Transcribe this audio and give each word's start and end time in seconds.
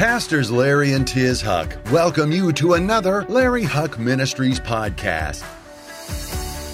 Pastors 0.00 0.50
Larry 0.50 0.94
and 0.94 1.06
Tiz 1.06 1.42
Huch 1.42 1.76
welcome 1.92 2.32
you 2.32 2.54
to 2.54 2.72
another 2.72 3.26
Larry 3.28 3.64
Huch 3.64 3.98
Ministries 3.98 4.58
podcast. 4.58 5.44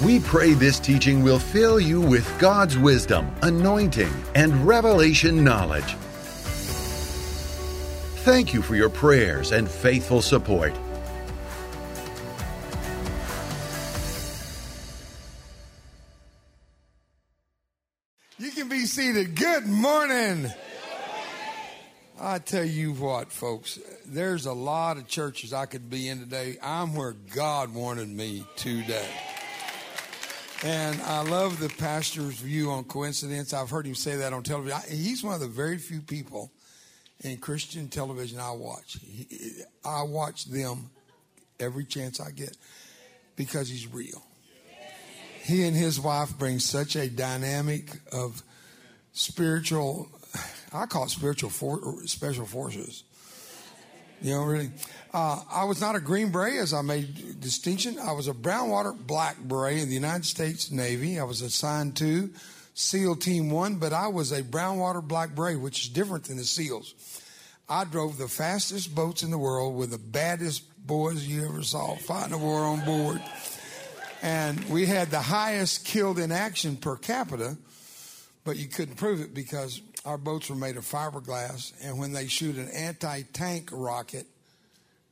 We 0.05 0.21
pray 0.21 0.53
this 0.53 0.79
teaching 0.79 1.25
will 1.25 1.41
fill 1.41 1.81
you 1.81 2.01
with 2.01 2.25
God's 2.39 2.79
wisdom, 2.79 3.35
anointing, 3.43 4.13
and 4.37 4.65
revelation 4.65 5.43
knowledge. 5.43 5.97
Thank 8.23 8.55
you 8.55 8.63
for 8.63 8.77
your 8.77 8.91
prayers 8.91 9.51
and 9.51 9.69
faithful 9.69 10.23
support. 10.23 10.73
You 18.39 18.53
can 18.53 18.69
be 18.69 18.87
seated. 18.87 19.35
Good 19.35 19.67
morning. 19.67 20.53
I 22.19 22.39
tell 22.39 22.65
you 22.65 22.93
what, 22.95 23.31
folks, 23.31 23.79
there's 24.07 24.47
a 24.47 24.53
lot 24.53 24.97
of 24.97 25.07
churches 25.07 25.53
I 25.53 25.67
could 25.67 25.91
be 25.91 26.09
in 26.09 26.19
today. 26.19 26.57
I'm 26.63 26.95
where 26.95 27.13
God 27.13 27.75
wanted 27.75 28.09
me 28.09 28.47
today. 28.57 29.09
And 30.65 30.99
I 31.03 31.23
love 31.23 31.61
the 31.61 31.69
pastor's 31.69 32.37
view 32.37 32.71
on 32.71 32.85
coincidence. 32.85 33.53
I've 33.53 33.69
heard 33.69 33.87
him 33.87 33.95
say 33.95 34.17
that 34.17 34.33
on 34.33 34.43
television. 34.43 34.79
He's 34.89 35.23
one 35.23 35.35
of 35.35 35.41
the 35.41 35.47
very 35.47 35.77
few 35.77 36.01
people 36.01 36.51
in 37.21 37.37
Christian 37.37 37.89
television 37.89 38.41
I 38.41 38.53
watch. 38.53 38.97
I 39.85 40.03
watch 40.03 40.47
them 40.47 40.89
every 41.61 41.85
chance 41.85 42.19
I 42.19 42.31
get 42.31 42.57
because 43.37 43.69
he's 43.69 43.93
real. 43.93 44.23
He 45.43 45.65
and 45.65 45.77
his 45.77 46.01
wife 46.01 46.37
bring 46.39 46.61
such 46.61 46.97
a 46.97 47.11
dynamic 47.11 47.91
of 48.11 48.43
spiritual 49.13 50.09
I 50.73 50.87
call 50.87 51.05
it 51.05 51.11
spiritual 51.11 51.51
for, 51.51 52.07
special 52.07 52.47
forces. 52.47 53.05
You 54.23 54.33
know, 54.33 54.45
really. 54.45 54.71
Uh, 55.13 55.43
I 55.51 55.65
was 55.65 55.81
not 55.81 55.95
a 55.95 56.01
Green 56.01 56.31
Beret, 56.31 56.57
as 56.57 56.73
I 56.73 56.83
made 56.83 57.41
distinction. 57.41 57.99
I 57.99 58.13
was 58.13 58.29
a 58.29 58.35
brown 58.35 58.71
water 58.71 58.93
black 58.93 59.39
beret 59.39 59.79
in 59.79 59.89
the 59.89 59.95
United 59.95 60.25
States 60.25 60.71
Navy. 60.71 61.19
I 61.19 61.25
was 61.25 61.43
assigned 61.43 61.97
to 61.99 62.31
SEAL 62.75 63.17
Team 63.17 63.51
One, 63.51 63.77
but 63.77 63.93
I 63.93 64.09
was 64.09 64.33
a 64.33 64.43
brown 64.43 64.79
water 64.79 65.03
black 65.03 65.35
beret, 65.35 65.61
which 65.61 65.83
is 65.83 65.89
different 65.89 66.25
than 66.25 66.39
the 66.39 66.45
SEALs. 66.45 66.95
I 67.69 67.85
drove 67.85 68.17
the 68.17 68.29
fastest 68.29 68.95
boats 68.95 69.23
in 69.23 69.31
the 69.31 69.39
world 69.39 69.77
with 69.77 69.91
the 69.91 69.99
baddest 69.99 70.63
boys 70.87 71.27
you 71.27 71.45
ever 71.45 71.63
saw 71.63 71.97
fighting 71.97 72.33
a 72.33 72.39
war 72.39 72.61
on 72.61 72.85
board. 72.85 73.21
And 74.23 74.63
we 74.71 74.87
had 74.87 75.11
the 75.11 75.21
highest 75.21 75.85
killed 75.85 76.19
in 76.19 76.33
action 76.33 76.77
per 76.77 76.97
capita, 76.97 77.57
but 78.45 78.57
you 78.57 78.69
couldn't 78.69 78.97
prove 78.97 79.21
it 79.21 79.35
because 79.35 79.81
our 80.07 80.17
boats 80.17 80.49
were 80.49 80.57
made 80.57 80.77
of 80.77 80.85
fiberglass, 80.85 81.73
and 81.83 81.99
when 81.99 82.13
they 82.13 82.29
shoot 82.29 82.57
an 82.57 82.69
anti 82.71 83.23
tank 83.33 83.71
rocket 83.73 84.27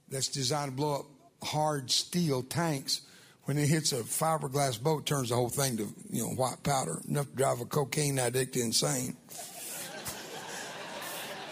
that's 0.09 0.29
designed 0.29 0.71
to 0.71 0.77
blow 0.77 1.01
up 1.01 1.07
hard 1.43 1.91
steel 1.91 2.43
tanks, 2.43 3.03
when 3.45 3.59
it 3.59 3.67
hits 3.67 3.93
a 3.93 3.97
fiberglass 3.97 4.81
boat, 4.81 5.05
turns 5.05 5.29
the 5.31 5.35
whole 5.35 5.49
thing 5.49 5.77
to 5.77 5.89
you 6.11 6.23
know 6.23 6.31
white 6.31 6.63
powder, 6.63 7.01
enough 7.09 7.29
to 7.29 7.37
drive 7.37 7.61
a 7.61 7.65
cocaine 7.65 8.19
addict 8.19 8.57
insane. 8.57 9.17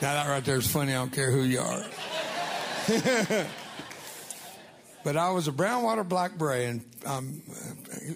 now 0.00 0.14
that 0.14 0.28
right 0.28 0.44
there 0.44 0.56
is 0.56 0.70
funny. 0.70 0.92
I 0.92 0.96
don't 0.96 1.12
care 1.12 1.32
who 1.32 1.42
you 1.42 1.60
are. 1.60 1.84
but 5.04 5.16
I 5.16 5.30
was 5.30 5.48
a 5.48 5.52
brown 5.52 5.82
water 5.82 6.04
black 6.04 6.38
beret, 6.38 6.68
and 6.68 6.84
um, 7.04 7.42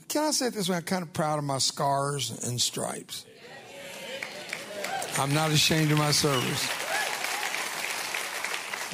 can 0.08 0.24
I 0.24 0.30
say 0.30 0.47
it 0.47 0.54
this 0.54 0.69
way? 0.69 0.77
I'm 0.77 0.82
kind 0.82 1.02
of 1.02 1.12
proud 1.12 1.38
of 1.38 1.44
my 1.44 1.58
scars 1.58 2.30
and 2.44 2.60
stripes. 2.60 3.27
I'm 5.19 5.33
not 5.33 5.50
ashamed 5.50 5.92
of 5.92 5.98
my 5.98 6.11
service. 6.11 6.69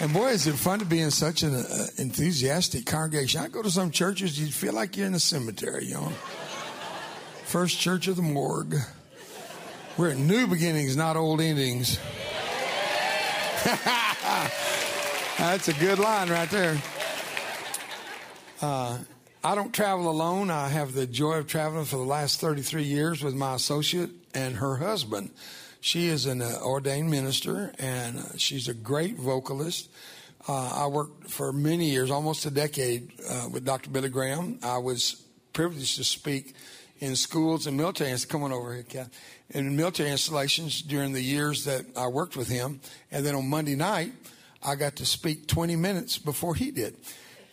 And 0.00 0.12
boy, 0.12 0.28
is 0.28 0.46
it 0.46 0.54
fun 0.54 0.78
to 0.78 0.84
be 0.84 1.00
in 1.00 1.10
such 1.10 1.42
an 1.42 1.54
uh, 1.54 1.86
enthusiastic 1.98 2.86
congregation. 2.86 3.40
I 3.40 3.48
go 3.48 3.62
to 3.62 3.70
some 3.70 3.90
churches, 3.90 4.40
you 4.40 4.46
feel 4.46 4.72
like 4.72 4.96
you're 4.96 5.06
in 5.06 5.14
a 5.14 5.20
cemetery, 5.20 5.86
you 5.86 5.94
know. 5.94 6.12
First 7.44 7.78
church 7.78 8.08
of 8.08 8.16
the 8.16 8.22
morgue. 8.22 8.76
We're 9.98 10.10
at 10.10 10.16
new 10.16 10.46
beginnings, 10.46 10.96
not 10.96 11.16
old 11.16 11.40
endings. 11.40 11.98
That's 15.38 15.68
a 15.68 15.74
good 15.74 15.98
line 15.98 16.30
right 16.30 16.50
there. 16.50 16.80
Uh, 18.60 18.98
I 19.44 19.54
don't 19.54 19.74
travel 19.74 20.08
alone. 20.08 20.50
I 20.50 20.68
have 20.68 20.94
the 20.94 21.06
joy 21.06 21.34
of 21.34 21.46
traveling 21.46 21.84
for 21.84 21.96
the 21.96 22.04
last 22.04 22.40
33 22.40 22.84
years 22.84 23.22
with 23.22 23.34
my 23.34 23.54
associate 23.54 24.10
and 24.34 24.56
her 24.56 24.76
husband. 24.76 25.30
She 25.82 26.06
is 26.06 26.26
an 26.26 26.42
uh, 26.42 26.60
ordained 26.62 27.10
minister 27.10 27.72
and 27.76 28.20
uh, 28.20 28.36
she's 28.36 28.68
a 28.68 28.72
great 28.72 29.16
vocalist. 29.16 29.90
Uh, 30.46 30.84
I 30.84 30.86
worked 30.86 31.28
for 31.28 31.52
many 31.52 31.90
years, 31.90 32.08
almost 32.08 32.46
a 32.46 32.52
decade, 32.52 33.10
uh, 33.28 33.48
with 33.50 33.64
Dr. 33.64 33.90
Billy 33.90 34.08
Graham. 34.08 34.60
I 34.62 34.78
was 34.78 35.24
privileged 35.52 35.96
to 35.96 36.04
speak 36.04 36.54
in 37.00 37.16
schools 37.16 37.66
and 37.66 37.76
military. 37.76 38.16
Come 38.28 38.44
on 38.44 38.52
over 38.52 38.72
here, 38.74 38.84
Kat. 38.84 39.08
In 39.50 39.74
military 39.74 40.10
installations 40.10 40.82
during 40.82 41.14
the 41.14 41.20
years 41.20 41.64
that 41.64 41.84
I 41.96 42.06
worked 42.06 42.36
with 42.36 42.48
him, 42.48 42.80
and 43.10 43.26
then 43.26 43.34
on 43.34 43.50
Monday 43.50 43.74
night, 43.74 44.12
I 44.62 44.76
got 44.76 44.94
to 44.96 45.04
speak 45.04 45.48
20 45.48 45.74
minutes 45.74 46.16
before 46.16 46.54
he 46.54 46.70
did, 46.70 46.96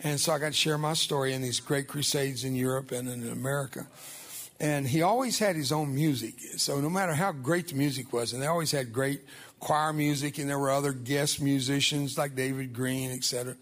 and 0.02 0.20
so 0.20 0.34
I 0.34 0.38
got 0.38 0.48
to 0.48 0.54
share 0.54 0.78
my 0.78 0.94
story 0.94 1.34
in 1.34 1.42
these 1.42 1.60
great 1.60 1.88
crusades 1.88 2.44
in 2.44 2.56
Europe 2.56 2.92
and 2.92 3.10
in 3.10 3.28
America 3.32 3.88
and 4.60 4.88
he 4.88 5.02
always 5.02 5.40
had 5.40 5.56
his 5.56 5.72
own 5.72 5.94
music. 5.94 6.36
So 6.58 6.82
no 6.82 6.90
matter 6.90 7.14
how 7.14 7.32
great 7.32 7.70
the 7.70 7.76
music 7.76 8.12
was, 8.12 8.34
and 8.34 8.42
they 8.42 8.48
always 8.48 8.72
had 8.72 8.92
great 8.92 9.22
choir 9.60 9.94
music, 9.94 10.38
and 10.38 10.50
there 10.50 10.60
were 10.60 10.72
other 10.72 10.94
guest 10.94 11.42
musicians 11.42 12.18
like 12.18 12.36
David 12.36 12.74
Green, 12.74 13.12
etc. 13.12 13.56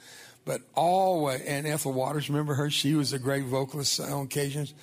But 0.45 0.61
always, 0.75 1.41
and 1.41 1.67
Ethel 1.67 1.93
Waters, 1.93 2.29
remember 2.29 2.55
her? 2.55 2.69
She 2.69 2.95
was 2.95 3.13
a 3.13 3.19
great 3.19 3.45
vocalist 3.45 3.99
on 3.99 4.23
occasions. 4.23 4.73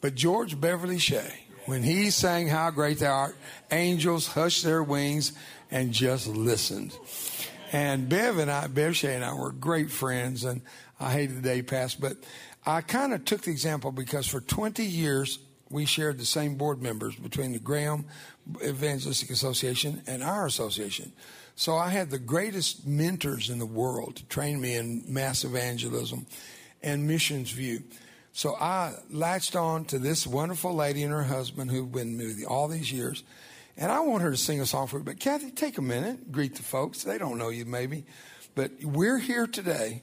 But 0.00 0.14
George 0.14 0.60
Beverly 0.60 0.98
Shea, 0.98 1.32
when 1.66 1.82
he 1.82 2.10
sang 2.10 2.48
"How 2.48 2.70
Great 2.70 2.98
Thou 2.98 3.12
Art," 3.12 3.36
angels 3.70 4.28
hushed 4.28 4.64
their 4.64 4.82
wings 4.82 5.32
and 5.70 5.92
just 5.92 6.26
listened. 6.26 6.96
And 7.72 8.08
Bev 8.08 8.38
and 8.38 8.50
I, 8.50 8.66
Bev 8.66 8.96
Shea 8.96 9.14
and 9.14 9.24
I, 9.24 9.34
were 9.34 9.52
great 9.52 9.90
friends, 9.90 10.44
and 10.44 10.62
I 10.98 11.12
hated 11.12 11.36
the 11.36 11.42
day 11.42 11.62
passed, 11.62 12.00
but 12.00 12.16
I 12.68 12.82
kind 12.82 13.14
of 13.14 13.24
took 13.24 13.40
the 13.40 13.50
example 13.50 13.92
because 13.92 14.26
for 14.26 14.42
20 14.42 14.84
years 14.84 15.38
we 15.70 15.86
shared 15.86 16.18
the 16.18 16.26
same 16.26 16.56
board 16.56 16.82
members 16.82 17.16
between 17.16 17.52
the 17.52 17.58
Graham 17.58 18.04
Evangelistic 18.62 19.30
Association 19.30 20.02
and 20.06 20.22
our 20.22 20.44
association. 20.44 21.14
So 21.56 21.76
I 21.76 21.88
had 21.88 22.10
the 22.10 22.18
greatest 22.18 22.86
mentors 22.86 23.48
in 23.48 23.58
the 23.58 23.64
world 23.64 24.16
to 24.16 24.24
train 24.26 24.60
me 24.60 24.74
in 24.74 25.02
mass 25.08 25.44
evangelism 25.44 26.26
and 26.82 27.06
missions 27.06 27.50
view. 27.52 27.84
So 28.34 28.54
I 28.56 28.96
latched 29.10 29.56
on 29.56 29.86
to 29.86 29.98
this 29.98 30.26
wonderful 30.26 30.74
lady 30.74 31.02
and 31.02 31.12
her 31.12 31.24
husband 31.24 31.70
who've 31.70 31.90
been 31.90 32.18
with 32.18 32.36
me 32.36 32.44
all 32.44 32.68
these 32.68 32.92
years. 32.92 33.24
And 33.78 33.90
I 33.90 34.00
want 34.00 34.22
her 34.22 34.30
to 34.30 34.36
sing 34.36 34.60
a 34.60 34.66
song 34.66 34.88
for 34.88 34.98
you. 34.98 35.04
But 35.04 35.20
Kathy, 35.20 35.52
take 35.52 35.78
a 35.78 35.82
minute, 35.82 36.30
greet 36.30 36.54
the 36.54 36.62
folks. 36.62 37.02
They 37.02 37.16
don't 37.16 37.38
know 37.38 37.48
you 37.48 37.64
maybe. 37.64 38.04
But 38.54 38.72
we're 38.82 39.18
here 39.18 39.46
today 39.46 40.02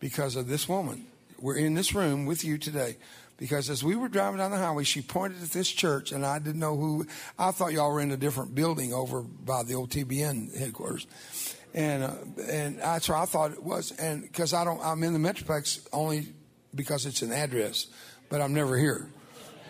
because 0.00 0.34
of 0.34 0.48
this 0.48 0.68
woman 0.68 1.06
we're 1.42 1.56
in 1.56 1.74
this 1.74 1.94
room 1.94 2.24
with 2.24 2.44
you 2.44 2.56
today 2.56 2.96
because 3.36 3.68
as 3.68 3.82
we 3.82 3.96
were 3.96 4.08
driving 4.08 4.38
down 4.38 4.52
the 4.52 4.56
highway, 4.56 4.84
she 4.84 5.02
pointed 5.02 5.42
at 5.42 5.50
this 5.50 5.68
church, 5.68 6.12
and 6.12 6.24
I 6.24 6.38
didn't 6.38 6.60
know 6.60 6.76
who. 6.76 7.04
I 7.36 7.50
thought 7.50 7.72
y'all 7.72 7.90
were 7.90 8.00
in 8.00 8.12
a 8.12 8.16
different 8.16 8.54
building 8.54 8.94
over 8.94 9.22
by 9.22 9.64
the 9.64 9.74
old 9.74 9.90
TBN 9.90 10.56
headquarters, 10.56 11.08
and 11.74 12.04
uh, 12.04 12.12
and 12.48 12.78
that's 12.78 13.08
where 13.08 13.18
I 13.18 13.24
thought 13.24 13.50
it 13.50 13.62
was. 13.62 13.90
And 13.90 14.22
because 14.22 14.54
I 14.54 14.64
don't, 14.64 14.80
I'm 14.80 15.02
in 15.02 15.12
the 15.12 15.18
Metroplex 15.18 15.84
only 15.92 16.28
because 16.72 17.04
it's 17.04 17.22
an 17.22 17.32
address, 17.32 17.88
but 18.28 18.40
I'm 18.40 18.54
never 18.54 18.78
here. 18.78 19.08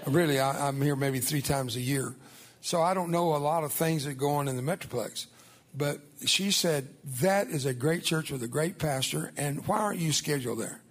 Really, 0.06 0.39
I, 0.39 0.69
I'm 0.69 0.83
here 0.83 0.94
maybe 0.94 1.21
three 1.21 1.41
times 1.41 1.75
a 1.77 1.81
year, 1.81 2.15
so 2.60 2.83
I 2.83 2.93
don't 2.93 3.10
know 3.10 3.34
a 3.34 3.39
lot 3.39 3.65
of 3.65 3.72
things 3.72 4.04
that 4.04 4.19
go 4.19 4.33
on 4.33 4.49
in 4.49 4.56
the 4.56 4.62
Metroplex. 4.62 5.28
But 5.75 6.00
she 6.27 6.50
said 6.50 6.89
that 7.22 7.48
is 7.48 7.65
a 7.65 7.72
great 7.72 8.04
church 8.04 8.30
with 8.30 8.42
a 8.42 8.48
great 8.48 8.78
pastor, 8.78 9.33
and 9.39 9.66
why 9.66 9.78
aren't 9.78 10.01
you 10.01 10.13
scheduled 10.13 10.60
there? 10.60 10.82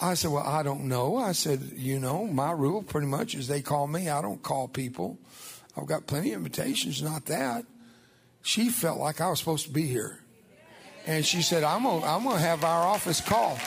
I 0.00 0.14
said, 0.14 0.30
Well, 0.30 0.46
I 0.46 0.62
don't 0.62 0.84
know. 0.84 1.16
I 1.16 1.32
said, 1.32 1.72
You 1.74 1.98
know, 1.98 2.26
my 2.26 2.52
rule 2.52 2.82
pretty 2.82 3.06
much 3.06 3.34
is 3.34 3.48
they 3.48 3.62
call 3.62 3.86
me. 3.86 4.08
I 4.08 4.22
don't 4.22 4.42
call 4.42 4.68
people. 4.68 5.18
I've 5.76 5.86
got 5.86 6.06
plenty 6.06 6.32
of 6.32 6.38
invitations, 6.38 7.02
not 7.02 7.26
that. 7.26 7.64
She 8.42 8.70
felt 8.70 8.98
like 8.98 9.20
I 9.20 9.30
was 9.30 9.38
supposed 9.38 9.66
to 9.66 9.72
be 9.72 9.86
here. 9.86 10.20
And 11.06 11.24
she 11.24 11.42
said, 11.42 11.64
I'm 11.64 11.84
going 11.84 12.04
I'm 12.04 12.24
to 12.24 12.38
have 12.38 12.64
our 12.64 12.86
office 12.86 13.20
call. 13.20 13.58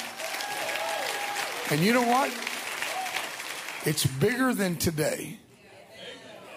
And 1.69 1.81
you 1.81 1.93
know 1.93 2.05
what? 2.05 2.29
It's 3.85 4.05
bigger 4.05 4.53
than 4.53 4.75
today. 4.75 5.39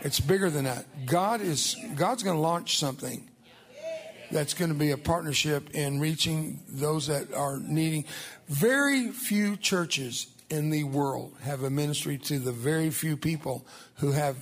It's 0.00 0.20
bigger 0.20 0.50
than 0.50 0.64
that. 0.64 1.06
God 1.06 1.40
is 1.40 1.76
God's 1.94 2.22
going 2.22 2.36
to 2.36 2.42
launch 2.42 2.78
something 2.78 3.28
that's 4.34 4.52
going 4.52 4.70
to 4.72 4.76
be 4.76 4.90
a 4.90 4.98
partnership 4.98 5.70
in 5.70 6.00
reaching 6.00 6.60
those 6.68 7.06
that 7.06 7.32
are 7.32 7.60
needing. 7.60 8.04
Very 8.48 9.10
few 9.10 9.56
churches 9.56 10.26
in 10.50 10.70
the 10.70 10.82
world 10.82 11.32
have 11.42 11.62
a 11.62 11.70
ministry 11.70 12.18
to 12.18 12.40
the 12.40 12.50
very 12.50 12.90
few 12.90 13.16
people 13.16 13.64
who 13.94 14.10
have 14.10 14.36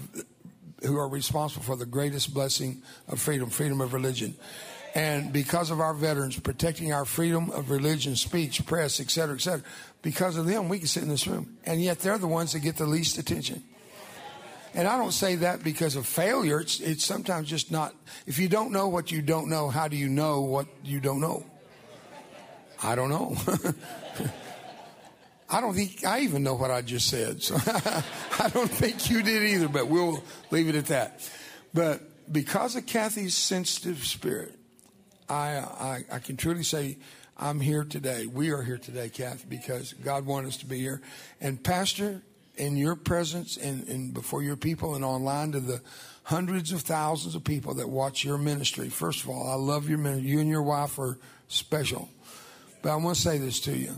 who 0.82 0.96
are 0.96 1.08
responsible 1.08 1.62
for 1.62 1.76
the 1.76 1.86
greatest 1.86 2.32
blessing 2.34 2.82
of 3.06 3.20
freedom, 3.20 3.50
freedom 3.50 3.80
of 3.80 3.92
religion. 3.92 4.34
And 4.94 5.32
because 5.32 5.70
of 5.70 5.78
our 5.78 5.94
veterans 5.94 6.38
protecting 6.40 6.92
our 6.92 7.04
freedom 7.04 7.50
of 7.50 7.70
religion, 7.70 8.16
speech, 8.16 8.64
press, 8.66 8.98
et 8.98 9.10
cetera, 9.10 9.36
et 9.36 9.40
cetera, 9.42 9.62
because 10.00 10.36
of 10.36 10.46
them, 10.46 10.68
we 10.68 10.78
can 10.78 10.88
sit 10.88 11.02
in 11.02 11.08
this 11.08 11.26
room. 11.26 11.56
And 11.64 11.80
yet 11.80 12.00
they're 12.00 12.18
the 12.18 12.26
ones 12.26 12.52
that 12.52 12.60
get 12.60 12.76
the 12.76 12.86
least 12.86 13.18
attention. 13.18 13.62
And 14.74 14.88
I 14.88 14.96
don't 14.96 15.12
say 15.12 15.36
that 15.36 15.62
because 15.62 15.96
of 15.96 16.06
failure. 16.06 16.60
It's, 16.60 16.80
it's 16.80 17.04
sometimes 17.04 17.48
just 17.48 17.70
not. 17.70 17.94
If 18.26 18.38
you 18.38 18.48
don't 18.48 18.72
know 18.72 18.88
what 18.88 19.12
you 19.12 19.20
don't 19.20 19.48
know, 19.48 19.68
how 19.68 19.88
do 19.88 19.96
you 19.96 20.08
know 20.08 20.40
what 20.40 20.66
you 20.82 20.98
don't 20.98 21.20
know? 21.20 21.44
I 22.82 22.94
don't 22.94 23.10
know. 23.10 23.36
I 25.50 25.60
don't 25.60 25.74
think 25.74 26.04
I 26.06 26.20
even 26.20 26.42
know 26.42 26.54
what 26.54 26.70
I 26.70 26.80
just 26.80 27.08
said. 27.08 27.42
So 27.42 27.56
I 28.38 28.48
don't 28.48 28.70
think 28.70 29.10
you 29.10 29.22
did 29.22 29.42
either, 29.42 29.68
but 29.68 29.88
we'll 29.88 30.22
leave 30.50 30.68
it 30.68 30.74
at 30.74 30.86
that. 30.86 31.28
But 31.74 32.32
because 32.32 32.74
of 32.74 32.86
Kathy's 32.86 33.36
sensitive 33.36 34.04
spirit, 34.06 34.58
I, 35.28 35.58
I, 35.58 36.04
I 36.10 36.18
can 36.20 36.38
truly 36.38 36.62
say 36.62 36.96
I'm 37.36 37.60
here 37.60 37.84
today. 37.84 38.26
We 38.26 38.50
are 38.50 38.62
here 38.62 38.78
today, 38.78 39.10
Kathy, 39.10 39.44
because 39.48 39.92
God 39.92 40.24
wanted 40.24 40.48
us 40.48 40.56
to 40.58 40.66
be 40.66 40.78
here. 40.78 41.02
And 41.40 41.62
Pastor, 41.62 42.22
in 42.56 42.76
your 42.76 42.96
presence 42.96 43.56
and, 43.56 43.88
and 43.88 44.12
before 44.12 44.42
your 44.42 44.56
people 44.56 44.94
and 44.94 45.04
online 45.04 45.52
to 45.52 45.60
the 45.60 45.80
hundreds 46.24 46.72
of 46.72 46.82
thousands 46.82 47.34
of 47.34 47.44
people 47.44 47.74
that 47.74 47.88
watch 47.88 48.24
your 48.24 48.38
ministry. 48.38 48.88
First 48.88 49.24
of 49.24 49.30
all, 49.30 49.50
I 49.50 49.54
love 49.54 49.88
your 49.88 49.98
ministry. 49.98 50.30
You 50.30 50.40
and 50.40 50.48
your 50.48 50.62
wife 50.62 50.98
are 50.98 51.18
special. 51.48 52.08
But 52.82 52.92
I 52.92 52.96
want 52.96 53.16
to 53.16 53.22
say 53.22 53.38
this 53.38 53.60
to 53.60 53.76
you. 53.76 53.94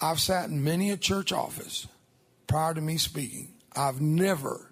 I've 0.00 0.20
sat 0.20 0.48
in 0.48 0.62
many 0.62 0.90
a 0.90 0.96
church 0.96 1.32
office 1.32 1.86
prior 2.46 2.74
to 2.74 2.80
me 2.80 2.96
speaking. 2.96 3.54
I've 3.74 4.00
never, 4.00 4.70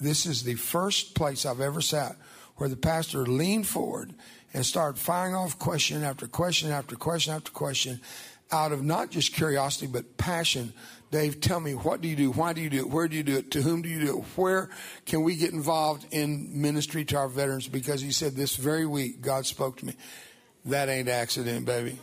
this 0.00 0.26
is 0.26 0.42
the 0.42 0.54
first 0.54 1.14
place 1.14 1.46
I've 1.46 1.60
ever 1.60 1.80
sat 1.80 2.16
where 2.56 2.68
the 2.68 2.76
pastor 2.76 3.26
leaned 3.26 3.66
forward 3.66 4.14
and 4.54 4.64
started 4.64 4.98
firing 4.98 5.34
off 5.34 5.58
question 5.58 6.02
after 6.02 6.26
question 6.26 6.70
after 6.70 6.96
question 6.96 7.34
after 7.34 7.52
question 7.52 8.00
out 8.52 8.72
of 8.72 8.82
not 8.82 9.10
just 9.10 9.34
curiosity 9.34 9.86
but 9.86 10.16
passion 10.16 10.72
Dave, 11.12 11.40
tell 11.40 11.60
me, 11.60 11.74
what 11.74 12.00
do 12.00 12.08
you 12.08 12.16
do? 12.16 12.30
Why 12.32 12.52
do 12.52 12.60
you 12.60 12.68
do 12.68 12.78
it? 12.78 12.90
Where 12.90 13.06
do 13.06 13.16
you 13.16 13.22
do 13.22 13.36
it? 13.36 13.52
To 13.52 13.62
whom 13.62 13.82
do 13.82 13.88
you 13.88 14.00
do 14.00 14.18
it? 14.18 14.24
Where 14.36 14.68
can 15.04 15.22
we 15.22 15.36
get 15.36 15.52
involved 15.52 16.06
in 16.10 16.60
ministry 16.60 17.04
to 17.06 17.16
our 17.16 17.28
veterans? 17.28 17.68
Because 17.68 18.00
he 18.00 18.10
said 18.10 18.34
this 18.34 18.56
very 18.56 18.86
week, 18.86 19.20
God 19.20 19.46
spoke 19.46 19.78
to 19.78 19.86
me. 19.86 19.94
That 20.64 20.88
ain't 20.88 21.08
accident, 21.08 21.64
baby. 21.64 21.98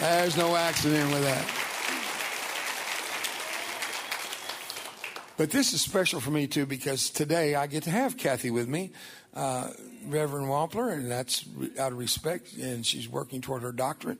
There's 0.00 0.36
no 0.38 0.56
accident 0.56 1.12
with 1.12 1.22
that. 1.22 1.64
But 5.36 5.50
this 5.50 5.72
is 5.72 5.82
special 5.82 6.20
for 6.20 6.30
me 6.30 6.46
too 6.46 6.66
because 6.66 7.10
today 7.10 7.54
I 7.54 7.66
get 7.66 7.84
to 7.84 7.90
have 7.90 8.16
Kathy 8.16 8.50
with 8.50 8.68
me, 8.68 8.90
uh, 9.34 9.70
Reverend 10.06 10.48
Wampler, 10.48 10.92
and 10.92 11.10
that's 11.10 11.44
out 11.78 11.92
of 11.92 11.98
respect, 11.98 12.54
and 12.54 12.84
she's 12.84 13.08
working 13.08 13.40
toward 13.40 13.62
her 13.62 13.70
doctorate. 13.70 14.18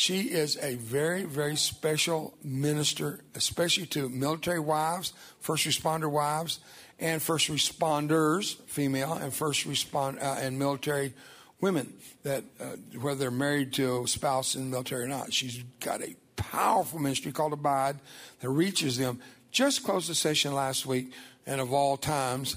She 0.00 0.20
is 0.20 0.56
a 0.62 0.76
very, 0.76 1.24
very 1.24 1.56
special 1.56 2.32
minister, 2.42 3.20
especially 3.34 3.84
to 3.88 4.08
military 4.08 4.58
wives, 4.58 5.12
first 5.40 5.66
responder 5.66 6.10
wives, 6.10 6.60
and 6.98 7.20
first 7.20 7.50
responders, 7.50 8.56
female, 8.62 9.12
and 9.12 9.30
first 9.30 9.66
respond 9.66 10.18
uh, 10.18 10.36
and 10.40 10.58
military 10.58 11.12
women 11.60 11.92
that 12.22 12.44
uh, 12.58 12.76
whether 12.98 13.20
they're 13.20 13.30
married 13.30 13.74
to 13.74 14.04
a 14.04 14.08
spouse 14.08 14.54
in 14.54 14.62
the 14.62 14.70
military 14.70 15.04
or 15.04 15.08
not. 15.08 15.34
She's 15.34 15.62
got 15.80 16.00
a 16.00 16.16
powerful 16.34 16.98
ministry 16.98 17.30
called 17.30 17.52
Abide 17.52 17.96
that 18.40 18.48
reaches 18.48 18.96
them. 18.96 19.20
Just 19.50 19.84
closed 19.84 20.08
a 20.08 20.14
session 20.14 20.54
last 20.54 20.86
week, 20.86 21.12
and 21.46 21.60
of 21.60 21.74
all 21.74 21.98
times, 21.98 22.56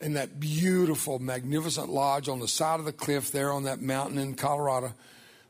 in 0.00 0.14
that 0.14 0.40
beautiful, 0.40 1.18
magnificent 1.18 1.90
lodge 1.90 2.30
on 2.30 2.40
the 2.40 2.48
side 2.48 2.80
of 2.80 2.86
the 2.86 2.92
cliff 2.92 3.30
there 3.30 3.52
on 3.52 3.64
that 3.64 3.82
mountain 3.82 4.16
in 4.16 4.32
Colorado 4.32 4.94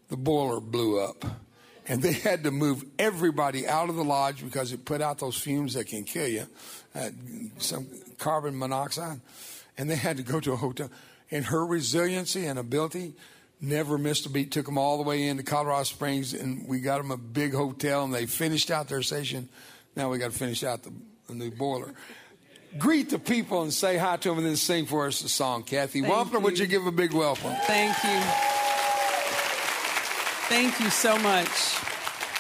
the 0.09 0.17
boiler 0.17 0.61
blew 0.61 1.01
up. 1.01 1.25
And 1.87 2.03
they 2.03 2.13
had 2.13 2.45
to 2.45 2.51
move 2.51 2.85
everybody 2.99 3.67
out 3.67 3.89
of 3.89 3.97
the 3.97 4.05
lodge 4.05 4.45
because 4.45 4.73
it 4.73 4.85
put 4.85 5.01
out 5.01 5.19
those 5.19 5.39
fumes 5.39 5.73
that 5.73 5.87
can 5.87 6.05
kill 6.05 6.29
you, 6.29 6.47
uh, 6.95 7.11
some 7.57 7.87
carbon 8.19 8.59
monoxide. 8.59 9.21
And 9.79 9.91
they 9.91 9.97
had 9.97 10.19
to 10.19 10.23
go 10.23 10.39
to 10.39 10.53
a 10.53 10.57
hotel. 10.57 10.91
And 11.31 11.47
her 11.47 11.65
resiliency 11.65 12.45
and 12.45 12.59
ability 12.59 13.15
never 13.61 13.97
missed 13.97 14.27
a 14.27 14.29
beat. 14.29 14.51
Took 14.51 14.67
them 14.67 14.77
all 14.77 14.99
the 14.99 15.03
way 15.03 15.29
into 15.29 15.43
Colorado 15.43 15.85
Springs, 15.85 16.35
and 16.35 16.69
we 16.69 16.81
got 16.81 16.99
them 16.99 17.11
a 17.11 17.17
big 17.17 17.55
hotel, 17.55 18.05
and 18.05 18.15
they 18.15 18.27
finished 18.27 18.71
out 18.71 18.89
their 18.89 19.03
session. 19.03 19.49
Now 19.97 20.11
we 20.11 20.19
got 20.19 20.33
to 20.33 20.39
finish 20.39 20.63
out 20.65 20.83
the, 20.83 20.93
the 21.27 21.35
new 21.35 21.51
boiler. 21.51 21.95
Greet 22.77 23.09
the 23.09 23.19
people 23.19 23.63
and 23.63 23.73
say 23.73 23.97
hi 23.97 24.17
to 24.19 24.29
them, 24.29 24.39
and 24.39 24.47
then 24.47 24.57
sing 24.57 24.85
for 24.85 25.07
us 25.07 25.23
a 25.25 25.29
song. 25.29 25.63
Kathy 25.63 26.03
Wampler, 26.03 26.43
would 26.43 26.59
you 26.59 26.67
give 26.67 26.87
a 26.87 26.93
big 26.93 27.15
welcome? 27.15 27.55
Thank 27.67 27.97
you. 28.05 28.48
Thank 30.49 30.81
you 30.81 30.89
so 30.89 31.19
much. 31.19 31.77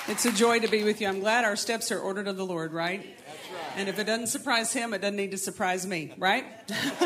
It's 0.08 0.24
a 0.24 0.32
joy 0.32 0.60
to 0.60 0.68
be 0.68 0.82
with 0.82 0.98
you. 1.02 1.08
I'm 1.08 1.20
glad 1.20 1.44
our 1.44 1.56
steps 1.56 1.92
are 1.92 1.98
ordered 1.98 2.26
of 2.26 2.38
the 2.38 2.46
Lord, 2.46 2.72
right? 2.72 3.02
That's 3.02 3.50
right. 3.50 3.72
And 3.76 3.88
if 3.90 3.98
it 3.98 4.04
doesn't 4.04 4.28
surprise 4.28 4.72
him, 4.72 4.94
it 4.94 5.02
doesn't 5.02 5.16
need 5.16 5.32
to 5.32 5.36
surprise 5.36 5.86
me, 5.86 6.14
right? 6.16 6.46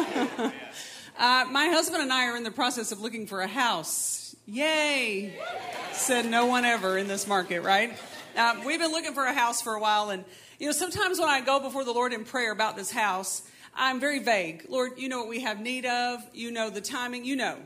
uh, 1.18 1.44
my 1.50 1.66
husband 1.66 2.04
and 2.04 2.12
I 2.12 2.26
are 2.26 2.36
in 2.36 2.44
the 2.44 2.52
process 2.52 2.92
of 2.92 3.00
looking 3.00 3.26
for 3.26 3.40
a 3.40 3.48
house. 3.48 4.36
Yay! 4.46 5.34
Said 5.90 6.26
no 6.26 6.46
one 6.46 6.64
ever 6.64 6.96
in 6.96 7.08
this 7.08 7.26
market, 7.26 7.62
right? 7.62 7.98
Uh, 8.36 8.62
we've 8.64 8.78
been 8.78 8.92
looking 8.92 9.12
for 9.12 9.24
a 9.24 9.34
house 9.34 9.60
for 9.60 9.74
a 9.74 9.80
while, 9.80 10.10
and 10.10 10.24
you 10.60 10.66
know, 10.66 10.72
sometimes 10.72 11.18
when 11.18 11.28
I 11.28 11.40
go 11.40 11.58
before 11.58 11.82
the 11.84 11.92
Lord 11.92 12.12
in 12.12 12.24
prayer 12.24 12.52
about 12.52 12.76
this 12.76 12.92
house, 12.92 13.42
I'm 13.74 13.98
very 13.98 14.20
vague. 14.20 14.66
Lord, 14.68 14.92
you 14.98 15.08
know 15.08 15.18
what 15.18 15.28
we 15.28 15.40
have 15.40 15.58
need 15.58 15.84
of. 15.84 16.20
You 16.32 16.52
know 16.52 16.70
the 16.70 16.80
timing. 16.80 17.24
You 17.24 17.34
know. 17.34 17.58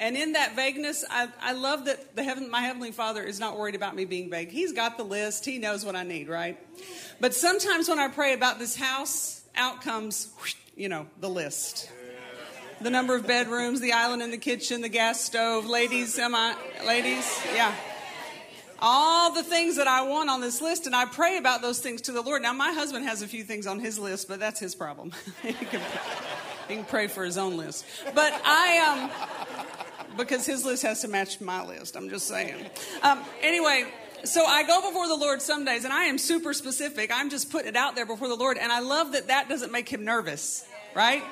And 0.00 0.16
in 0.16 0.32
that 0.32 0.56
vagueness, 0.56 1.04
I, 1.08 1.28
I 1.40 1.52
love 1.52 1.84
that 1.86 2.16
the 2.16 2.22
heaven, 2.22 2.50
my 2.50 2.60
Heavenly 2.60 2.92
Father 2.92 3.22
is 3.22 3.38
not 3.38 3.56
worried 3.56 3.74
about 3.74 3.94
me 3.94 4.04
being 4.04 4.30
vague. 4.30 4.50
He's 4.50 4.72
got 4.72 4.96
the 4.96 5.04
list, 5.04 5.44
He 5.44 5.58
knows 5.58 5.84
what 5.84 5.96
I 5.96 6.02
need, 6.02 6.28
right? 6.28 6.58
But 7.20 7.34
sometimes 7.34 7.88
when 7.88 7.98
I 7.98 8.08
pray 8.08 8.34
about 8.34 8.58
this 8.58 8.76
house, 8.76 9.42
out 9.54 9.82
comes, 9.82 10.28
you 10.76 10.88
know, 10.88 11.06
the 11.20 11.28
list. 11.28 11.90
The 12.80 12.90
number 12.90 13.14
of 13.14 13.26
bedrooms, 13.26 13.80
the 13.80 13.92
island 13.92 14.22
in 14.22 14.32
the 14.32 14.38
kitchen, 14.38 14.80
the 14.80 14.88
gas 14.88 15.20
stove, 15.20 15.66
ladies, 15.66 16.18
am 16.18 16.34
I, 16.34 16.56
ladies? 16.84 17.40
Yeah. 17.54 17.72
All 18.80 19.32
the 19.32 19.44
things 19.44 19.76
that 19.76 19.86
I 19.86 20.02
want 20.02 20.28
on 20.28 20.40
this 20.40 20.60
list, 20.60 20.86
and 20.86 20.96
I 20.96 21.04
pray 21.04 21.36
about 21.36 21.62
those 21.62 21.78
things 21.78 22.02
to 22.02 22.12
the 22.12 22.20
Lord. 22.20 22.42
Now, 22.42 22.52
my 22.52 22.72
husband 22.72 23.04
has 23.04 23.22
a 23.22 23.28
few 23.28 23.44
things 23.44 23.68
on 23.68 23.78
his 23.78 24.00
list, 24.00 24.26
but 24.26 24.40
that's 24.40 24.58
his 24.58 24.74
problem. 24.74 25.12
he, 25.42 25.52
can, 25.52 25.80
he 26.66 26.74
can 26.74 26.84
pray 26.84 27.06
for 27.06 27.24
his 27.24 27.38
own 27.38 27.56
list. 27.56 27.84
But 28.12 28.32
I, 28.44 28.78
um, 28.78 29.51
because 30.16 30.46
his 30.46 30.64
list 30.64 30.82
has 30.82 31.00
to 31.02 31.08
match 31.08 31.40
my 31.40 31.64
list. 31.64 31.96
I'm 31.96 32.08
just 32.08 32.26
saying. 32.26 32.54
Um, 33.02 33.20
anyway, 33.42 33.86
so 34.24 34.44
I 34.44 34.62
go 34.62 34.80
before 34.82 35.08
the 35.08 35.16
Lord 35.16 35.42
some 35.42 35.64
days, 35.64 35.84
and 35.84 35.92
I 35.92 36.04
am 36.04 36.18
super 36.18 36.52
specific. 36.52 37.10
I'm 37.12 37.30
just 37.30 37.50
putting 37.50 37.68
it 37.68 37.76
out 37.76 37.96
there 37.96 38.06
before 38.06 38.28
the 38.28 38.36
Lord, 38.36 38.56
and 38.58 38.70
I 38.70 38.80
love 38.80 39.12
that 39.12 39.28
that 39.28 39.48
doesn't 39.48 39.72
make 39.72 39.88
him 39.88 40.04
nervous, 40.04 40.64
right? 40.94 41.22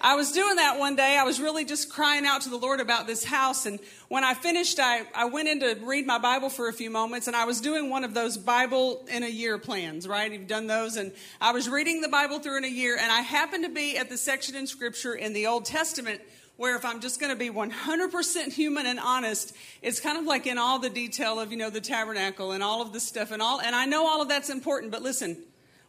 I 0.00 0.14
was 0.14 0.32
doing 0.32 0.56
that 0.56 0.78
one 0.78 0.94
day. 0.94 1.16
I 1.16 1.24
was 1.24 1.40
really 1.40 1.64
just 1.64 1.90
crying 1.90 2.26
out 2.26 2.42
to 2.42 2.50
the 2.50 2.58
Lord 2.58 2.80
about 2.80 3.06
this 3.06 3.24
house. 3.24 3.64
And 3.64 3.80
when 4.08 4.24
I 4.24 4.34
finished, 4.34 4.78
I, 4.78 5.02
I 5.14 5.24
went 5.24 5.48
in 5.48 5.60
to 5.60 5.76
read 5.82 6.06
my 6.06 6.18
Bible 6.18 6.50
for 6.50 6.68
a 6.68 6.72
few 6.72 6.90
moments. 6.90 7.26
And 7.26 7.34
I 7.34 7.46
was 7.46 7.60
doing 7.60 7.88
one 7.88 8.04
of 8.04 8.12
those 8.12 8.36
Bible 8.36 9.04
in 9.10 9.22
a 9.22 9.28
year 9.28 9.56
plans, 9.58 10.06
right? 10.06 10.30
You've 10.30 10.46
done 10.46 10.66
those. 10.66 10.96
And 10.96 11.12
I 11.40 11.52
was 11.52 11.68
reading 11.68 12.02
the 12.02 12.08
Bible 12.08 12.40
through 12.40 12.58
in 12.58 12.64
a 12.64 12.68
year. 12.68 12.96
And 13.00 13.10
I 13.10 13.22
happened 13.22 13.64
to 13.64 13.70
be 13.70 13.96
at 13.96 14.10
the 14.10 14.18
section 14.18 14.54
in 14.54 14.66
Scripture 14.66 15.14
in 15.14 15.32
the 15.32 15.46
Old 15.46 15.64
Testament 15.64 16.20
where 16.56 16.76
if 16.76 16.84
I'm 16.84 17.00
just 17.00 17.20
going 17.20 17.30
to 17.30 17.38
be 17.38 17.50
100% 17.50 18.52
human 18.52 18.86
and 18.86 18.98
honest, 18.98 19.54
it's 19.82 20.00
kind 20.00 20.18
of 20.18 20.24
like 20.24 20.46
in 20.46 20.58
all 20.58 20.78
the 20.78 20.88
detail 20.88 21.38
of, 21.38 21.50
you 21.50 21.58
know, 21.58 21.70
the 21.70 21.80
tabernacle 21.80 22.52
and 22.52 22.62
all 22.62 22.80
of 22.80 22.92
this 22.92 23.06
stuff 23.06 23.30
and 23.30 23.42
all, 23.42 23.60
and 23.60 23.74
I 23.74 23.84
know 23.84 24.06
all 24.06 24.22
of 24.22 24.28
that's 24.28 24.48
important, 24.48 24.90
but 24.90 25.02
listen, 25.02 25.36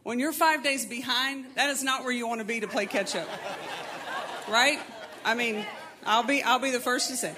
when 0.02 0.18
you're 0.18 0.32
five 0.32 0.62
days 0.62 0.84
behind, 0.84 1.46
that 1.54 1.70
is 1.70 1.82
not 1.82 2.04
where 2.04 2.12
you 2.12 2.26
want 2.26 2.40
to 2.40 2.46
be 2.46 2.60
to 2.60 2.68
play 2.68 2.86
catch 2.86 3.16
up. 3.16 3.28
right? 4.48 4.78
I 5.24 5.34
mean, 5.34 5.64
I'll 6.04 6.22
be, 6.22 6.42
I'll 6.42 6.58
be 6.58 6.70
the 6.70 6.80
first 6.80 7.10
to 7.10 7.16
say. 7.16 7.34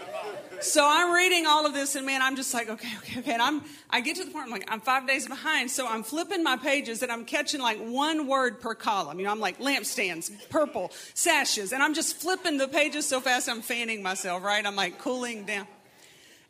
So 0.63 0.87
I'm 0.87 1.15
reading 1.15 1.47
all 1.47 1.65
of 1.65 1.73
this, 1.73 1.95
and 1.95 2.05
man, 2.05 2.21
I'm 2.21 2.37
just 2.37 2.53
like, 2.53 2.69
okay, 2.69 2.89
okay, 2.99 3.21
okay. 3.21 3.33
And 3.33 3.41
I'm, 3.41 3.63
I 3.89 4.01
get 4.01 4.17
to 4.17 4.25
the 4.25 4.31
point, 4.31 4.47
I'm 4.47 4.51
like, 4.51 4.71
I'm 4.71 4.81
five 4.81 5.07
days 5.07 5.27
behind. 5.27 5.71
So 5.71 5.87
I'm 5.87 6.03
flipping 6.03 6.43
my 6.43 6.57
pages, 6.57 7.03
and 7.03 7.11
I'm 7.11 7.25
catching 7.25 7.61
like 7.61 7.79
one 7.79 8.27
word 8.27 8.61
per 8.61 8.75
column. 8.75 9.19
You 9.19 9.25
know, 9.25 9.31
I'm 9.31 9.41
like 9.41 9.59
lampstands, 9.59 10.31
purple, 10.51 10.93
sashes, 11.15 11.73
and 11.73 11.83
I'm 11.83 11.95
just 11.95 12.17
flipping 12.17 12.59
the 12.59 12.69
pages 12.69 13.09
so 13.09 13.21
fast, 13.21 13.49
I'm 13.49 13.63
fanning 13.63 14.03
myself, 14.03 14.43
right? 14.43 14.65
I'm 14.65 14.77
like 14.77 14.99
cooling 14.99 15.45
down. 15.45 15.67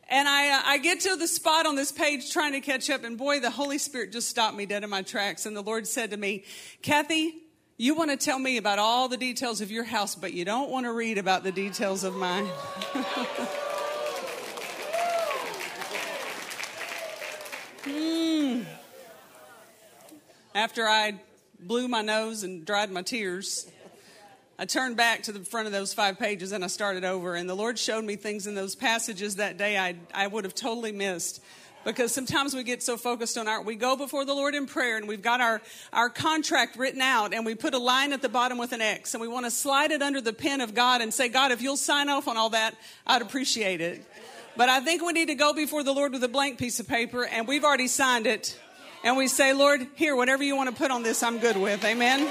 And 0.09 0.29
I, 0.29 0.50
uh, 0.50 0.62
I 0.67 0.79
get 0.79 1.00
to 1.00 1.14
the 1.14 1.29
spot 1.29 1.67
on 1.67 1.76
this 1.76 1.93
page 1.93 2.33
trying 2.33 2.52
to 2.52 2.61
catch 2.61 2.90
up, 2.90 3.05
and 3.05 3.17
boy, 3.17 3.38
the 3.38 3.50
Holy 3.50 3.79
Spirit 3.79 4.11
just 4.11 4.29
stopped 4.29 4.57
me 4.57 4.67
dead 4.67 4.83
in 4.83 4.90
my 4.90 5.02
tracks. 5.02 5.47
And 5.47 5.57
the 5.57 5.62
Lord 5.62 5.87
said 5.87 6.11
to 6.11 6.17
me, 6.17 6.43
Kathy, 6.83 7.37
you 7.79 7.95
want 7.95 8.11
to 8.11 8.17
tell 8.17 8.38
me 8.38 8.57
about 8.57 8.81
all 8.81 9.09
the 9.09 9.17
details 9.17 9.61
of 9.61 9.71
your 9.71 9.85
house, 9.85 10.17
but 10.17 10.33
you 10.33 10.45
don't 10.45 10.69
want 10.69 10.85
to 10.87 10.93
read 10.93 11.17
about 11.17 11.45
the 11.45 11.52
details 11.52 12.02
of 12.02 12.17
mine. 12.17 12.49
Mm. 17.85 18.65
After 20.55 20.87
I 20.87 21.21
blew 21.59 21.89
my 21.89 22.03
nose 22.03 22.43
and 22.43 22.65
dried 22.65 22.91
my 22.91 23.03
tears, 23.03 23.71
I 24.59 24.67
turned 24.67 24.97
back 24.97 25.23
to 25.25 25.33
the 25.33 25.41
front 25.41 25.67
of 25.67 25.73
those 25.73 25.95
five 25.95 26.19
pages 26.19 26.53
and 26.53 26.63
I 26.63 26.67
started 26.67 27.05
over. 27.05 27.35
And 27.35 27.49
the 27.49 27.57
Lord 27.57 27.79
showed 27.79 28.05
me 28.05 28.17
things 28.17 28.47
in 28.47 28.55
those 28.55 28.75
passages 28.75 29.37
that 29.37 29.57
day 29.57 29.79
I, 29.79 29.97
I 30.13 30.27
would 30.27 30.45
have 30.45 30.55
totally 30.55 30.93
missed 30.93 31.43
because 31.85 32.13
sometimes 32.13 32.55
we 32.55 32.63
get 32.63 32.83
so 32.83 32.99
focused 32.99 33.39
on 33.39 33.49
our 33.49 33.63
we 33.63 33.75
go 33.75 33.97
before 33.97 34.27
the 34.27 34.35
lord 34.35 34.55
in 34.55 34.67
prayer 34.67 34.99
and 34.99 35.09
we've 35.09 35.23
got 35.23 35.41
our 35.41 35.63
our 35.95 36.11
contract 36.11 36.77
written 36.77 37.01
out 37.01 37.33
and 37.33 37.47
we 37.47 37.55
put 37.55 37.73
a 37.73 37.79
line 37.79 38.13
at 38.13 38.21
the 38.21 38.29
bottom 38.29 38.59
with 38.59 38.73
an 38.73 38.83
x 38.83 39.15
and 39.15 39.21
we 39.23 39.27
want 39.27 39.47
to 39.47 39.51
slide 39.51 39.91
it 39.91 40.03
under 40.03 40.21
the 40.21 40.33
pen 40.35 40.61
of 40.61 40.75
god 40.75 41.01
and 41.01 41.15
say 41.15 41.29
god 41.29 41.53
if 41.53 41.63
you'll 41.63 41.79
sign 41.79 42.11
off 42.11 42.29
on 42.29 42.37
all 42.37 42.51
that 42.51 42.75
i'd 43.07 43.23
appreciate 43.23 43.81
it 43.81 44.05
but 44.61 44.69
i 44.69 44.79
think 44.79 45.00
we 45.00 45.14
need 45.14 45.29
to 45.29 45.35
go 45.35 45.55
before 45.55 45.83
the 45.83 45.90
lord 45.90 46.12
with 46.12 46.23
a 46.23 46.29
blank 46.29 46.59
piece 46.59 46.81
of 46.81 46.87
paper 46.87 47.25
and 47.25 47.49
we've 47.49 47.64
already 47.64 47.88
signed 47.88 48.26
it. 48.26 48.61
And 49.02 49.17
we 49.17 49.26
say 49.26 49.55
lord 49.55 49.87
here 49.95 50.14
whatever 50.14 50.43
you 50.43 50.55
want 50.55 50.69
to 50.69 50.76
put 50.76 50.90
on 50.90 51.02
this 51.02 51.23
i'm 51.23 51.38
good 51.38 51.57
with. 51.57 51.83
Amen? 51.83 52.29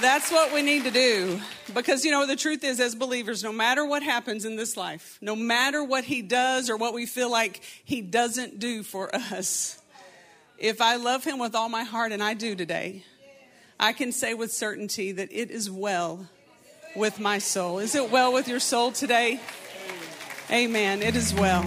That's 0.00 0.32
what 0.32 0.54
we 0.54 0.62
need 0.62 0.84
to 0.84 0.90
do. 0.90 1.42
Because, 1.74 2.06
you 2.06 2.10
know, 2.10 2.24
the 2.24 2.36
truth 2.36 2.64
is, 2.64 2.78
as 2.78 2.94
believers, 2.94 3.42
no 3.42 3.52
matter 3.52 3.84
what 3.84 4.02
happens 4.02 4.44
in 4.44 4.54
this 4.54 4.76
life, 4.76 5.18
no 5.20 5.34
matter 5.34 5.82
what 5.82 6.04
He 6.04 6.22
does 6.22 6.70
or 6.70 6.76
what 6.76 6.94
we 6.94 7.04
feel 7.04 7.30
like 7.30 7.60
He 7.84 8.00
doesn't 8.00 8.60
do 8.60 8.84
for 8.84 9.12
us, 9.14 9.76
if 10.56 10.80
I 10.80 10.96
love 10.96 11.24
Him 11.24 11.40
with 11.40 11.56
all 11.56 11.68
my 11.68 11.82
heart, 11.82 12.12
and 12.12 12.22
I 12.22 12.34
do 12.34 12.54
today, 12.54 13.04
I 13.80 13.92
can 13.92 14.12
say 14.12 14.34
with 14.34 14.52
certainty 14.52 15.10
that 15.10 15.32
it 15.32 15.50
is 15.50 15.68
well 15.68 16.28
with 16.94 17.20
my 17.20 17.38
soul. 17.38 17.78
Is 17.78 17.94
it 17.94 18.10
well 18.10 18.32
with 18.32 18.48
your 18.48 18.60
soul 18.60 18.92
today? 18.92 19.40
Amen. 20.50 21.02
It 21.02 21.14
is 21.14 21.34
well. 21.34 21.62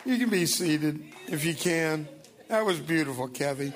You 0.09 0.17
can 0.17 0.31
be 0.31 0.47
seated 0.47 1.03
if 1.27 1.45
you 1.45 1.53
can. 1.53 2.07
That 2.47 2.65
was 2.65 2.79
beautiful, 2.79 3.27
Kevin. 3.27 3.75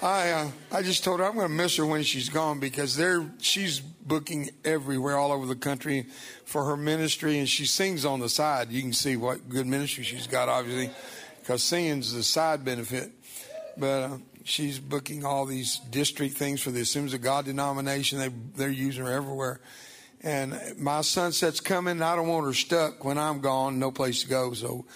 I 0.00 0.30
uh, 0.30 0.50
I 0.70 0.82
just 0.82 1.02
told 1.02 1.18
her 1.18 1.26
I'm 1.26 1.34
going 1.34 1.48
to 1.48 1.52
miss 1.52 1.74
her 1.74 1.84
when 1.84 2.04
she's 2.04 2.28
gone 2.28 2.60
because 2.60 2.94
they're 2.94 3.28
she's 3.40 3.80
booking 3.80 4.50
everywhere 4.64 5.16
all 5.16 5.32
over 5.32 5.44
the 5.44 5.56
country 5.56 6.06
for 6.44 6.66
her 6.66 6.76
ministry 6.76 7.40
and 7.40 7.48
she 7.48 7.66
sings 7.66 8.04
on 8.04 8.20
the 8.20 8.28
side. 8.28 8.70
You 8.70 8.80
can 8.80 8.92
see 8.92 9.16
what 9.16 9.48
good 9.48 9.66
ministry 9.66 10.04
she's 10.04 10.28
got, 10.28 10.48
obviously, 10.48 10.94
because 11.40 11.64
singing's 11.64 12.12
the 12.12 12.22
side 12.22 12.64
benefit. 12.64 13.10
But 13.76 14.02
uh, 14.04 14.18
she's 14.44 14.78
booking 14.78 15.24
all 15.24 15.46
these 15.46 15.80
district 15.90 16.36
things 16.36 16.60
for 16.60 16.70
the 16.70 16.82
Assemblies 16.82 17.12
of 17.12 17.22
God 17.22 17.44
denomination. 17.44 18.20
They 18.20 18.28
they're 18.54 18.70
using 18.70 19.04
her 19.04 19.12
everywhere. 19.12 19.58
And 20.22 20.56
my 20.78 21.00
sunset's 21.00 21.58
coming. 21.58 22.02
I 22.02 22.14
don't 22.14 22.28
want 22.28 22.46
her 22.46 22.54
stuck 22.54 23.04
when 23.04 23.18
I'm 23.18 23.40
gone, 23.40 23.80
no 23.80 23.90
place 23.90 24.22
to 24.22 24.28
go. 24.28 24.52
So 24.52 24.86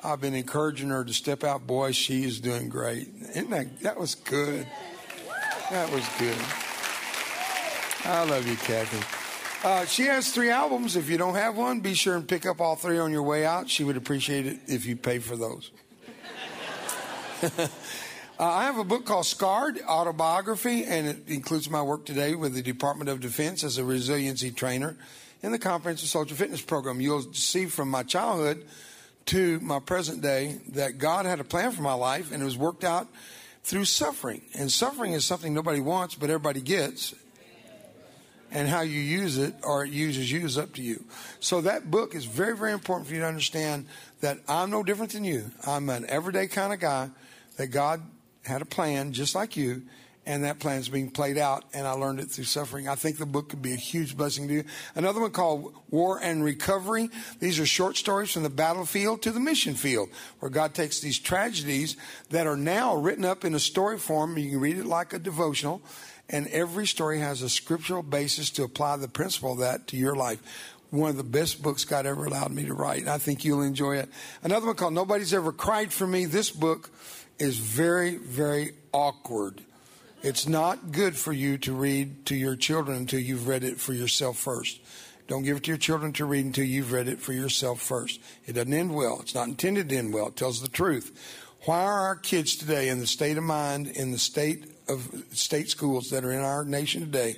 I've 0.00 0.20
been 0.20 0.34
encouraging 0.34 0.90
her 0.90 1.04
to 1.04 1.12
step 1.12 1.42
out. 1.42 1.66
Boy, 1.66 1.90
she 1.92 2.22
is 2.22 2.38
doing 2.38 2.68
great. 2.68 3.08
Isn't 3.30 3.50
that, 3.50 3.80
that 3.80 3.98
was 3.98 4.14
good. 4.14 4.66
That 5.70 5.92
was 5.92 6.08
good. 6.18 6.38
I 8.04 8.24
love 8.24 8.46
you, 8.46 8.56
Kathy. 8.56 9.04
Uh, 9.66 9.84
she 9.86 10.04
has 10.04 10.30
three 10.30 10.50
albums. 10.50 10.94
If 10.94 11.10
you 11.10 11.18
don't 11.18 11.34
have 11.34 11.56
one, 11.56 11.80
be 11.80 11.94
sure 11.94 12.16
and 12.16 12.28
pick 12.28 12.46
up 12.46 12.60
all 12.60 12.76
three 12.76 12.98
on 12.98 13.10
your 13.10 13.24
way 13.24 13.44
out. 13.44 13.68
She 13.68 13.82
would 13.82 13.96
appreciate 13.96 14.46
it 14.46 14.60
if 14.68 14.86
you 14.86 14.94
pay 14.94 15.18
for 15.18 15.36
those. 15.36 15.72
uh, 17.42 17.68
I 18.38 18.64
have 18.64 18.78
a 18.78 18.84
book 18.84 19.04
called 19.04 19.26
Scarred 19.26 19.80
Autobiography, 19.82 20.84
and 20.84 21.08
it 21.08 21.28
includes 21.28 21.68
my 21.68 21.82
work 21.82 22.06
today 22.06 22.36
with 22.36 22.54
the 22.54 22.62
Department 22.62 23.10
of 23.10 23.20
Defense 23.20 23.64
as 23.64 23.78
a 23.78 23.84
resiliency 23.84 24.52
trainer 24.52 24.96
in 25.42 25.50
the 25.50 25.58
Comprehensive 25.58 26.08
Soldier 26.08 26.36
Fitness 26.36 26.62
Program. 26.62 27.00
You'll 27.00 27.34
see 27.34 27.66
from 27.66 27.90
my 27.90 28.04
childhood 28.04 28.64
to 29.28 29.60
my 29.60 29.78
present 29.78 30.22
day 30.22 30.58
that 30.70 30.96
God 30.96 31.26
had 31.26 31.38
a 31.38 31.44
plan 31.44 31.72
for 31.72 31.82
my 31.82 31.92
life 31.92 32.32
and 32.32 32.40
it 32.40 32.44
was 32.44 32.56
worked 32.56 32.82
out 32.82 33.06
through 33.62 33.84
suffering. 33.84 34.40
And 34.54 34.72
suffering 34.72 35.12
is 35.12 35.24
something 35.24 35.52
nobody 35.52 35.80
wants, 35.80 36.14
but 36.14 36.30
everybody 36.30 36.62
gets. 36.62 37.14
And 38.50 38.66
how 38.66 38.80
you 38.80 38.98
use 38.98 39.36
it 39.36 39.54
or 39.62 39.84
it 39.84 39.90
uses 39.90 40.32
you 40.32 40.46
is 40.46 40.56
up 40.56 40.72
to 40.74 40.82
you. 40.82 41.04
So 41.40 41.60
that 41.60 41.90
book 41.90 42.14
is 42.14 42.24
very, 42.24 42.56
very 42.56 42.72
important 42.72 43.06
for 43.06 43.14
you 43.14 43.20
to 43.20 43.26
understand 43.26 43.86
that 44.22 44.38
I'm 44.48 44.70
no 44.70 44.82
different 44.82 45.12
than 45.12 45.24
you. 45.24 45.50
I'm 45.66 45.90
an 45.90 46.06
everyday 46.08 46.46
kind 46.46 46.72
of 46.72 46.80
guy 46.80 47.10
that 47.58 47.66
God 47.66 48.00
had 48.44 48.62
a 48.62 48.66
plan 48.66 49.12
just 49.12 49.34
like 49.34 49.58
you 49.58 49.82
and 50.28 50.44
that 50.44 50.58
plan 50.58 50.78
is 50.78 50.90
being 50.90 51.10
played 51.10 51.38
out, 51.38 51.64
and 51.72 51.86
I 51.86 51.92
learned 51.92 52.20
it 52.20 52.30
through 52.30 52.44
suffering. 52.44 52.86
I 52.86 52.96
think 52.96 53.16
the 53.16 53.24
book 53.24 53.48
could 53.48 53.62
be 53.62 53.72
a 53.72 53.76
huge 53.76 54.14
blessing 54.14 54.46
to 54.48 54.54
you. 54.54 54.64
Another 54.94 55.22
one 55.22 55.30
called 55.30 55.74
War 55.88 56.20
and 56.22 56.44
Recovery. 56.44 57.08
These 57.40 57.58
are 57.58 57.64
short 57.64 57.96
stories 57.96 58.30
from 58.30 58.42
the 58.42 58.50
battlefield 58.50 59.22
to 59.22 59.32
the 59.32 59.40
mission 59.40 59.74
field, 59.74 60.10
where 60.40 60.50
God 60.50 60.74
takes 60.74 61.00
these 61.00 61.18
tragedies 61.18 61.96
that 62.28 62.46
are 62.46 62.58
now 62.58 62.94
written 62.94 63.24
up 63.24 63.42
in 63.42 63.54
a 63.54 63.58
story 63.58 63.96
form. 63.96 64.36
You 64.36 64.50
can 64.50 64.60
read 64.60 64.76
it 64.76 64.84
like 64.84 65.14
a 65.14 65.18
devotional, 65.18 65.80
and 66.28 66.46
every 66.48 66.86
story 66.86 67.20
has 67.20 67.40
a 67.40 67.48
scriptural 67.48 68.02
basis 68.02 68.50
to 68.50 68.64
apply 68.64 68.98
the 68.98 69.08
principle 69.08 69.52
of 69.52 69.58
that 69.60 69.86
to 69.88 69.96
your 69.96 70.14
life 70.14 70.74
one 70.90 71.10
of 71.10 71.18
the 71.18 71.22
best 71.22 71.62
books 71.62 71.84
God 71.84 72.06
ever 72.06 72.24
allowed 72.24 72.50
me 72.50 72.64
to 72.64 72.72
write. 72.72 73.08
I 73.08 73.18
think 73.18 73.44
you'll 73.44 73.60
enjoy 73.60 73.96
it. 73.96 74.08
Another 74.42 74.68
one 74.68 74.74
called 74.74 74.94
Nobody's 74.94 75.34
Ever 75.34 75.52
Cried 75.52 75.92
for 75.92 76.06
Me. 76.06 76.24
This 76.24 76.50
book 76.50 76.90
is 77.38 77.58
very, 77.58 78.16
very 78.16 78.72
awkward. 78.90 79.62
It's 80.20 80.48
not 80.48 80.90
good 80.90 81.16
for 81.16 81.32
you 81.32 81.58
to 81.58 81.72
read 81.72 82.26
to 82.26 82.34
your 82.34 82.56
children 82.56 82.96
until 82.96 83.20
you've 83.20 83.46
read 83.46 83.62
it 83.62 83.80
for 83.80 83.92
yourself 83.92 84.36
first. 84.36 84.80
Don't 85.28 85.44
give 85.44 85.58
it 85.58 85.64
to 85.64 85.70
your 85.70 85.78
children 85.78 86.12
to 86.14 86.24
read 86.24 86.44
until 86.44 86.64
you've 86.64 86.90
read 86.90 87.06
it 87.06 87.20
for 87.20 87.32
yourself 87.32 87.80
first. 87.80 88.20
It 88.44 88.54
doesn't 88.54 88.72
end 88.72 88.94
well. 88.94 89.20
It's 89.20 89.34
not 89.34 89.46
intended 89.46 89.88
to 89.90 89.96
end 89.96 90.12
well. 90.12 90.28
It 90.28 90.36
tells 90.36 90.60
the 90.60 90.68
truth. 90.68 91.46
Why 91.66 91.84
are 91.84 92.00
our 92.00 92.16
kids 92.16 92.56
today 92.56 92.88
in 92.88 92.98
the 92.98 93.06
state 93.06 93.36
of 93.36 93.44
mind, 93.44 93.88
in 93.88 94.10
the 94.10 94.18
state 94.18 94.64
of 94.88 95.24
state 95.32 95.68
schools 95.68 96.10
that 96.10 96.24
are 96.24 96.32
in 96.32 96.40
our 96.40 96.64
nation 96.64 97.02
today? 97.02 97.36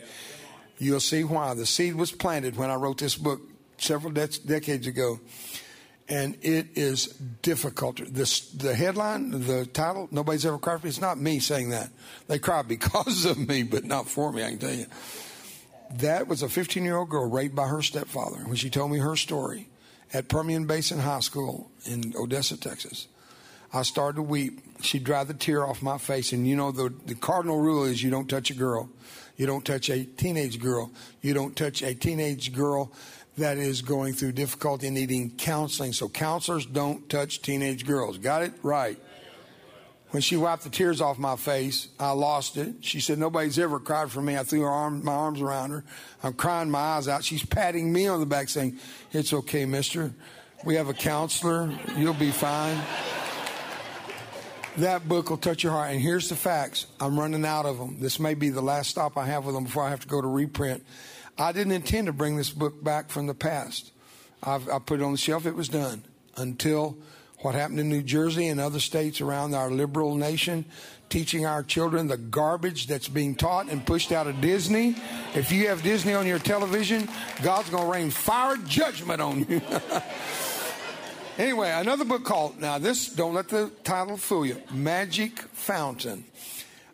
You'll 0.78 1.00
see 1.00 1.24
why. 1.24 1.52
The 1.52 1.66
seed 1.66 1.96
was 1.96 2.12
planted 2.12 2.56
when 2.56 2.70
I 2.70 2.76
wrote 2.76 2.98
this 2.98 3.16
book 3.16 3.42
several 3.76 4.12
de- 4.12 4.28
decades 4.46 4.86
ago 4.86 5.20
and 6.10 6.36
it 6.42 6.76
is 6.76 7.06
difficult. 7.40 8.00
This, 8.12 8.50
the 8.50 8.74
headline, 8.74 9.30
the 9.30 9.64
title, 9.64 10.08
nobody's 10.10 10.44
ever 10.44 10.58
cried 10.58 10.80
for 10.80 10.86
me. 10.86 10.90
It's 10.90 11.00
not 11.00 11.18
me 11.18 11.38
saying 11.38 11.70
that. 11.70 11.90
They 12.26 12.40
cry 12.40 12.62
because 12.68 13.24
of 13.24 13.38
me, 13.38 13.62
but 13.62 13.84
not 13.84 14.08
for 14.08 14.32
me, 14.32 14.44
I 14.44 14.50
can 14.50 14.58
tell 14.58 14.74
you. 14.74 14.86
That 15.92 16.26
was 16.26 16.42
a 16.42 16.48
15 16.48 16.84
year 16.84 16.96
old 16.96 17.08
girl 17.08 17.28
raped 17.28 17.54
by 17.54 17.68
her 17.68 17.80
stepfather. 17.80 18.38
When 18.44 18.56
she 18.56 18.70
told 18.70 18.90
me 18.90 18.98
her 18.98 19.16
story 19.16 19.68
at 20.12 20.28
Permian 20.28 20.66
Basin 20.66 20.98
High 20.98 21.20
School 21.20 21.70
in 21.84 22.12
Odessa, 22.16 22.56
Texas, 22.56 23.06
I 23.72 23.82
started 23.82 24.16
to 24.16 24.22
weep. 24.22 24.60
She 24.82 24.98
dried 24.98 25.28
the 25.28 25.34
tear 25.34 25.64
off 25.64 25.80
my 25.80 25.98
face. 25.98 26.32
And 26.32 26.46
you 26.46 26.56
know, 26.56 26.72
the, 26.72 26.92
the 27.06 27.14
cardinal 27.14 27.58
rule 27.58 27.84
is 27.84 28.02
you 28.02 28.10
don't 28.10 28.28
touch 28.28 28.50
a 28.50 28.54
girl. 28.54 28.88
You 29.36 29.46
don't 29.46 29.64
touch 29.64 29.88
a 29.88 30.04
teenage 30.04 30.60
girl. 30.60 30.90
You 31.22 31.34
don't 31.34 31.56
touch 31.56 31.82
a 31.82 31.94
teenage 31.94 32.52
girl 32.52 32.92
that 33.40 33.58
is 33.58 33.82
going 33.82 34.14
through 34.14 34.32
difficulty 34.32 34.86
and 34.86 34.96
needing 34.96 35.30
counseling. 35.30 35.92
So 35.92 36.08
counselors 36.08 36.64
don't 36.64 37.08
touch 37.08 37.42
teenage 37.42 37.86
girls. 37.86 38.18
Got 38.18 38.42
it? 38.42 38.52
Right. 38.62 38.98
When 40.10 40.22
she 40.22 40.36
wiped 40.36 40.64
the 40.64 40.70
tears 40.70 41.00
off 41.00 41.18
my 41.18 41.36
face, 41.36 41.88
I 41.98 42.10
lost 42.10 42.56
it. 42.56 42.76
She 42.80 42.98
said, 43.00 43.18
Nobody's 43.18 43.58
ever 43.58 43.78
cried 43.78 44.10
for 44.10 44.20
me. 44.20 44.36
I 44.36 44.42
threw 44.42 44.62
her 44.62 44.68
arm, 44.68 45.04
my 45.04 45.12
arms 45.12 45.40
around 45.40 45.70
her. 45.70 45.84
I'm 46.22 46.32
crying 46.32 46.70
my 46.70 46.80
eyes 46.80 47.06
out. 47.06 47.22
She's 47.22 47.44
patting 47.44 47.92
me 47.92 48.08
on 48.08 48.18
the 48.18 48.26
back 48.26 48.48
saying, 48.48 48.78
It's 49.12 49.32
okay, 49.32 49.64
mister. 49.66 50.12
We 50.64 50.74
have 50.74 50.88
a 50.88 50.94
counselor. 50.94 51.72
You'll 51.96 52.14
be 52.14 52.32
fine. 52.32 52.76
That 54.78 55.08
book 55.08 55.30
will 55.30 55.36
touch 55.36 55.62
your 55.62 55.72
heart. 55.72 55.92
And 55.92 56.00
here's 56.00 56.28
the 56.28 56.36
facts. 56.36 56.86
I'm 57.00 57.18
running 57.18 57.44
out 57.44 57.66
of 57.66 57.78
them. 57.78 58.00
This 58.00 58.18
may 58.18 58.34
be 58.34 58.50
the 58.50 58.60
last 58.60 58.90
stop 58.90 59.16
I 59.16 59.26
have 59.26 59.44
with 59.44 59.54
them 59.54 59.64
before 59.64 59.84
I 59.84 59.90
have 59.90 60.00
to 60.00 60.08
go 60.08 60.20
to 60.20 60.26
reprint. 60.26 60.84
I 61.40 61.52
didn't 61.52 61.72
intend 61.72 62.06
to 62.06 62.12
bring 62.12 62.36
this 62.36 62.50
book 62.50 62.84
back 62.84 63.08
from 63.08 63.26
the 63.26 63.34
past. 63.34 63.92
I've, 64.42 64.68
I 64.68 64.78
put 64.78 65.00
it 65.00 65.02
on 65.02 65.12
the 65.12 65.18
shelf. 65.18 65.46
It 65.46 65.54
was 65.54 65.70
done 65.70 66.04
until 66.36 66.98
what 67.38 67.54
happened 67.54 67.80
in 67.80 67.88
New 67.88 68.02
Jersey 68.02 68.48
and 68.48 68.60
other 68.60 68.78
states 68.78 69.22
around 69.22 69.54
our 69.54 69.70
liberal 69.70 70.14
nation, 70.14 70.66
teaching 71.08 71.46
our 71.46 71.62
children 71.62 72.08
the 72.08 72.18
garbage 72.18 72.88
that's 72.88 73.08
being 73.08 73.34
taught 73.34 73.70
and 73.70 73.86
pushed 73.86 74.12
out 74.12 74.26
of 74.26 74.42
Disney. 74.42 74.96
If 75.34 75.50
you 75.50 75.68
have 75.68 75.82
Disney 75.82 76.12
on 76.12 76.26
your 76.26 76.38
television, 76.38 77.08
God's 77.42 77.70
going 77.70 77.84
to 77.84 77.90
rain 77.90 78.10
fire 78.10 78.58
judgment 78.58 79.22
on 79.22 79.46
you. 79.48 79.62
anyway, 81.38 81.70
another 81.70 82.04
book 82.04 82.22
called, 82.22 82.60
now 82.60 82.76
this, 82.76 83.08
don't 83.08 83.32
let 83.32 83.48
the 83.48 83.70
title 83.82 84.18
fool 84.18 84.44
you 84.44 84.60
Magic 84.74 85.40
Fountain. 85.52 86.24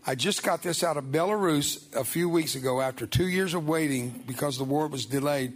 I 0.08 0.14
just 0.14 0.44
got 0.44 0.62
this 0.62 0.84
out 0.84 0.96
of 0.96 1.06
Belarus 1.06 1.92
a 1.92 2.04
few 2.04 2.28
weeks 2.28 2.54
ago 2.54 2.80
after 2.80 3.08
two 3.08 3.26
years 3.26 3.54
of 3.54 3.66
waiting 3.66 4.22
because 4.24 4.56
the 4.56 4.62
war 4.62 4.86
was 4.86 5.04
delayed. 5.04 5.54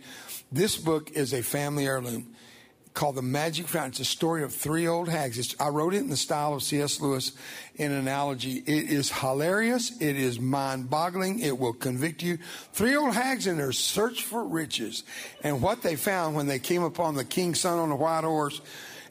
This 0.50 0.76
book 0.76 1.12
is 1.12 1.32
a 1.32 1.40
family 1.40 1.86
heirloom 1.86 2.34
called 2.92 3.14
The 3.14 3.22
Magic 3.22 3.68
Fountain. 3.68 3.90
It's 3.92 4.00
a 4.00 4.04
story 4.04 4.42
of 4.42 4.52
three 4.52 4.88
old 4.88 5.08
hags. 5.08 5.38
It's, 5.38 5.54
I 5.60 5.68
wrote 5.68 5.94
it 5.94 5.98
in 5.98 6.10
the 6.10 6.16
style 6.16 6.52
of 6.52 6.64
C.S. 6.64 7.00
Lewis 7.00 7.30
in 7.76 7.92
an 7.92 7.98
analogy. 7.98 8.64
It 8.66 8.90
is 8.90 9.12
hilarious. 9.12 9.92
It 10.00 10.16
is 10.16 10.40
mind 10.40 10.90
boggling. 10.90 11.38
It 11.38 11.56
will 11.56 11.72
convict 11.72 12.20
you. 12.20 12.38
Three 12.72 12.96
old 12.96 13.14
hags 13.14 13.46
in 13.46 13.56
their 13.56 13.70
search 13.70 14.24
for 14.24 14.42
riches. 14.42 15.04
And 15.44 15.62
what 15.62 15.82
they 15.82 15.94
found 15.94 16.34
when 16.34 16.48
they 16.48 16.58
came 16.58 16.82
upon 16.82 17.14
the 17.14 17.24
king's 17.24 17.60
son 17.60 17.78
on 17.78 17.92
a 17.92 17.96
white 17.96 18.24
horse. 18.24 18.60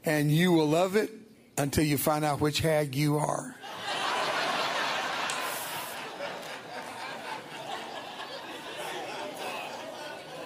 And 0.03 0.29
you 0.29 0.51
will 0.51 0.67
love 0.67 0.97
it 0.97 1.11
until 1.57 1.85
you 1.85 1.97
find 1.97 2.25
out 2.25 2.41
which 2.41 2.59
hag 2.59 2.93
you 2.93 3.15
are. 3.19 3.55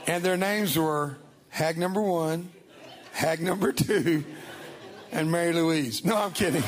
And 0.07 0.23
their 0.23 0.37
names 0.37 0.77
were 0.77 1.17
Hag 1.49 1.77
number 1.77 2.01
one, 2.01 2.49
Hag 3.11 3.41
number 3.41 3.71
two, 3.71 4.23
and 5.11 5.31
Mary 5.31 5.53
Louise. 5.53 6.03
No, 6.03 6.17
I'm 6.17 6.31
kidding. 6.31 6.63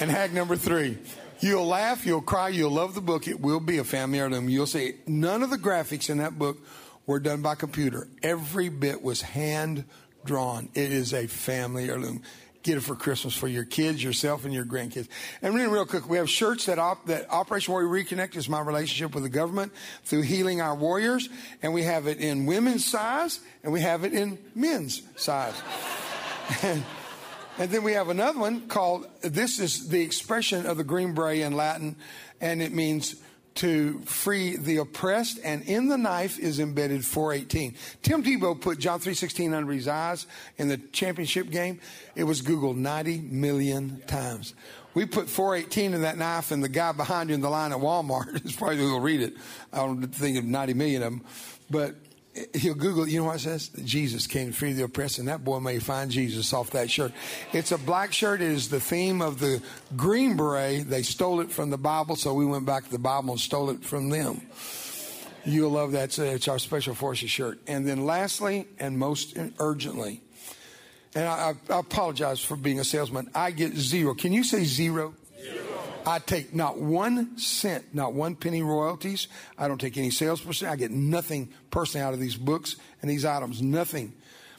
and 0.00 0.10
Hag 0.10 0.32
number 0.32 0.56
three. 0.56 0.98
You'll 1.40 1.66
laugh, 1.66 2.06
you'll 2.06 2.22
cry, 2.22 2.50
you'll 2.50 2.70
love 2.70 2.94
the 2.94 3.00
book. 3.00 3.26
It 3.26 3.40
will 3.40 3.58
be 3.58 3.78
a 3.78 3.84
family 3.84 4.20
heirloom. 4.20 4.48
You'll 4.48 4.66
see 4.66 4.94
none 5.06 5.42
of 5.42 5.50
the 5.50 5.58
graphics 5.58 6.08
in 6.08 6.18
that 6.18 6.38
book 6.38 6.58
were 7.06 7.18
done 7.18 7.42
by 7.42 7.56
computer. 7.56 8.06
Every 8.22 8.68
bit 8.68 9.02
was 9.02 9.22
hand 9.22 9.84
drawn. 10.24 10.68
It 10.74 10.92
is 10.92 11.12
a 11.12 11.26
family 11.26 11.88
heirloom 11.88 12.22
get 12.62 12.76
it 12.76 12.82
for 12.82 12.94
Christmas 12.94 13.34
for 13.34 13.48
your 13.48 13.64
kids, 13.64 14.02
yourself, 14.02 14.44
and 14.44 14.54
your 14.54 14.64
grandkids. 14.64 15.08
And 15.40 15.58
then, 15.58 15.70
real 15.70 15.86
quick, 15.86 16.08
we 16.08 16.16
have 16.16 16.30
shirts 16.30 16.66
that 16.66 16.78
op- 16.78 17.06
that 17.06 17.30
Operation 17.30 17.72
Warrior 17.72 17.88
Reconnect 17.88 18.36
is 18.36 18.48
my 18.48 18.60
relationship 18.60 19.14
with 19.14 19.24
the 19.24 19.28
government 19.28 19.72
through 20.04 20.22
healing 20.22 20.60
our 20.60 20.74
warriors, 20.74 21.28
and 21.62 21.74
we 21.74 21.82
have 21.82 22.06
it 22.06 22.18
in 22.18 22.46
women's 22.46 22.84
size 22.84 23.40
and 23.62 23.72
we 23.72 23.80
have 23.80 24.04
it 24.04 24.12
in 24.12 24.38
men's 24.54 25.02
size. 25.16 25.54
and, 26.62 26.84
and 27.58 27.70
then 27.70 27.82
we 27.82 27.92
have 27.92 28.08
another 28.08 28.38
one 28.38 28.68
called 28.68 29.06
this 29.22 29.58
is 29.58 29.88
the 29.88 30.00
expression 30.00 30.66
of 30.66 30.76
the 30.76 30.84
green 30.84 31.14
beret 31.14 31.40
in 31.40 31.54
Latin, 31.54 31.96
and 32.40 32.62
it 32.62 32.72
means 32.72 33.16
to 33.56 33.98
free 34.00 34.56
the 34.56 34.78
oppressed, 34.78 35.38
and 35.44 35.62
in 35.62 35.88
the 35.88 35.98
knife 35.98 36.38
is 36.38 36.58
embedded 36.58 37.04
418. 37.04 37.74
Tim 38.02 38.22
Tebow 38.22 38.58
put 38.58 38.78
John 38.78 39.00
3.16 39.00 39.54
under 39.54 39.72
his 39.72 39.88
eyes 39.88 40.26
in 40.58 40.68
the 40.68 40.78
championship 40.78 41.50
game. 41.50 41.80
It 42.14 42.24
was 42.24 42.42
Googled 42.42 42.76
90 42.76 43.20
million 43.20 44.02
times. 44.06 44.54
We 44.94 45.06
put 45.06 45.28
418 45.28 45.94
in 45.94 46.02
that 46.02 46.18
knife, 46.18 46.50
and 46.50 46.62
the 46.62 46.68
guy 46.68 46.92
behind 46.92 47.30
you 47.30 47.34
in 47.34 47.40
the 47.40 47.50
line 47.50 47.72
at 47.72 47.78
Walmart 47.78 48.44
is 48.44 48.54
probably 48.54 48.78
going 48.78 48.94
to 48.94 49.00
read 49.00 49.20
it. 49.20 49.34
I 49.72 49.78
don't 49.78 50.06
think 50.06 50.38
of 50.38 50.44
90 50.44 50.74
million 50.74 51.02
of 51.02 51.12
them. 51.12 51.24
But 51.70 51.96
he'll 52.54 52.74
Google, 52.74 53.08
you 53.08 53.20
know 53.20 53.26
what 53.26 53.36
it 53.36 53.40
says? 53.40 53.68
Jesus 53.84 54.26
came 54.26 54.48
to 54.48 54.52
free 54.52 54.72
the 54.72 54.84
oppressed, 54.84 55.18
and 55.18 55.28
that 55.28 55.44
boy 55.44 55.60
may 55.60 55.78
find 55.78 56.10
Jesus 56.10 56.52
off 56.52 56.70
that 56.70 56.90
shirt. 56.90 57.12
It's 57.52 57.72
a 57.72 57.78
black 57.78 58.12
shirt. 58.12 58.40
It 58.40 58.50
is 58.50 58.68
the 58.68 58.80
theme 58.80 59.20
of 59.20 59.38
the 59.38 59.62
Green 59.96 60.36
Beret. 60.36 60.88
They 60.88 61.02
stole 61.02 61.40
it 61.40 61.50
from 61.50 61.70
the 61.70 61.78
Bible, 61.78 62.16
so 62.16 62.34
we 62.34 62.46
went 62.46 62.66
back 62.66 62.84
to 62.84 62.90
the 62.90 62.98
Bible 62.98 63.30
and 63.32 63.40
stole 63.40 63.70
it 63.70 63.84
from 63.84 64.08
them. 64.08 64.42
You'll 65.44 65.70
love 65.70 65.92
that. 65.92 66.16
It's 66.18 66.48
our 66.48 66.58
Special 66.58 66.94
Forces 66.94 67.30
shirt. 67.30 67.58
And 67.66 67.86
then 67.86 68.06
lastly, 68.06 68.68
and 68.78 68.98
most 68.98 69.36
urgently, 69.58 70.22
and 71.14 71.26
I, 71.26 71.54
I 71.68 71.78
apologize 71.78 72.42
for 72.42 72.56
being 72.56 72.80
a 72.80 72.84
salesman, 72.84 73.30
I 73.34 73.50
get 73.50 73.74
zero. 73.74 74.14
Can 74.14 74.32
you 74.32 74.44
say 74.44 74.64
zero? 74.64 75.14
I 76.06 76.18
take 76.18 76.54
not 76.54 76.78
one 76.78 77.38
cent, 77.38 77.94
not 77.94 78.12
one 78.12 78.34
penny 78.34 78.62
royalties. 78.62 79.28
I 79.56 79.68
don't 79.68 79.80
take 79.80 79.96
any 79.96 80.10
sales 80.10 80.40
percent. 80.40 80.72
I 80.72 80.76
get 80.76 80.90
nothing 80.90 81.50
personally 81.70 82.04
out 82.04 82.14
of 82.14 82.20
these 82.20 82.36
books 82.36 82.76
and 83.00 83.10
these 83.10 83.24
items, 83.24 83.62
nothing. 83.62 84.12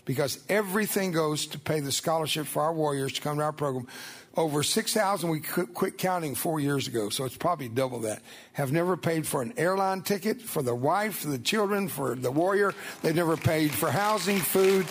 Because 0.05 0.39
everything 0.49 1.11
goes 1.11 1.47
to 1.47 1.59
pay 1.59 1.79
the 1.79 1.91
scholarship 1.91 2.45
for 2.45 2.61
our 2.63 2.73
warriors 2.73 3.13
to 3.13 3.21
come 3.21 3.37
to 3.37 3.43
our 3.43 3.53
program. 3.53 3.87
Over 4.35 4.63
6,000 4.63 5.29
we 5.29 5.39
quit 5.39 5.97
counting 5.97 6.33
four 6.35 6.59
years 6.59 6.87
ago, 6.87 7.09
so 7.09 7.23
it's 7.23 7.37
probably 7.37 7.69
double 7.69 7.99
that. 7.99 8.21
Have 8.53 8.71
never 8.71 8.97
paid 8.97 9.27
for 9.27 9.41
an 9.41 9.53
airline 9.57 10.01
ticket 10.01 10.41
for 10.41 10.61
the 10.63 10.75
wife, 10.75 11.19
for 11.19 11.27
the 11.27 11.37
children, 11.37 11.87
for 11.87 12.15
the 12.15 12.31
warrior. 12.31 12.73
They've 13.01 13.15
never 13.15 13.37
paid 13.37 13.71
for 13.71 13.91
housing, 13.91 14.39
food, 14.39 14.87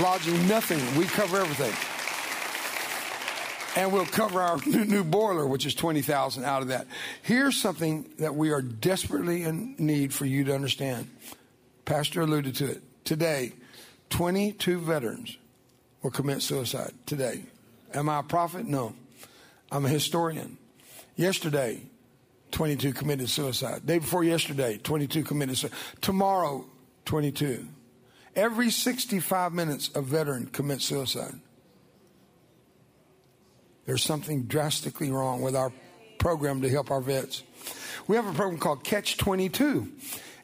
lodging, 0.00 0.46
nothing. 0.46 0.80
We 0.98 1.06
cover 1.06 1.38
everything 1.38 1.74
and 3.76 3.92
we'll 3.92 4.06
cover 4.06 4.40
our 4.40 4.58
new 4.66 5.04
boiler, 5.04 5.46
which 5.46 5.66
is 5.66 5.74
20,000 5.74 6.44
out 6.44 6.62
of 6.62 6.68
that. 6.68 6.86
Here's 7.22 7.56
something 7.56 8.10
that 8.18 8.34
we 8.34 8.50
are 8.50 8.62
desperately 8.62 9.42
in 9.42 9.74
need 9.78 10.12
for 10.12 10.24
you 10.24 10.44
to 10.44 10.54
understand. 10.54 11.10
Pastor 11.84 12.22
alluded 12.22 12.54
to 12.56 12.70
it. 12.70 12.82
Today, 13.04 13.52
22 14.10 14.78
veterans 14.80 15.36
will 16.02 16.10
commit 16.10 16.42
suicide 16.42 16.92
today. 17.06 17.44
Am 17.92 18.08
I 18.08 18.20
a 18.20 18.22
prophet? 18.22 18.66
No. 18.66 18.94
I'm 19.70 19.84
a 19.84 19.88
historian. 19.88 20.58
Yesterday, 21.16 21.82
22 22.52 22.92
committed 22.92 23.28
suicide. 23.28 23.84
Day 23.86 23.98
before 23.98 24.24
yesterday, 24.24 24.78
22 24.78 25.24
committed 25.24 25.58
suicide. 25.58 25.78
Tomorrow, 26.00 26.64
22. 27.04 27.66
Every 28.36 28.70
65 28.70 29.52
minutes, 29.52 29.90
a 29.94 30.02
veteran 30.02 30.46
commits 30.46 30.84
suicide. 30.84 31.34
There's 33.86 34.02
something 34.02 34.44
drastically 34.44 35.10
wrong 35.10 35.42
with 35.42 35.54
our 35.54 35.72
program 36.18 36.62
to 36.62 36.68
help 36.70 36.90
our 36.90 37.00
vets. 37.00 37.42
We 38.06 38.16
have 38.16 38.26
a 38.26 38.32
program 38.32 38.58
called 38.58 38.84
Catch 38.84 39.16
22, 39.18 39.90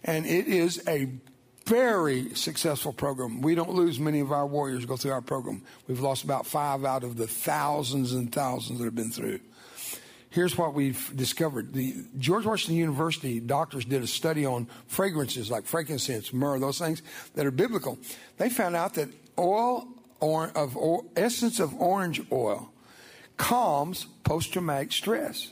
and 0.05 0.27
it 0.27 0.47
is 0.47 0.83
a 0.87 1.09
very 1.67 2.35
successful 2.35 2.93
program. 2.93 3.43
We 3.43 3.55
don't 3.55 3.73
lose 3.73 4.01
many 4.01 4.21
of 4.21 4.33
our 4.33 4.47
warriors 4.47 4.85
go 4.85 4.97
through 4.97 5.13
our 5.13 5.23
program. 5.23 5.63
We've 5.87 6.01
lost 6.01 6.25
about 6.25 6.47
five 6.47 6.85
out 6.85 7.05
of 7.05 7.17
the 7.17 7.27
thousands 7.27 8.13
and 8.13 8.33
thousands 8.33 8.79
that 8.79 8.85
have 8.85 8.95
been 8.95 9.13
through. 9.13 9.41
Here's 10.31 10.57
what 10.57 10.75
we've 10.75 11.11
discovered. 11.17 11.73
The 11.73 11.95
George 12.19 12.47
Washington 12.47 12.77
University 12.77 13.41
doctors 13.41 13.85
did 13.85 14.03
a 14.03 14.07
study 14.07 14.47
on 14.47 14.69
fragrances 14.87 15.51
like 15.51 15.65
frankincense, 15.65 16.33
myrrh, 16.33 16.59
those 16.59 16.79
things 16.79 17.03
that 17.35 17.47
are 17.47 17.51
biblical. 17.51 17.99
They 18.37 18.49
found 18.49 18.77
out 18.77 18.95
that 18.95 19.09
oil 19.39 19.89
or, 20.21 20.49
of 20.55 20.77
or, 20.77 21.05
essence 21.17 21.59
of 21.59 21.75
orange 21.75 22.23
oil 22.31 22.73
calms 23.41 24.05
post 24.23 24.53
traumatic 24.53 24.93
stress. 24.93 25.51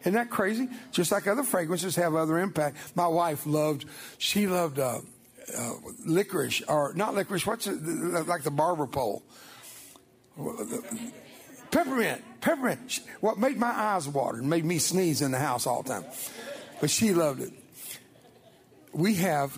Isn't 0.00 0.14
that 0.14 0.30
crazy? 0.30 0.68
Just 0.90 1.12
like 1.12 1.28
other 1.28 1.44
fragrances 1.44 1.94
have 1.94 2.16
other 2.16 2.38
impact. 2.40 2.76
My 2.96 3.06
wife 3.06 3.46
loved, 3.46 3.84
she 4.18 4.48
loved 4.48 4.80
uh, 4.80 5.00
uh, 5.56 5.72
licorice, 6.04 6.60
or 6.66 6.92
not 6.94 7.14
licorice, 7.14 7.46
what's 7.46 7.68
it, 7.68 7.80
like 8.26 8.42
the 8.42 8.50
barber 8.50 8.88
pole? 8.88 9.22
Peppermint, 11.70 12.22
peppermint. 12.40 12.98
What 13.20 13.38
made 13.38 13.58
my 13.58 13.70
eyes 13.70 14.08
water 14.08 14.38
and 14.38 14.50
made 14.50 14.64
me 14.64 14.78
sneeze 14.78 15.22
in 15.22 15.30
the 15.30 15.38
house 15.38 15.68
all 15.68 15.82
the 15.82 15.90
time. 15.90 16.04
But 16.80 16.90
she 16.90 17.12
loved 17.12 17.42
it. 17.42 17.52
We 18.92 19.14
have 19.16 19.56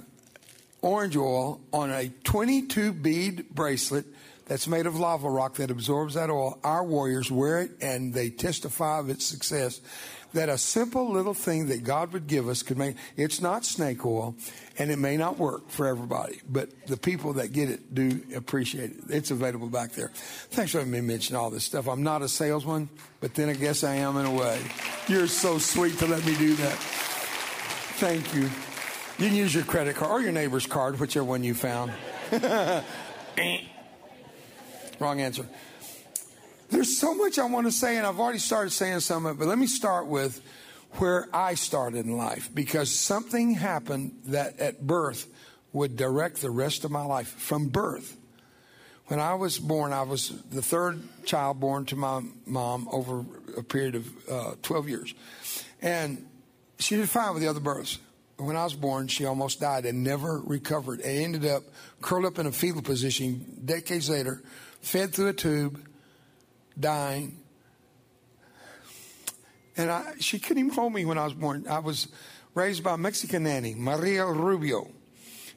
orange 0.83 1.17
oil 1.17 1.63
on 1.73 1.91
a 1.91 2.11
22 2.25 2.93
bead 2.93 3.49
bracelet 3.49 4.05
that's 4.53 4.69
made 4.69 4.85
of 4.85 5.01
lava 5.01 5.31
rock 5.31 5.55
that 5.55 5.71
absorbs 5.71 6.13
that 6.13 6.29
oil. 6.29 6.59
Our 6.63 6.85
warriors 6.85 7.31
wear 7.31 7.63
it 7.63 7.71
and 7.81 8.13
they 8.13 8.29
testify 8.29 8.99
of 8.99 9.09
its 9.09 9.25
success. 9.25 9.81
That 10.35 10.51
a 10.51 10.59
simple 10.59 11.11
little 11.11 11.33
thing 11.33 11.69
that 11.69 11.85
God 11.85 12.13
would 12.13 12.27
give 12.27 12.51
us 12.51 12.63
could 12.63 12.77
make 12.77 12.97
it's 13.17 13.41
not 13.41 13.65
snake 13.65 14.05
oil 14.05 14.35
and 14.77 14.91
it 14.91 14.99
may 14.99 15.17
not 15.17 15.39
work 15.39 15.71
for 15.71 15.87
everybody, 15.87 16.43
but 16.47 16.87
the 16.87 16.99
people 16.99 17.33
that 17.35 17.55
get 17.55 17.71
it 17.71 17.95
do 17.95 18.21
appreciate 18.37 18.91
it. 18.91 18.97
It's 19.09 19.31
available 19.31 19.69
back 19.69 19.93
there. 19.93 20.11
Thanks 20.51 20.73
for 20.73 20.79
letting 20.79 20.93
me 20.93 21.01
mention 21.01 21.35
all 21.35 21.49
this 21.49 21.65
stuff. 21.65 21.89
I'm 21.89 22.03
not 22.03 22.21
a 22.21 22.29
salesman, 22.29 22.91
but 23.21 23.33
then 23.33 23.49
I 23.49 23.55
guess 23.55 23.83
I 23.83 23.95
am 23.95 24.19
in 24.19 24.27
a 24.27 24.35
way. 24.35 24.61
You're 25.09 25.29
so 25.29 25.57
sweet 25.57 25.97
to 26.01 26.07
let 26.07 26.27
me 26.27 26.37
do 26.37 26.55
that. 26.57 26.77
Thank 27.97 28.35
you. 28.35 28.51
You 29.17 29.29
can 29.31 29.35
use 29.35 29.55
your 29.55 29.65
credit 29.65 29.97
card 29.97 30.11
or 30.11 30.21
your 30.21 30.33
neighbor's 30.33 30.67
card, 30.67 31.01
whichever 31.01 31.25
one 31.25 31.43
you 31.43 31.55
found. 31.55 31.91
Eh. 33.39 33.72
Wrong 35.03 35.21
answer. 35.21 35.49
There's 36.71 36.97
so 36.97 37.13
much 37.13 37.37
I 37.37 37.45
want 37.47 37.67
to 37.67 37.73
say, 37.73 37.97
and 37.97 38.07
I've 38.07 38.21
already 38.21 38.39
started 38.39 38.71
saying 38.71 39.01
some 39.01 39.27
of 39.27 39.35
it, 39.35 39.39
but 39.41 39.49
let 39.49 39.59
me 39.59 39.67
start 39.67 40.07
with 40.07 40.41
where 40.93 41.29
I 41.33 41.55
started 41.55 42.07
in 42.07 42.17
life 42.17 42.49
because 42.55 42.95
something 42.95 43.55
happened 43.55 44.21
that 44.27 44.61
at 44.61 44.87
birth 44.87 45.27
would 45.73 45.97
direct 45.97 46.41
the 46.41 46.53
rest 46.53 46.85
of 46.85 46.93
my 46.93 47.05
life 47.05 47.27
from 47.31 47.67
birth. 47.67 48.17
When 49.09 49.19
I 49.19 49.35
was 49.35 49.59
born, 49.59 49.93
I 49.93 50.03
was 50.03 50.41
the 50.51 50.63
third 50.63 51.03
child 51.25 51.59
born 51.59 51.85
to 51.87 51.97
my 51.97 52.23
mom 52.47 52.87
over 52.93 53.25
a 53.57 53.65
period 53.65 53.97
of 53.97 54.29
uh, 54.31 54.55
12 54.63 54.89
years. 54.89 55.15
And 55.81 56.25
she 56.79 56.95
did 56.95 57.09
fine 57.09 57.35
with 57.35 57.43
the 57.43 57.49
other 57.49 57.59
births. 57.59 57.99
When 58.37 58.55
I 58.55 58.63
was 58.63 58.75
born, 58.75 59.09
she 59.09 59.25
almost 59.25 59.59
died 59.59 59.85
and 59.85 60.05
never 60.05 60.39
recovered 60.39 61.01
and 61.01 61.35
ended 61.35 61.51
up 61.51 61.65
curled 62.03 62.25
up 62.25 62.39
in 62.39 62.47
a 62.47 62.53
fetal 62.53 62.83
position 62.83 63.63
decades 63.65 64.09
later 64.09 64.45
fed 64.83 65.15
through 65.15 65.29
a 65.29 65.33
tube, 65.33 65.81
dying. 66.79 67.39
And 69.77 69.91
I, 69.91 70.13
she 70.21 70.39
couldn't 70.39 70.59
even 70.59 70.75
hold 70.75 70.93
me 70.93 71.05
when 71.05 71.17
I 71.17 71.25
was 71.25 71.33
born. 71.33 71.67
I 71.69 71.79
was 71.79 72.09
raised 72.55 72.85
by 72.85 72.95
a 72.95 72.99
Mexican 72.99 73.45
nanny, 73.45 73.75
Maria 73.75 74.27
Rubio, 74.27 74.91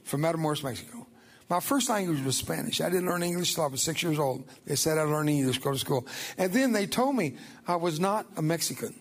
from 0.04 0.22
Matamoros, 0.22 0.64
Mexico. 0.64 1.08
My 1.50 1.60
first 1.60 1.90
language 1.90 2.24
was 2.24 2.38
Spanish. 2.38 2.82
I 2.82 2.90
didn't 2.90 3.08
learn 3.08 3.22
English 3.22 3.52
until 3.52 3.66
I 3.66 3.68
was 3.68 3.82
six 3.82 4.02
years 4.02 4.18
old. 4.18 4.46
They 4.66 4.76
said 4.76 4.98
I 4.98 5.04
learned 5.04 5.30
English, 5.30 5.60
go 5.60 5.72
to 5.72 5.78
school. 5.78 6.08
And 6.38 6.52
then 6.52 6.72
they 6.72 6.88
told 6.88 7.16
me 7.16 7.36
I 7.68 7.76
was 7.76 8.00
not 8.00 8.26
a 8.36 8.42
Mexican. 8.42 8.96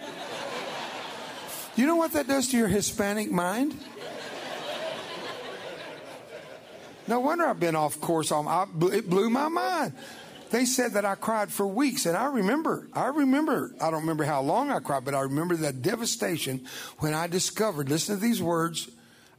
you 1.76 1.86
know 1.86 1.96
what 1.96 2.12
that 2.12 2.28
does 2.28 2.48
to 2.48 2.56
your 2.56 2.68
Hispanic 2.68 3.30
mind? 3.30 3.74
No 7.10 7.18
wonder 7.18 7.44
I've 7.44 7.58
been 7.58 7.74
off 7.74 8.00
course. 8.00 8.30
It 8.30 9.10
blew 9.10 9.30
my 9.30 9.48
mind. 9.48 9.94
They 10.50 10.64
said 10.64 10.92
that 10.92 11.04
I 11.04 11.16
cried 11.16 11.50
for 11.50 11.66
weeks, 11.66 12.06
and 12.06 12.16
I 12.16 12.26
remember. 12.26 12.86
I 12.92 13.06
remember. 13.06 13.74
I 13.80 13.90
don't 13.90 14.02
remember 14.02 14.22
how 14.22 14.42
long 14.42 14.70
I 14.70 14.78
cried, 14.78 15.04
but 15.04 15.14
I 15.14 15.22
remember 15.22 15.56
that 15.56 15.82
devastation 15.82 16.66
when 17.00 17.12
I 17.12 17.26
discovered. 17.26 17.88
Listen 17.88 18.14
to 18.14 18.20
these 18.20 18.40
words: 18.40 18.88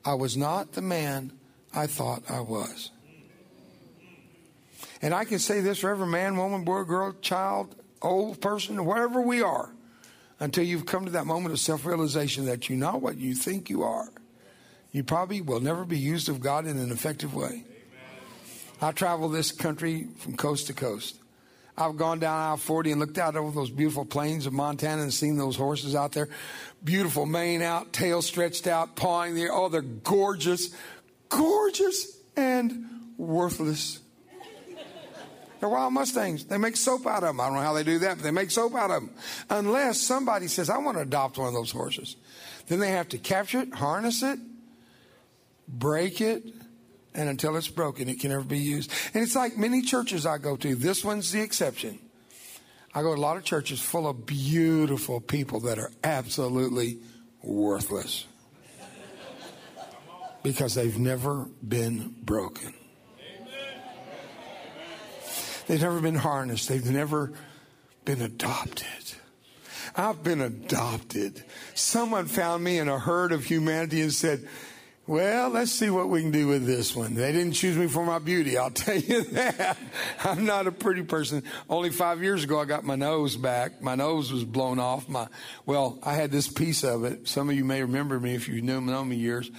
I 0.04 0.16
was 0.16 0.36
not 0.36 0.74
the 0.74 0.82
man 0.82 1.32
I 1.74 1.88
thought 1.88 2.24
I 2.30 2.42
was. 2.42 2.92
And 5.02 5.14
I 5.14 5.24
can 5.24 5.40
say 5.40 5.62
this 5.62 5.80
for 5.80 5.90
every 5.90 6.08
man, 6.08 6.36
woman, 6.36 6.66
boy, 6.66 6.84
girl, 6.84 7.16
child, 7.22 7.74
old 8.02 8.42
person, 8.42 8.84
whatever 8.84 9.22
we 9.22 9.42
are, 9.42 9.74
until 10.42 10.66
you've 10.66 10.86
come 10.86 11.06
to 11.06 11.12
that 11.12 11.26
moment 11.26 11.54
of 11.54 11.60
self 11.60 11.86
realization 11.86 12.46
that 12.48 12.68
you're 12.68 12.78
not 12.78 13.02
what 13.02 13.18
you 13.18 13.34
think 13.34 13.70
you 13.70 13.84
are 13.84 14.10
you 14.92 15.04
probably 15.04 15.42
will 15.42 15.60
never 15.60 15.86
be 15.86 15.98
used 15.98 16.30
of 16.30 16.42
God 16.42 16.66
in 16.66 16.78
an 16.78 16.92
effective 16.92 17.34
way. 17.34 17.64
I 18.82 18.92
travel 18.92 19.30
this 19.30 19.52
country 19.52 20.08
from 20.18 20.36
coast 20.36 20.68
to 20.68 20.74
coast. 20.74 21.18
I've 21.78 21.98
gone 21.98 22.20
down 22.20 22.54
I 22.54 22.56
40 22.58 22.92
and 22.92 23.00
looked 23.00 23.18
out 23.18 23.36
over 23.36 23.52
those 23.52 23.70
beautiful 23.70 24.06
plains 24.06 24.46
of 24.46 24.54
Montana 24.54 25.04
and 25.04 25.14
seen 25.14 25.38
those 25.38 25.56
horses 25.56 25.96
out 25.96 26.12
there. 26.12 26.30
Beautiful 26.84 27.26
mane 27.26 27.62
out, 27.62 27.94
tail 27.94 28.22
stretched 28.22 28.68
out, 28.68 28.96
pawing 28.96 29.36
the 29.36 29.44
air. 29.44 29.54
Oh, 29.54 29.70
they're 29.70 29.82
gorgeous, 29.82 30.76
gorgeous, 31.30 32.18
and 32.36 32.86
worthless. 33.18 34.00
They're 35.60 35.70
wild 35.70 35.94
Mustangs. 35.94 36.46
They 36.46 36.58
make 36.58 36.76
soap 36.76 37.06
out 37.06 37.24
of 37.24 37.30
them. 37.30 37.40
I 37.40 37.46
don't 37.46 37.56
know 37.56 37.62
how 37.62 37.74
they 37.74 37.84
do 37.84 38.00
that, 38.00 38.18
but 38.18 38.24
they 38.24 38.32
make 38.32 38.50
soap 38.50 38.74
out 38.74 38.90
of 38.90 39.04
them. 39.04 39.12
Unless 39.50 40.02
somebody 40.02 40.48
says, 40.48 40.72
I 40.72 40.80
want 40.80 40.98
to 40.98 41.04
adopt 41.04 41.38
one 41.38 41.48
of 41.48 41.54
those 41.54 41.70
horses. 41.70 42.16
Then 42.68 42.80
they 42.80 42.90
have 42.90 43.10
to 43.10 43.20
capture 43.20 43.62
it, 43.62 43.72
harness 43.72 44.24
it, 44.24 44.40
break 45.68 46.22
it, 46.22 46.44
and 47.14 47.30
until 47.30 47.56
it's 47.58 47.68
broken, 47.68 48.08
it 48.08 48.20
can 48.20 48.32
never 48.32 48.44
be 48.44 48.60
used. 48.60 48.92
And 49.14 49.24
it's 49.24 49.36
like 49.36 49.58
many 49.58 49.82
churches 49.82 50.26
I 50.26 50.38
go 50.38 50.56
to. 50.58 50.76
This 50.76 51.04
one's 51.04 51.32
the 51.32 51.42
exception. 51.42 52.00
I 52.94 53.02
go 53.02 53.14
to 53.14 53.20
a 53.20 53.22
lot 53.22 53.38
of 53.38 53.44
churches 53.44 53.80
full 53.82 54.08
of 54.08 54.26
beautiful 54.26 55.22
people 55.22 55.62
that 55.62 55.80
are 55.80 55.92
absolutely 56.04 57.00
worthless 57.42 58.26
because 60.44 60.76
they've 60.76 60.98
never 60.98 61.48
been 61.66 62.16
broken. 62.24 62.74
They've 65.68 65.82
never 65.82 66.02
been 66.02 66.16
harnessed. 66.16 66.68
They've 66.68 66.90
never 66.90 67.32
been 68.04 68.22
adopted. 68.22 68.88
I've 69.96 70.24
been 70.24 70.42
adopted. 70.42 71.44
Someone 71.76 72.26
found 72.26 72.64
me 72.64 72.78
in 72.78 72.90
a 72.90 73.00
herd 73.00 73.32
of 73.32 73.46
humanity 73.46 74.02
and 74.02 74.12
said, 74.12 74.48
well, 75.12 75.50
let's 75.50 75.74
see 75.74 75.90
what 75.90 76.08
we 76.08 76.22
can 76.22 76.32
do 76.32 76.48
with 76.48 76.66
this 76.66 76.96
one. 76.96 77.16
They 77.16 77.34
didn't 77.34 77.52
choose 77.52 77.76
me 77.76 77.88
for 77.88 78.06
my 78.06 78.18
beauty, 78.18 78.58
I'll 78.58 78.72
tell 78.72 78.96
you 78.96 79.24
that. 79.24 79.78
I'm 80.24 80.46
not 80.46 80.68
a 80.68 80.72
pretty 80.72 81.04
person. 81.04 81.44
Only 81.70 81.90
five 81.90 82.24
years 82.24 82.46
ago, 82.46 82.62
I 82.62 82.64
got 82.64 82.86
my 82.86 82.96
nose 82.96 83.36
back. 83.36 83.82
My 83.82 83.96
nose 83.96 84.32
was 84.32 84.46
blown 84.46 84.80
off. 84.80 85.10
My, 85.10 85.28
well, 85.66 86.00
I 86.02 86.14
had 86.14 86.32
this 86.32 86.48
piece 86.48 86.86
of 86.86 87.04
it. 87.04 87.28
Some 87.28 87.50
of 87.50 87.58
you 87.58 87.66
may 87.66 87.82
remember 87.82 88.22
me 88.22 88.36
if 88.36 88.48
you 88.48 88.62
knew, 88.62 88.80
know 88.80 89.04
me 89.04 89.18
years. 89.18 89.52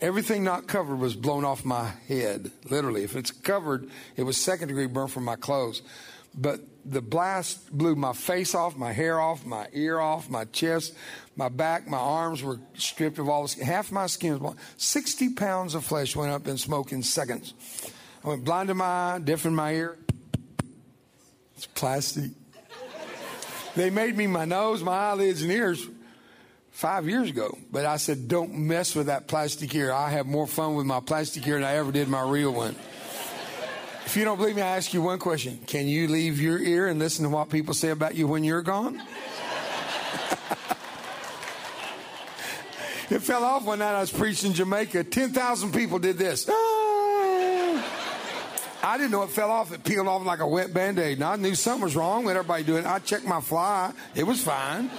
Everything 0.00 0.44
not 0.44 0.68
covered 0.68 1.00
was 1.00 1.16
blown 1.16 1.44
off 1.44 1.64
my 1.64 1.90
head, 2.06 2.52
literally. 2.70 3.02
If 3.02 3.16
it's 3.16 3.32
covered, 3.32 3.90
it 4.16 4.22
was 4.22 4.36
second 4.36 4.68
degree 4.68 4.86
burn 4.86 5.08
from 5.08 5.24
my 5.24 5.34
clothes. 5.34 5.82
But 6.36 6.60
the 6.84 7.00
blast 7.00 7.76
blew 7.76 7.96
my 7.96 8.12
face 8.12 8.54
off, 8.54 8.76
my 8.76 8.92
hair 8.92 9.20
off, 9.20 9.46
my 9.46 9.66
ear 9.72 9.98
off, 9.98 10.28
my 10.28 10.44
chest, 10.46 10.94
my 11.36 11.48
back, 11.48 11.88
my 11.88 11.98
arms 11.98 12.42
were 12.42 12.60
stripped 12.74 13.18
of 13.18 13.28
all 13.28 13.42
the 13.42 13.48
skin. 13.48 13.64
Half 13.64 13.90
my 13.90 14.06
skin 14.06 14.32
was 14.32 14.40
blown. 14.40 14.56
60 14.76 15.30
pounds 15.30 15.74
of 15.74 15.84
flesh 15.84 16.14
went 16.14 16.32
up 16.32 16.46
in 16.46 16.58
smoke 16.58 16.92
in 16.92 17.02
seconds. 17.02 17.54
I 18.24 18.28
went 18.28 18.44
blind 18.44 18.70
in 18.70 18.76
my 18.76 18.84
eye, 18.84 19.20
deaf 19.22 19.44
in 19.44 19.54
my 19.54 19.72
ear. 19.72 19.98
It's 21.56 21.66
plastic. 21.66 22.30
They 23.74 23.90
made 23.90 24.16
me 24.16 24.26
my 24.28 24.44
nose, 24.44 24.82
my 24.82 24.96
eyelids, 24.96 25.42
and 25.42 25.50
ears 25.50 25.84
five 26.70 27.08
years 27.08 27.30
ago. 27.30 27.58
But 27.72 27.86
I 27.86 27.96
said, 27.96 28.28
don't 28.28 28.54
mess 28.54 28.94
with 28.94 29.06
that 29.06 29.26
plastic 29.26 29.74
ear. 29.74 29.92
I 29.92 30.10
have 30.10 30.26
more 30.26 30.46
fun 30.46 30.76
with 30.76 30.86
my 30.86 31.00
plastic 31.00 31.46
ear 31.46 31.54
than 31.54 31.64
I 31.64 31.74
ever 31.76 31.90
did 31.90 32.08
my 32.08 32.22
real 32.22 32.52
one. 32.52 32.76
If 34.06 34.16
you 34.16 34.24
don't 34.24 34.36
believe 34.36 34.54
me, 34.54 34.62
I 34.62 34.76
ask 34.76 34.92
you 34.92 35.02
one 35.02 35.18
question. 35.18 35.58
Can 35.66 35.88
you 35.88 36.08
leave 36.08 36.40
your 36.40 36.58
ear 36.58 36.88
and 36.88 36.98
listen 36.98 37.24
to 37.24 37.30
what 37.30 37.48
people 37.50 37.74
say 37.74 37.90
about 37.90 38.14
you 38.14 38.28
when 38.28 38.44
you're 38.44 38.62
gone? 38.62 39.02
It 43.14 43.22
fell 43.22 43.44
off 43.44 43.64
one 43.64 43.78
night 43.78 43.94
I 43.94 44.00
was 44.00 44.12
preaching 44.12 44.50
in 44.50 44.54
Jamaica. 44.54 45.04
10,000 45.04 45.72
people 45.72 45.98
did 45.98 46.18
this. 46.18 46.48
Ah. 46.48 46.54
I 48.82 48.98
didn't 48.98 49.12
know 49.12 49.22
it 49.22 49.30
fell 49.30 49.50
off. 49.50 49.72
It 49.72 49.82
peeled 49.82 50.06
off 50.06 50.24
like 50.26 50.40
a 50.40 50.46
wet 50.46 50.74
band 50.74 50.98
aid. 50.98 51.18
And 51.18 51.24
I 51.24 51.36
knew 51.36 51.54
something 51.54 51.84
was 51.84 51.96
wrong 51.96 52.24
with 52.24 52.36
everybody 52.36 52.64
doing 52.64 52.84
it. 52.84 52.86
I 52.86 52.98
checked 52.98 53.24
my 53.24 53.40
fly. 53.40 53.92
It 54.14 54.24
was 54.24 54.42
fine. 54.42 54.90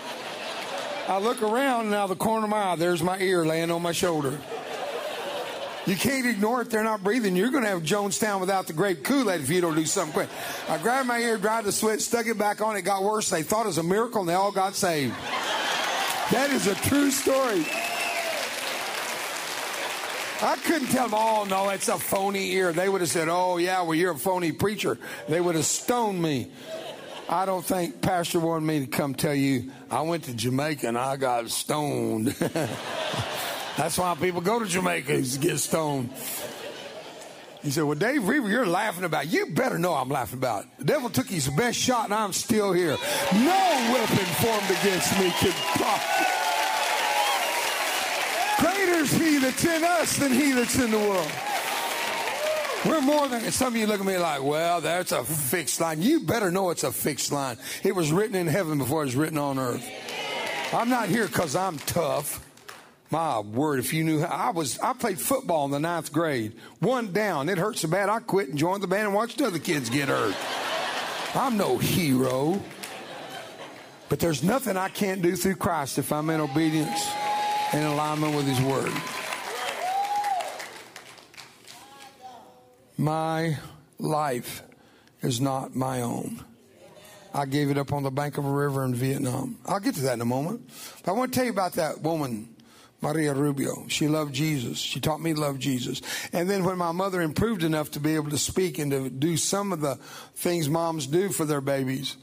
I 1.07 1.19
look 1.19 1.43
around 1.43 1.85
and 1.85 1.93
out 1.93 2.05
of 2.05 2.09
the 2.09 2.15
corner 2.15 2.45
of 2.45 2.49
my 2.49 2.71
eye, 2.71 2.75
there's 2.77 3.03
my 3.03 3.19
ear 3.19 3.45
laying 3.45 3.69
on 3.69 3.83
my 3.83 3.91
shoulder. 3.91 4.39
You 5.85 5.95
can't 5.95 6.25
ignore 6.25 6.63
it. 6.63 6.71
They're 6.71 6.83
not 6.83 7.03
breathing. 7.03 7.35
You're 7.35 7.51
going 7.51 7.63
to 7.63 7.69
have 7.69 7.83
Jonestown 7.83 8.39
without 8.39 8.65
the 8.65 8.73
grape 8.73 9.03
Kool-Aid 9.03 9.41
if 9.41 9.51
you 9.51 9.61
don't 9.61 9.75
do 9.75 9.85
something 9.85 10.13
quick. 10.13 10.29
I 10.67 10.79
grabbed 10.79 11.07
my 11.07 11.19
ear, 11.19 11.37
dried 11.37 11.65
the 11.65 11.71
sweat, 11.71 12.01
stuck 12.01 12.25
it 12.25 12.39
back 12.39 12.59
on. 12.61 12.75
It 12.75 12.81
got 12.81 13.03
worse. 13.03 13.29
They 13.29 13.43
thought 13.43 13.65
it 13.65 13.67
was 13.67 13.77
a 13.77 13.83
miracle 13.83 14.21
and 14.21 14.29
they 14.29 14.33
all 14.33 14.51
got 14.51 14.73
saved. 14.73 15.13
That 16.31 16.49
is 16.49 16.65
a 16.65 16.73
true 16.73 17.11
story. 17.11 17.65
I 20.45 20.57
couldn't 20.57 20.89
tell 20.89 21.07
them, 21.07 21.17
oh, 21.19 21.45
no, 21.49 21.69
it's 21.69 21.87
a 21.87 21.97
phony 21.97 22.51
ear. 22.51 22.71
They 22.71 22.87
would 22.87 23.01
have 23.01 23.09
said, 23.09 23.29
oh, 23.29 23.57
yeah, 23.57 23.81
well, 23.81 23.95
you're 23.95 24.11
a 24.11 24.17
phony 24.17 24.51
preacher. 24.51 24.99
They 25.27 25.41
would 25.41 25.55
have 25.55 25.65
stoned 25.65 26.21
me. 26.21 26.51
I 27.27 27.47
don't 27.47 27.65
think 27.65 27.99
Pastor 27.99 28.39
wanted 28.39 28.65
me 28.65 28.81
to 28.81 28.85
come 28.85 29.15
tell 29.15 29.33
you 29.33 29.71
I 29.89 30.01
went 30.01 30.25
to 30.25 30.35
Jamaica 30.35 30.87
and 30.87 30.99
I 30.99 31.17
got 31.17 31.49
stoned. 31.49 32.27
That's 33.77 33.97
why 33.97 34.13
people 34.21 34.41
go 34.41 34.59
to 34.59 34.67
Jamaica 34.67 35.23
to 35.23 35.39
get 35.39 35.57
stoned. 35.57 36.11
He 37.63 37.71
said, 37.71 37.83
Well, 37.85 37.95
Dave 37.95 38.27
Roever, 38.27 38.47
you're 38.47 38.67
laughing 38.67 39.05
about 39.05 39.25
it. 39.25 39.31
You 39.31 39.47
better 39.47 39.79
know 39.79 39.95
I'm 39.95 40.09
laughing 40.09 40.37
about 40.37 40.65
it. 40.65 40.69
The 40.77 40.85
devil 40.85 41.09
took 41.09 41.27
his 41.27 41.49
best 41.49 41.79
shot 41.79 42.05
and 42.05 42.13
I'm 42.13 42.31
still 42.31 42.71
here. 42.71 42.95
No 43.33 43.89
weapon 43.91 44.25
formed 44.37 44.69
against 44.69 45.19
me 45.19 45.31
can 45.31 45.51
prosper. 45.75 46.44
Greater 48.95 49.03
is 49.03 49.21
he 49.21 49.37
that's 49.39 49.65
in 49.65 49.83
us 49.83 50.17
than 50.17 50.31
he 50.31 50.51
that's 50.53 50.79
in 50.79 50.89
the 50.89 50.97
world. 50.97 51.31
We're 52.85 53.01
more 53.01 53.27
than 53.27 53.51
some 53.51 53.73
of 53.73 53.79
you 53.79 53.87
look 53.87 53.99
at 53.99 54.05
me 54.05 54.17
like, 54.17 54.41
well, 54.41 54.79
that's 54.79 55.11
a 55.11 55.23
fixed 55.23 55.81
line. 55.81 56.01
You 56.01 56.21
better 56.21 56.49
know 56.49 56.69
it's 56.69 56.85
a 56.85 56.93
fixed 56.93 57.31
line. 57.31 57.57
It 57.83 57.93
was 57.93 58.13
written 58.13 58.35
in 58.35 58.47
heaven 58.47 58.77
before 58.77 59.01
it 59.01 59.07
was 59.07 59.15
written 59.17 59.37
on 59.37 59.59
earth. 59.59 59.85
I'm 60.71 60.89
not 60.89 61.09
here 61.09 61.27
because 61.27 61.57
I'm 61.57 61.77
tough. 61.79 62.41
My 63.11 63.39
word, 63.39 63.79
if 63.79 63.93
you 63.93 64.05
knew 64.05 64.21
how 64.21 64.27
I 64.27 64.49
was, 64.51 64.79
I 64.79 64.93
played 64.93 65.19
football 65.19 65.65
in 65.65 65.71
the 65.71 65.79
ninth 65.79 66.13
grade. 66.13 66.53
One 66.79 67.11
down, 67.11 67.49
it 67.49 67.57
hurt 67.57 67.77
so 67.77 67.89
bad 67.89 68.07
I 68.07 68.19
quit 68.19 68.49
and 68.49 68.57
joined 68.57 68.81
the 68.81 68.87
band 68.87 69.07
and 69.07 69.13
watched 69.13 69.41
other 69.41 69.59
kids 69.59 69.89
get 69.89 70.07
hurt. 70.07 70.35
I'm 71.35 71.57
no 71.57 71.77
hero. 71.77 72.61
But 74.07 74.19
there's 74.19 74.41
nothing 74.41 74.77
I 74.77 74.87
can't 74.87 75.21
do 75.21 75.35
through 75.35 75.55
Christ 75.55 75.97
if 75.97 76.13
I'm 76.13 76.29
in 76.29 76.39
obedience 76.39 77.05
and 77.75 77.85
alignment 77.85 78.33
with 78.33 78.47
His 78.47 78.61
Word. 78.61 78.91
My 82.97 83.57
life 83.99 84.63
is 85.21 85.41
not 85.41 85.75
my 85.75 86.01
own. 86.01 86.43
I 87.33 87.45
gave 87.45 87.69
it 87.69 87.77
up 87.77 87.91
on 87.91 88.03
the 88.03 88.11
bank 88.11 88.37
of 88.37 88.45
a 88.45 88.49
river 88.49 88.85
in 88.85 88.95
Vietnam. 88.95 89.59
I'll 89.65 89.81
get 89.81 89.95
to 89.95 90.01
that 90.03 90.13
in 90.13 90.21
a 90.21 90.25
moment. 90.25 90.69
But 91.03 91.11
I 91.11 91.13
want 91.15 91.33
to 91.33 91.37
tell 91.37 91.45
you 91.45 91.51
about 91.51 91.73
that 91.73 92.01
woman 92.01 92.55
Maria 93.01 93.33
Rubio. 93.33 93.85
She 93.89 94.07
loved 94.07 94.33
Jesus. 94.33 94.77
She 94.77 95.01
taught 95.01 95.19
me 95.19 95.33
to 95.33 95.39
love 95.41 95.59
Jesus. 95.59 96.01
And 96.31 96.49
then 96.49 96.63
when 96.63 96.77
my 96.77 96.93
mother 96.93 97.21
improved 97.21 97.63
enough 97.63 97.91
to 97.91 97.99
be 97.99 98.15
able 98.15 98.29
to 98.29 98.37
speak 98.37 98.79
and 98.79 98.89
to 98.91 99.09
do 99.09 99.35
some 99.35 99.73
of 99.73 99.81
the 99.81 99.95
things 100.35 100.69
moms 100.69 101.07
do 101.07 101.29
for 101.29 101.43
their 101.43 101.59
babies, 101.59 102.15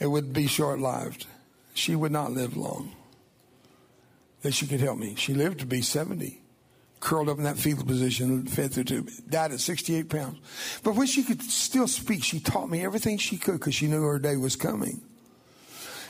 it 0.00 0.06
would 0.06 0.32
be 0.32 0.46
short 0.46 0.80
lived. 0.80 1.26
She 1.74 1.94
would 1.94 2.10
not 2.10 2.32
live 2.32 2.56
long. 2.56 2.92
That 4.42 4.54
she 4.54 4.66
could 4.66 4.80
help 4.80 4.98
me. 4.98 5.14
She 5.16 5.34
lived 5.34 5.60
to 5.60 5.66
be 5.66 5.82
70 5.82 6.42
curled 7.00 7.28
up 7.28 7.38
in 7.38 7.44
that 7.44 7.56
fetal 7.56 7.84
position, 7.84 8.46
fed 8.46 8.72
through 8.72 8.84
tube, 8.84 9.10
died 9.28 9.52
at 9.52 9.60
68 9.60 10.08
pounds. 10.08 10.38
But 10.82 10.94
when 10.94 11.06
she 11.06 11.22
could 11.22 11.42
still 11.42 11.88
speak, 11.88 12.24
she 12.24 12.40
taught 12.40 12.70
me 12.70 12.84
everything 12.84 13.18
she 13.18 13.36
could 13.36 13.54
because 13.54 13.74
she 13.74 13.86
knew 13.86 14.02
her 14.02 14.18
day 14.18 14.36
was 14.36 14.56
coming. 14.56 15.02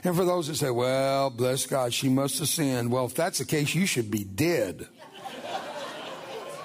And 0.05 0.15
for 0.15 0.25
those 0.25 0.47
that 0.47 0.57
say, 0.57 0.71
well, 0.71 1.31
bless 1.31 1.67
God, 1.67 1.93
she 1.93 2.09
must 2.09 2.39
have 2.39 2.49
sinned. 2.49 2.91
Well, 2.91 3.07
if 3.07 3.15
that's 3.15 3.39
the 3.39 3.45
case, 3.45 3.75
you 3.75 3.85
should 3.85 4.11
be 4.11 4.25
dead. 4.25 4.87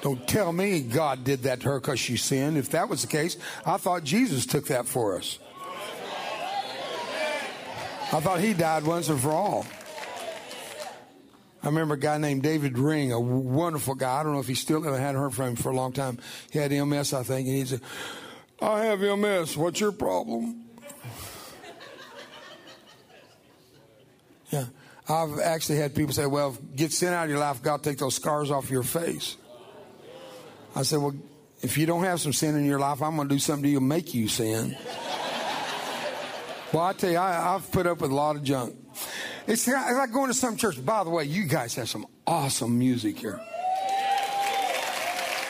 Don't 0.01 0.27
tell 0.27 0.51
me 0.51 0.81
God 0.81 1.23
did 1.23 1.43
that 1.43 1.61
to 1.61 1.69
her 1.69 1.79
because 1.79 1.99
she 1.99 2.17
sinned. 2.17 2.57
If 2.57 2.69
that 2.71 2.89
was 2.89 3.01
the 3.01 3.07
case, 3.07 3.37
I 3.65 3.77
thought 3.77 4.03
Jesus 4.03 4.45
took 4.45 4.67
that 4.67 4.85
for 4.85 5.17
us. 5.17 5.39
I 8.11 8.19
thought 8.19 8.41
he 8.41 8.53
died 8.53 8.83
once 8.83 9.09
and 9.09 9.19
for 9.19 9.31
all. 9.31 9.65
I 11.63 11.67
remember 11.67 11.93
a 11.93 11.99
guy 11.99 12.17
named 12.17 12.43
David 12.43 12.77
Ring, 12.77 13.13
a 13.13 13.19
wonderful 13.19 13.95
guy. 13.95 14.19
I 14.19 14.23
don't 14.23 14.33
know 14.33 14.39
if 14.39 14.47
he 14.47 14.53
still 14.53 14.85
I 14.87 14.99
hadn't 14.99 15.21
heard 15.21 15.33
from 15.33 15.49
him 15.49 15.55
for 15.55 15.71
a 15.71 15.75
long 15.75 15.93
time. 15.93 16.19
He 16.51 16.59
had 16.59 16.71
MS, 16.71 17.13
I 17.13 17.23
think, 17.23 17.47
and 17.47 17.55
he 17.55 17.65
said, 17.65 17.81
I 18.61 18.85
have 18.85 18.99
MS. 18.99 19.55
What's 19.55 19.79
your 19.79 19.93
problem? 19.93 20.65
Yeah. 24.49 24.65
I've 25.09 25.39
actually 25.39 25.79
had 25.79 25.95
people 25.95 26.13
say, 26.13 26.25
well, 26.25 26.57
get 26.75 26.91
sin 26.91 27.13
out 27.13 27.23
of 27.23 27.29
your 27.29 27.39
life, 27.39 27.63
God 27.63 27.81
take 27.81 27.97
those 27.97 28.15
scars 28.15 28.51
off 28.51 28.69
your 28.69 28.83
face. 28.83 29.37
I 30.75 30.83
said, 30.83 30.99
well, 30.99 31.15
if 31.61 31.77
you 31.77 31.85
don't 31.85 32.03
have 32.03 32.19
some 32.19 32.33
sin 32.33 32.55
in 32.55 32.65
your 32.65 32.79
life, 32.79 33.01
I'm 33.01 33.15
going 33.15 33.27
to 33.29 33.35
do 33.35 33.39
something 33.39 33.63
to 33.63 33.69
you 33.69 33.79
make 33.79 34.13
you 34.13 34.27
sin. 34.27 34.77
well, 36.73 36.83
I 36.83 36.93
tell 36.93 37.11
you, 37.11 37.17
I, 37.17 37.55
I've 37.55 37.71
put 37.71 37.87
up 37.87 38.01
with 38.01 38.11
a 38.11 38.15
lot 38.15 38.35
of 38.35 38.43
junk. 38.43 38.75
It's 39.47 39.67
like 39.67 40.11
going 40.11 40.27
to 40.27 40.33
some 40.33 40.55
church. 40.55 40.83
By 40.83 41.03
the 41.03 41.09
way, 41.09 41.25
you 41.25 41.45
guys 41.45 41.75
have 41.75 41.89
some 41.89 42.05
awesome 42.25 42.77
music 42.77 43.19
here. 43.19 43.39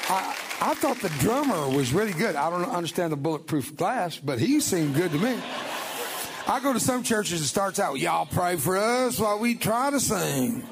I, 0.10 0.36
I 0.62 0.74
thought 0.76 1.00
the 1.00 1.10
drummer 1.20 1.70
was 1.70 1.94
really 1.94 2.14
good. 2.14 2.36
I 2.36 2.50
don't 2.50 2.70
understand 2.70 3.12
the 3.12 3.18
bulletproof 3.18 3.76
glass, 3.76 4.18
but 4.18 4.40
he 4.40 4.60
seemed 4.60 4.96
good 4.96 5.12
to 5.12 5.18
me. 5.18 5.38
I 6.48 6.60
go 6.60 6.74
to 6.74 6.80
some 6.80 7.04
churches 7.04 7.42
that 7.42 7.48
starts 7.48 7.80
out, 7.80 8.00
y'all 8.00 8.26
pray 8.26 8.58
for 8.58 8.78
us 8.78 9.20
while 9.20 9.40
we 9.40 9.56
try 9.56 9.92
to 9.92 10.00
sing. 10.00 10.64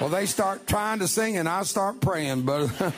Well, 0.00 0.08
they 0.08 0.26
start 0.26 0.66
trying 0.66 1.00
to 1.00 1.08
sing 1.08 1.36
and 1.36 1.48
I 1.48 1.62
start 1.62 2.00
praying, 2.00 2.42
but 2.42 2.68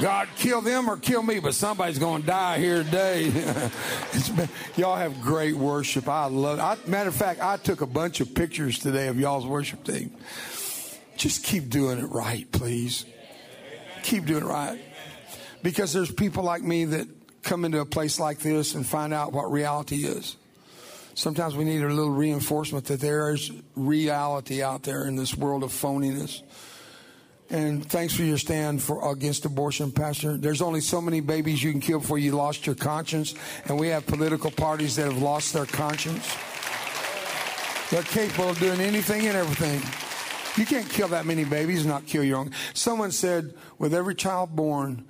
God, 0.00 0.28
kill 0.36 0.60
them 0.60 0.88
or 0.88 0.96
kill 0.96 1.22
me, 1.22 1.38
but 1.38 1.54
somebody's 1.54 1.98
going 1.98 2.22
to 2.22 2.26
die 2.26 2.58
here 2.58 2.82
today. 2.82 3.24
y'all 4.76 4.96
have 4.96 5.20
great 5.20 5.54
worship. 5.54 6.08
I 6.08 6.26
love 6.26 6.58
it. 6.58 6.62
I, 6.62 6.76
matter 6.88 7.10
of 7.10 7.14
fact, 7.14 7.40
I 7.40 7.56
took 7.56 7.82
a 7.82 7.86
bunch 7.86 8.20
of 8.20 8.34
pictures 8.34 8.78
today 8.78 9.08
of 9.08 9.20
y'all's 9.20 9.46
worship 9.46 9.84
team. 9.84 10.12
Just 11.16 11.44
keep 11.44 11.68
doing 11.68 11.98
it 11.98 12.06
right, 12.06 12.50
please. 12.50 13.04
Keep 14.02 14.26
doing 14.26 14.42
it 14.42 14.46
right. 14.46 14.80
Because 15.62 15.92
there's 15.92 16.10
people 16.10 16.42
like 16.42 16.62
me 16.62 16.86
that 16.86 17.06
come 17.42 17.64
into 17.64 17.80
a 17.80 17.86
place 17.86 18.18
like 18.18 18.38
this 18.38 18.74
and 18.74 18.86
find 18.86 19.12
out 19.12 19.32
what 19.32 19.52
reality 19.52 20.04
is. 20.04 20.36
Sometimes 21.14 21.54
we 21.54 21.64
need 21.64 21.82
a 21.82 21.88
little 21.88 22.10
reinforcement 22.10 22.86
that 22.86 23.00
there 23.00 23.32
is 23.32 23.52
reality 23.76 24.62
out 24.62 24.82
there 24.82 25.04
in 25.04 25.16
this 25.16 25.36
world 25.36 25.62
of 25.62 25.70
phoniness. 25.70 26.42
And 27.52 27.84
thanks 27.86 28.14
for 28.14 28.22
your 28.22 28.38
stand 28.38 28.82
for 28.82 29.12
against 29.12 29.44
abortion, 29.44 29.92
Pastor. 29.92 30.38
There's 30.38 30.62
only 30.62 30.80
so 30.80 31.02
many 31.02 31.20
babies 31.20 31.62
you 31.62 31.70
can 31.70 31.82
kill 31.82 32.00
before 32.00 32.18
you 32.18 32.32
lost 32.32 32.66
your 32.66 32.74
conscience, 32.74 33.34
and 33.66 33.78
we 33.78 33.88
have 33.88 34.06
political 34.06 34.50
parties 34.50 34.96
that 34.96 35.04
have 35.04 35.20
lost 35.20 35.52
their 35.52 35.66
conscience. 35.66 36.34
They're 37.90 38.02
capable 38.04 38.48
of 38.48 38.58
doing 38.58 38.80
anything 38.80 39.26
and 39.26 39.36
everything. 39.36 39.82
You 40.56 40.64
can't 40.64 40.88
kill 40.88 41.08
that 41.08 41.26
many 41.26 41.44
babies 41.44 41.80
and 41.80 41.90
not 41.90 42.06
kill 42.06 42.24
your 42.24 42.38
own. 42.38 42.52
Someone 42.72 43.10
said, 43.10 43.52
with 43.78 43.92
every 43.92 44.14
child 44.14 44.56
born, 44.56 45.04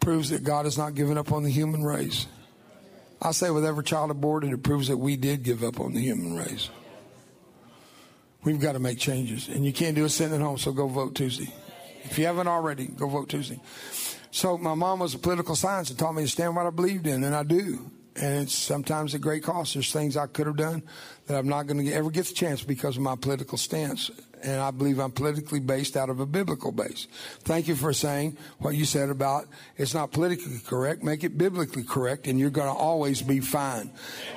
proves 0.00 0.30
that 0.30 0.42
God 0.42 0.64
has 0.64 0.76
not 0.76 0.96
given 0.96 1.16
up 1.16 1.30
on 1.30 1.44
the 1.44 1.50
human 1.50 1.84
race. 1.84 2.26
I 3.22 3.30
say, 3.30 3.50
with 3.50 3.64
every 3.64 3.84
child 3.84 4.10
aborted, 4.10 4.52
it 4.52 4.64
proves 4.64 4.88
that 4.88 4.96
we 4.96 5.16
did 5.16 5.44
give 5.44 5.62
up 5.62 5.78
on 5.78 5.94
the 5.94 6.00
human 6.00 6.34
race. 6.34 6.68
We've 8.44 8.60
got 8.60 8.72
to 8.72 8.78
make 8.78 8.98
changes. 8.98 9.48
And 9.48 9.64
you 9.64 9.72
can't 9.72 9.94
do 9.94 10.08
sitting 10.08 10.34
at 10.34 10.40
home, 10.40 10.58
so 10.58 10.72
go 10.72 10.86
vote 10.86 11.14
Tuesday. 11.14 11.52
If 12.04 12.18
you 12.18 12.26
haven't 12.26 12.48
already, 12.48 12.86
go 12.86 13.08
vote 13.08 13.28
Tuesday. 13.28 13.60
So 14.30 14.56
my 14.56 14.74
mom 14.74 15.00
was 15.00 15.14
a 15.14 15.18
political 15.18 15.56
science 15.56 15.90
and 15.90 15.98
taught 15.98 16.14
me 16.14 16.22
to 16.22 16.28
stand 16.28 16.54
what 16.54 16.66
I 16.66 16.70
believed 16.70 17.06
in, 17.06 17.24
and 17.24 17.34
I 17.34 17.42
do. 17.42 17.90
And 18.16 18.42
it's 18.42 18.54
sometimes 18.54 19.14
at 19.14 19.20
great 19.20 19.42
cost. 19.42 19.74
There's 19.74 19.92
things 19.92 20.16
I 20.16 20.26
could 20.26 20.46
have 20.46 20.56
done 20.56 20.82
that 21.26 21.36
I'm 21.36 21.48
not 21.48 21.66
going 21.66 21.84
to 21.84 21.92
ever 21.92 22.10
get 22.10 22.26
the 22.26 22.34
chance 22.34 22.62
because 22.62 22.96
of 22.96 23.02
my 23.02 23.16
political 23.16 23.58
stance 23.58 24.10
and 24.42 24.60
I 24.60 24.70
believe 24.70 24.98
I'm 24.98 25.10
politically 25.10 25.60
based 25.60 25.96
out 25.96 26.10
of 26.10 26.20
a 26.20 26.26
biblical 26.26 26.72
base. 26.72 27.06
Thank 27.40 27.68
you 27.68 27.74
for 27.74 27.92
saying 27.92 28.36
what 28.58 28.74
you 28.74 28.84
said 28.84 29.10
about 29.10 29.46
it's 29.76 29.94
not 29.94 30.12
politically 30.12 30.58
correct. 30.66 31.02
Make 31.02 31.24
it 31.24 31.38
biblically 31.38 31.84
correct, 31.84 32.26
and 32.26 32.38
you're 32.38 32.50
going 32.50 32.68
to 32.68 32.78
always 32.78 33.22
be 33.22 33.40
fine. 33.40 33.90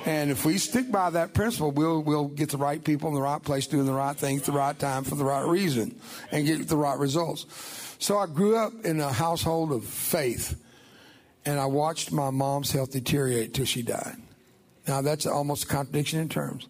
And 0.04 0.30
if 0.30 0.44
we 0.44 0.58
stick 0.58 0.90
by 0.90 1.10
that 1.10 1.34
principle, 1.34 1.70
we'll 1.70 2.02
we'll 2.02 2.28
get 2.28 2.50
the 2.50 2.58
right 2.58 2.82
people 2.82 3.08
in 3.08 3.14
the 3.14 3.22
right 3.22 3.42
place, 3.42 3.66
doing 3.66 3.86
the 3.86 3.92
right 3.92 4.16
thing 4.16 4.38
at 4.38 4.44
the 4.44 4.52
right 4.52 4.78
time 4.78 5.04
for 5.04 5.14
the 5.14 5.24
right 5.24 5.46
reason, 5.46 5.98
and 6.30 6.46
get 6.46 6.68
the 6.68 6.76
right 6.76 6.98
results. 6.98 7.46
So 7.98 8.18
I 8.18 8.26
grew 8.26 8.56
up 8.56 8.72
in 8.84 9.00
a 9.00 9.12
household 9.12 9.72
of 9.72 9.84
faith, 9.84 10.60
and 11.44 11.60
I 11.60 11.66
watched 11.66 12.12
my 12.12 12.30
mom's 12.30 12.72
health 12.72 12.92
deteriorate 12.92 13.54
till 13.54 13.64
she 13.64 13.82
died. 13.82 14.16
Now 14.86 15.02
that's 15.02 15.26
almost 15.26 15.64
a 15.64 15.66
contradiction 15.68 16.20
in 16.20 16.28
terms. 16.28 16.66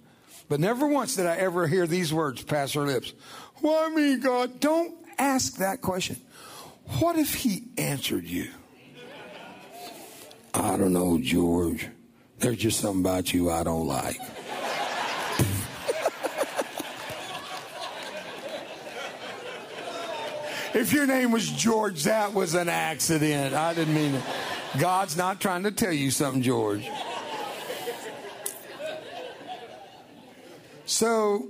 But 0.53 0.61
never 0.61 0.87
once 0.87 1.17
did 1.17 1.25
I 1.25 1.37
ever 1.37 1.67
hear 1.67 1.87
these 1.87 2.13
words 2.13 2.43
pass 2.43 2.75
her 2.75 2.83
lips. 2.83 3.15
Why 3.63 3.89
me, 3.89 4.17
God? 4.17 4.61
Don't 4.61 4.95
ask 5.17 5.57
that 5.57 5.81
question. 5.81 6.21
What 6.99 7.17
if 7.17 7.33
he 7.33 7.63
answered 7.79 8.25
you? 8.25 8.51
I 10.53 10.77
don't 10.77 10.93
know, 10.93 11.19
George. 11.19 11.89
There's 12.39 12.59
just 12.59 12.81
something 12.81 13.01
about 13.01 13.33
you 13.33 13.51
I 13.51 13.63
don't 13.63 13.87
like. 13.87 14.19
if 20.75 20.93
your 20.93 21.07
name 21.07 21.31
was 21.31 21.49
George, 21.49 22.05
that 22.05 22.35
was 22.35 22.53
an 22.53 22.69
accident. 22.69 23.55
I 23.55 23.73
didn't 23.73 23.95
mean 23.95 24.17
it. 24.17 24.25
God's 24.79 25.17
not 25.17 25.41
trying 25.41 25.63
to 25.63 25.71
tell 25.71 25.95
you 25.95 26.11
something, 26.11 26.43
George. 26.43 26.87
So 30.93 31.49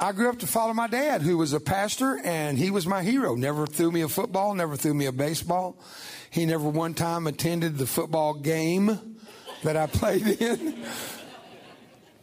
I 0.00 0.12
grew 0.12 0.30
up 0.30 0.38
to 0.38 0.46
follow 0.46 0.72
my 0.72 0.86
dad, 0.86 1.20
who 1.20 1.36
was 1.36 1.52
a 1.52 1.60
pastor, 1.60 2.18
and 2.24 2.56
he 2.56 2.70
was 2.70 2.86
my 2.86 3.02
hero. 3.02 3.34
Never 3.34 3.66
threw 3.66 3.92
me 3.92 4.00
a 4.00 4.08
football, 4.08 4.54
never 4.54 4.74
threw 4.74 4.94
me 4.94 5.04
a 5.04 5.12
baseball. 5.12 5.78
He 6.30 6.46
never 6.46 6.70
one 6.70 6.94
time 6.94 7.26
attended 7.26 7.76
the 7.76 7.86
football 7.86 8.32
game 8.32 9.18
that 9.64 9.76
I 9.76 9.86
played 9.86 10.26
in. 10.40 10.82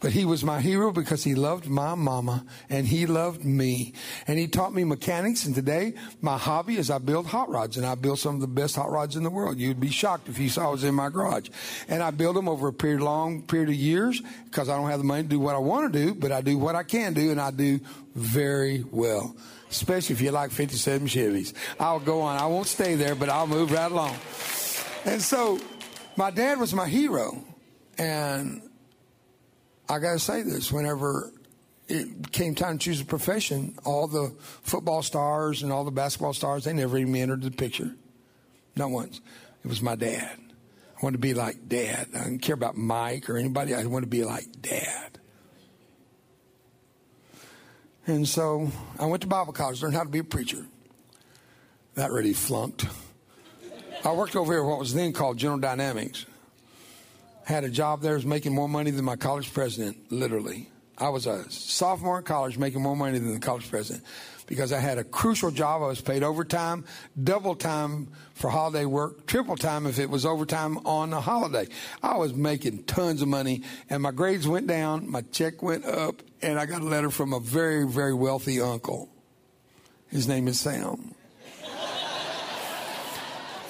But 0.01 0.13
he 0.13 0.25
was 0.25 0.43
my 0.43 0.59
hero 0.59 0.91
because 0.91 1.23
he 1.23 1.35
loved 1.35 1.67
my 1.67 1.93
mama 1.93 2.43
and 2.69 2.87
he 2.87 3.05
loved 3.05 3.45
me. 3.45 3.93
And 4.25 4.39
he 4.39 4.47
taught 4.47 4.73
me 4.73 4.83
mechanics. 4.83 5.45
And 5.45 5.53
today, 5.53 5.93
my 6.21 6.39
hobby 6.39 6.77
is 6.77 6.89
I 6.89 6.97
build 6.97 7.27
hot 7.27 7.49
rods 7.49 7.77
and 7.77 7.85
I 7.85 7.93
build 7.93 8.17
some 8.17 8.33
of 8.33 8.41
the 8.41 8.47
best 8.47 8.75
hot 8.75 8.89
rods 8.89 9.15
in 9.15 9.21
the 9.21 9.29
world. 9.29 9.59
You'd 9.59 9.79
be 9.79 9.91
shocked 9.91 10.27
if 10.27 10.39
you 10.39 10.49
saw 10.49 10.69
I 10.69 10.71
was 10.71 10.83
in 10.83 10.95
my 10.95 11.09
garage. 11.09 11.49
And 11.87 12.01
I 12.01 12.09
build 12.09 12.35
them 12.35 12.49
over 12.49 12.67
a 12.67 12.73
period, 12.73 13.01
long 13.01 13.43
period 13.43 13.69
of 13.69 13.75
years 13.75 14.21
because 14.45 14.69
I 14.69 14.75
don't 14.75 14.89
have 14.89 14.99
the 14.99 15.05
money 15.05 15.21
to 15.21 15.29
do 15.29 15.39
what 15.39 15.53
I 15.53 15.59
want 15.59 15.93
to 15.93 16.05
do, 16.05 16.15
but 16.15 16.31
I 16.31 16.41
do 16.41 16.57
what 16.57 16.75
I 16.75 16.81
can 16.81 17.13
do 17.13 17.29
and 17.29 17.39
I 17.39 17.51
do 17.51 17.79
very 18.15 18.83
well. 18.89 19.35
Especially 19.69 20.13
if 20.15 20.21
you 20.21 20.31
like 20.31 20.49
57 20.49 21.07
Chevys. 21.07 21.53
I'll 21.79 21.99
go 21.99 22.21
on. 22.21 22.39
I 22.39 22.47
won't 22.47 22.67
stay 22.67 22.95
there, 22.95 23.13
but 23.13 23.29
I'll 23.29 23.47
move 23.47 23.71
right 23.71 23.91
along. 23.91 24.15
And 25.05 25.21
so 25.21 25.59
my 26.17 26.31
dad 26.31 26.59
was 26.59 26.73
my 26.73 26.87
hero. 26.87 27.45
And 27.99 28.63
I 29.91 29.99
got 29.99 30.13
to 30.13 30.19
say 30.19 30.41
this 30.41 30.71
whenever 30.71 31.33
it 31.89 32.31
came 32.31 32.55
time 32.55 32.77
to 32.77 32.83
choose 32.85 33.01
a 33.01 33.05
profession, 33.05 33.75
all 33.83 34.07
the 34.07 34.33
football 34.39 35.03
stars 35.03 35.63
and 35.63 35.71
all 35.71 35.83
the 35.83 35.91
basketball 35.91 36.31
stars, 36.31 36.63
they 36.63 36.71
never 36.71 36.97
even 36.97 37.13
entered 37.13 37.41
the 37.41 37.51
picture. 37.51 37.93
Not 38.77 38.89
once. 38.89 39.19
It 39.65 39.67
was 39.67 39.81
my 39.81 39.95
dad. 39.95 40.39
I 40.39 41.03
wanted 41.03 41.17
to 41.17 41.21
be 41.21 41.33
like 41.33 41.67
dad. 41.67 42.07
I 42.15 42.23
didn't 42.23 42.39
care 42.39 42.53
about 42.55 42.77
Mike 42.77 43.29
or 43.29 43.35
anybody. 43.35 43.75
I 43.75 43.85
wanted 43.85 44.05
to 44.05 44.09
be 44.09 44.23
like 44.23 44.45
dad. 44.61 45.19
And 48.07 48.25
so 48.25 48.71
I 48.97 49.07
went 49.07 49.23
to 49.23 49.27
Bible 49.27 49.51
college, 49.51 49.81
learned 49.81 49.95
how 49.95 50.03
to 50.03 50.09
be 50.09 50.19
a 50.19 50.23
preacher. 50.23 50.65
That 51.95 52.11
really 52.11 52.33
flunked. 52.33 52.85
I 54.05 54.13
worked 54.13 54.37
over 54.37 54.53
here 54.53 54.63
what 54.63 54.79
was 54.79 54.93
then 54.93 55.11
called 55.11 55.37
General 55.37 55.59
Dynamics 55.59 56.25
had 57.45 57.63
a 57.63 57.69
job 57.69 58.01
there, 58.01 58.15
was 58.15 58.25
making 58.25 58.53
more 58.53 58.69
money 58.69 58.91
than 58.91 59.05
my 59.05 59.15
college 59.15 59.53
president, 59.53 60.11
literally. 60.11 60.69
I 60.97 61.09
was 61.09 61.25
a 61.25 61.49
sophomore 61.49 62.19
in 62.19 62.23
college 62.23 62.57
making 62.59 62.81
more 62.81 62.95
money 62.95 63.17
than 63.17 63.33
the 63.33 63.39
college 63.39 63.69
president 63.69 64.05
because 64.45 64.71
I 64.71 64.79
had 64.79 64.97
a 64.97 65.03
crucial 65.03 65.49
job. 65.49 65.81
I 65.81 65.87
was 65.87 66.01
paid 66.01 66.21
overtime, 66.21 66.85
double 67.23 67.55
time 67.55 68.09
for 68.35 68.49
holiday 68.49 68.85
work, 68.85 69.25
triple 69.25 69.55
time 69.55 69.87
if 69.87 69.97
it 69.97 70.09
was 70.09 70.25
overtime 70.25 70.77
on 70.85 71.11
a 71.13 71.21
holiday. 71.21 71.67
I 72.03 72.17
was 72.17 72.33
making 72.33 72.83
tons 72.83 73.21
of 73.21 73.29
money 73.29 73.63
and 73.89 74.03
my 74.03 74.11
grades 74.11 74.47
went 74.47 74.67
down, 74.67 75.09
my 75.09 75.21
check 75.21 75.63
went 75.63 75.85
up, 75.85 76.21
and 76.41 76.59
I 76.59 76.65
got 76.65 76.81
a 76.81 76.85
letter 76.85 77.09
from 77.09 77.33
a 77.33 77.39
very, 77.39 77.87
very 77.87 78.13
wealthy 78.13 78.61
uncle. 78.61 79.09
His 80.09 80.27
name 80.27 80.47
is 80.47 80.59
Sam. 80.59 81.15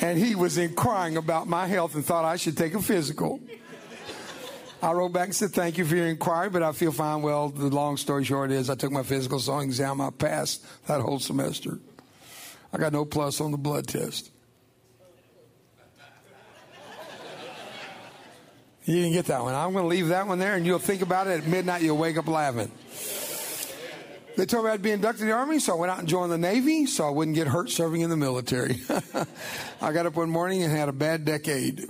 And 0.02 0.18
he 0.18 0.36
was 0.36 0.58
inquiring 0.58 1.16
about 1.16 1.48
my 1.48 1.68
health 1.68 1.96
and 1.96 2.04
thought 2.04 2.26
I 2.26 2.36
should 2.36 2.58
take 2.58 2.74
a 2.74 2.82
physical. 2.82 3.40
I 4.82 4.94
wrote 4.94 5.14
back 5.14 5.26
and 5.26 5.36
said, 5.36 5.52
Thank 5.52 5.78
you 5.78 5.86
for 5.86 5.96
your 5.96 6.08
inquiry, 6.08 6.50
but 6.50 6.64
I 6.64 6.72
feel 6.72 6.92
fine. 6.92 7.22
Well, 7.22 7.50
the 7.50 7.68
long 7.68 7.98
story 7.98 8.24
short 8.24 8.52
is 8.52 8.70
I 8.70 8.76
took 8.76 8.92
my 8.92 9.04
physical 9.04 9.38
song 9.40 9.64
exam. 9.64 10.02
I 10.02 10.10
passed 10.10 10.66
that 10.88 11.02
whole 11.02 11.20
semester. 11.20 11.80
I 12.74 12.78
got 12.80 12.92
no 12.92 13.06
plus 13.06 13.40
on 13.42 13.52
the 13.52 13.58
blood 13.58 13.88
test. 13.88 14.32
You 18.86 18.96
didn't 18.96 19.14
get 19.14 19.26
that 19.26 19.44
one. 19.44 19.54
I'm 19.54 19.74
going 19.74 19.84
to 19.84 19.88
leave 19.88 20.08
that 20.08 20.26
one 20.26 20.40
there, 20.40 20.56
and 20.56 20.66
you'll 20.66 20.80
think 20.80 21.04
about 21.04 21.28
it 21.28 21.42
at 21.42 21.48
midnight. 21.48 21.84
You'll 21.84 21.98
wake 21.98 22.18
up 22.18 22.28
laughing. 22.28 22.72
They 24.38 24.46
told 24.46 24.66
me 24.66 24.72
I'd 24.72 24.82
be 24.82 24.92
inducted 24.92 25.24
in 25.24 25.28
the 25.28 25.34
Army, 25.34 25.60
so 25.60 25.74
I 25.74 25.80
went 25.80 25.92
out 25.92 26.00
and 26.00 26.08
joined 26.08 26.32
the 26.32 26.38
Navy 26.38 26.86
so 26.86 27.06
I 27.06 27.10
wouldn't 27.10 27.36
get 27.36 27.48
hurt 27.48 27.70
serving 27.70 28.02
in 28.02 28.10
the 28.10 28.18
military. 28.18 28.82
I 29.82 29.92
got 29.92 30.06
up 30.06 30.16
one 30.16 30.30
morning 30.30 30.64
and 30.64 30.72
had 30.72 30.90
a 30.90 30.94
bad 30.94 31.26
decade. 31.26 31.88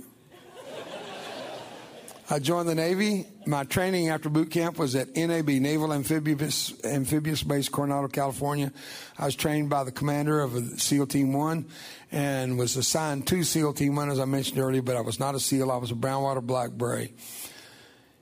I 2.30 2.38
joined 2.38 2.68
the 2.68 2.74
Navy. 2.74 3.26
My 3.46 3.64
training 3.64 4.08
after 4.08 4.30
boot 4.30 4.50
camp 4.50 4.78
was 4.78 4.96
at 4.96 5.14
NAB, 5.14 5.48
Naval 5.48 5.92
Amphibious, 5.92 6.72
Amphibious 6.82 7.42
Base, 7.42 7.68
Coronado, 7.68 8.08
California. 8.08 8.72
I 9.18 9.26
was 9.26 9.34
trained 9.34 9.68
by 9.68 9.84
the 9.84 9.92
commander 9.92 10.40
of 10.40 10.54
a 10.54 10.62
SEAL 10.78 11.08
Team 11.08 11.34
1 11.34 11.66
and 12.10 12.58
was 12.58 12.76
assigned 12.76 13.26
to 13.26 13.44
SEAL 13.44 13.74
Team 13.74 13.96
1, 13.96 14.10
as 14.10 14.18
I 14.18 14.24
mentioned 14.24 14.58
earlier, 14.58 14.80
but 14.80 14.96
I 14.96 15.02
was 15.02 15.20
not 15.20 15.34
a 15.34 15.40
SEAL. 15.40 15.70
I 15.70 15.76
was 15.76 15.90
a 15.90 15.94
brownwater 15.94 16.42
black 16.42 16.70
beret. 16.70 17.12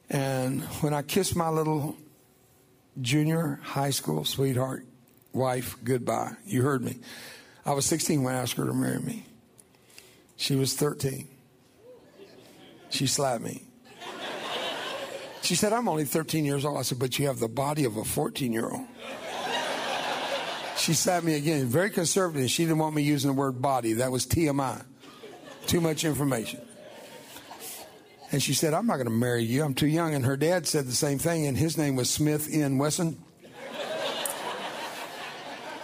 And 0.08 0.62
when 0.80 0.92
I 0.92 1.02
kissed 1.02 1.36
my 1.36 1.48
little 1.48 1.96
junior 3.00 3.60
high 3.62 3.90
school 3.90 4.24
sweetheart 4.24 4.84
wife 5.32 5.76
goodbye, 5.84 6.32
you 6.44 6.62
heard 6.62 6.82
me. 6.82 6.98
I 7.64 7.72
was 7.72 7.86
16 7.86 8.22
when 8.22 8.34
I 8.34 8.38
asked 8.38 8.54
her 8.54 8.64
to 8.64 8.72
marry 8.72 9.00
me. 9.00 9.26
She 10.36 10.56
was 10.56 10.74
13. 10.74 11.28
She 12.90 13.06
slapped 13.06 13.42
me. 13.42 13.62
She 15.42 15.54
said, 15.54 15.72
I'm 15.72 15.88
only 15.88 16.04
13 16.04 16.44
years 16.44 16.64
old. 16.64 16.78
I 16.78 16.82
said, 16.82 16.98
but 16.98 17.18
you 17.18 17.26
have 17.26 17.38
the 17.38 17.48
body 17.48 17.84
of 17.84 17.96
a 17.96 18.04
14 18.04 18.52
year 18.52 18.70
old. 18.70 18.86
She 20.76 20.94
slapped 20.94 21.26
me 21.26 21.34
again, 21.34 21.66
very 21.66 21.90
conservative. 21.90 22.50
She 22.50 22.64
didn't 22.64 22.78
want 22.78 22.94
me 22.94 23.02
using 23.02 23.30
the 23.30 23.34
word 23.34 23.60
body. 23.60 23.94
That 23.94 24.10
was 24.10 24.26
TMI. 24.26 24.82
Too 25.66 25.80
much 25.80 26.04
information. 26.04 26.60
And 28.32 28.42
she 28.42 28.54
said, 28.54 28.74
I'm 28.74 28.86
not 28.86 28.96
going 28.96 29.06
to 29.06 29.12
marry 29.12 29.42
you. 29.42 29.64
I'm 29.64 29.74
too 29.74 29.88
young. 29.88 30.14
And 30.14 30.24
her 30.24 30.36
dad 30.36 30.66
said 30.66 30.86
the 30.86 30.92
same 30.92 31.18
thing, 31.18 31.46
and 31.46 31.56
his 31.56 31.76
name 31.76 31.96
was 31.96 32.08
Smith 32.08 32.48
N. 32.52 32.78
Wesson. 32.78 33.20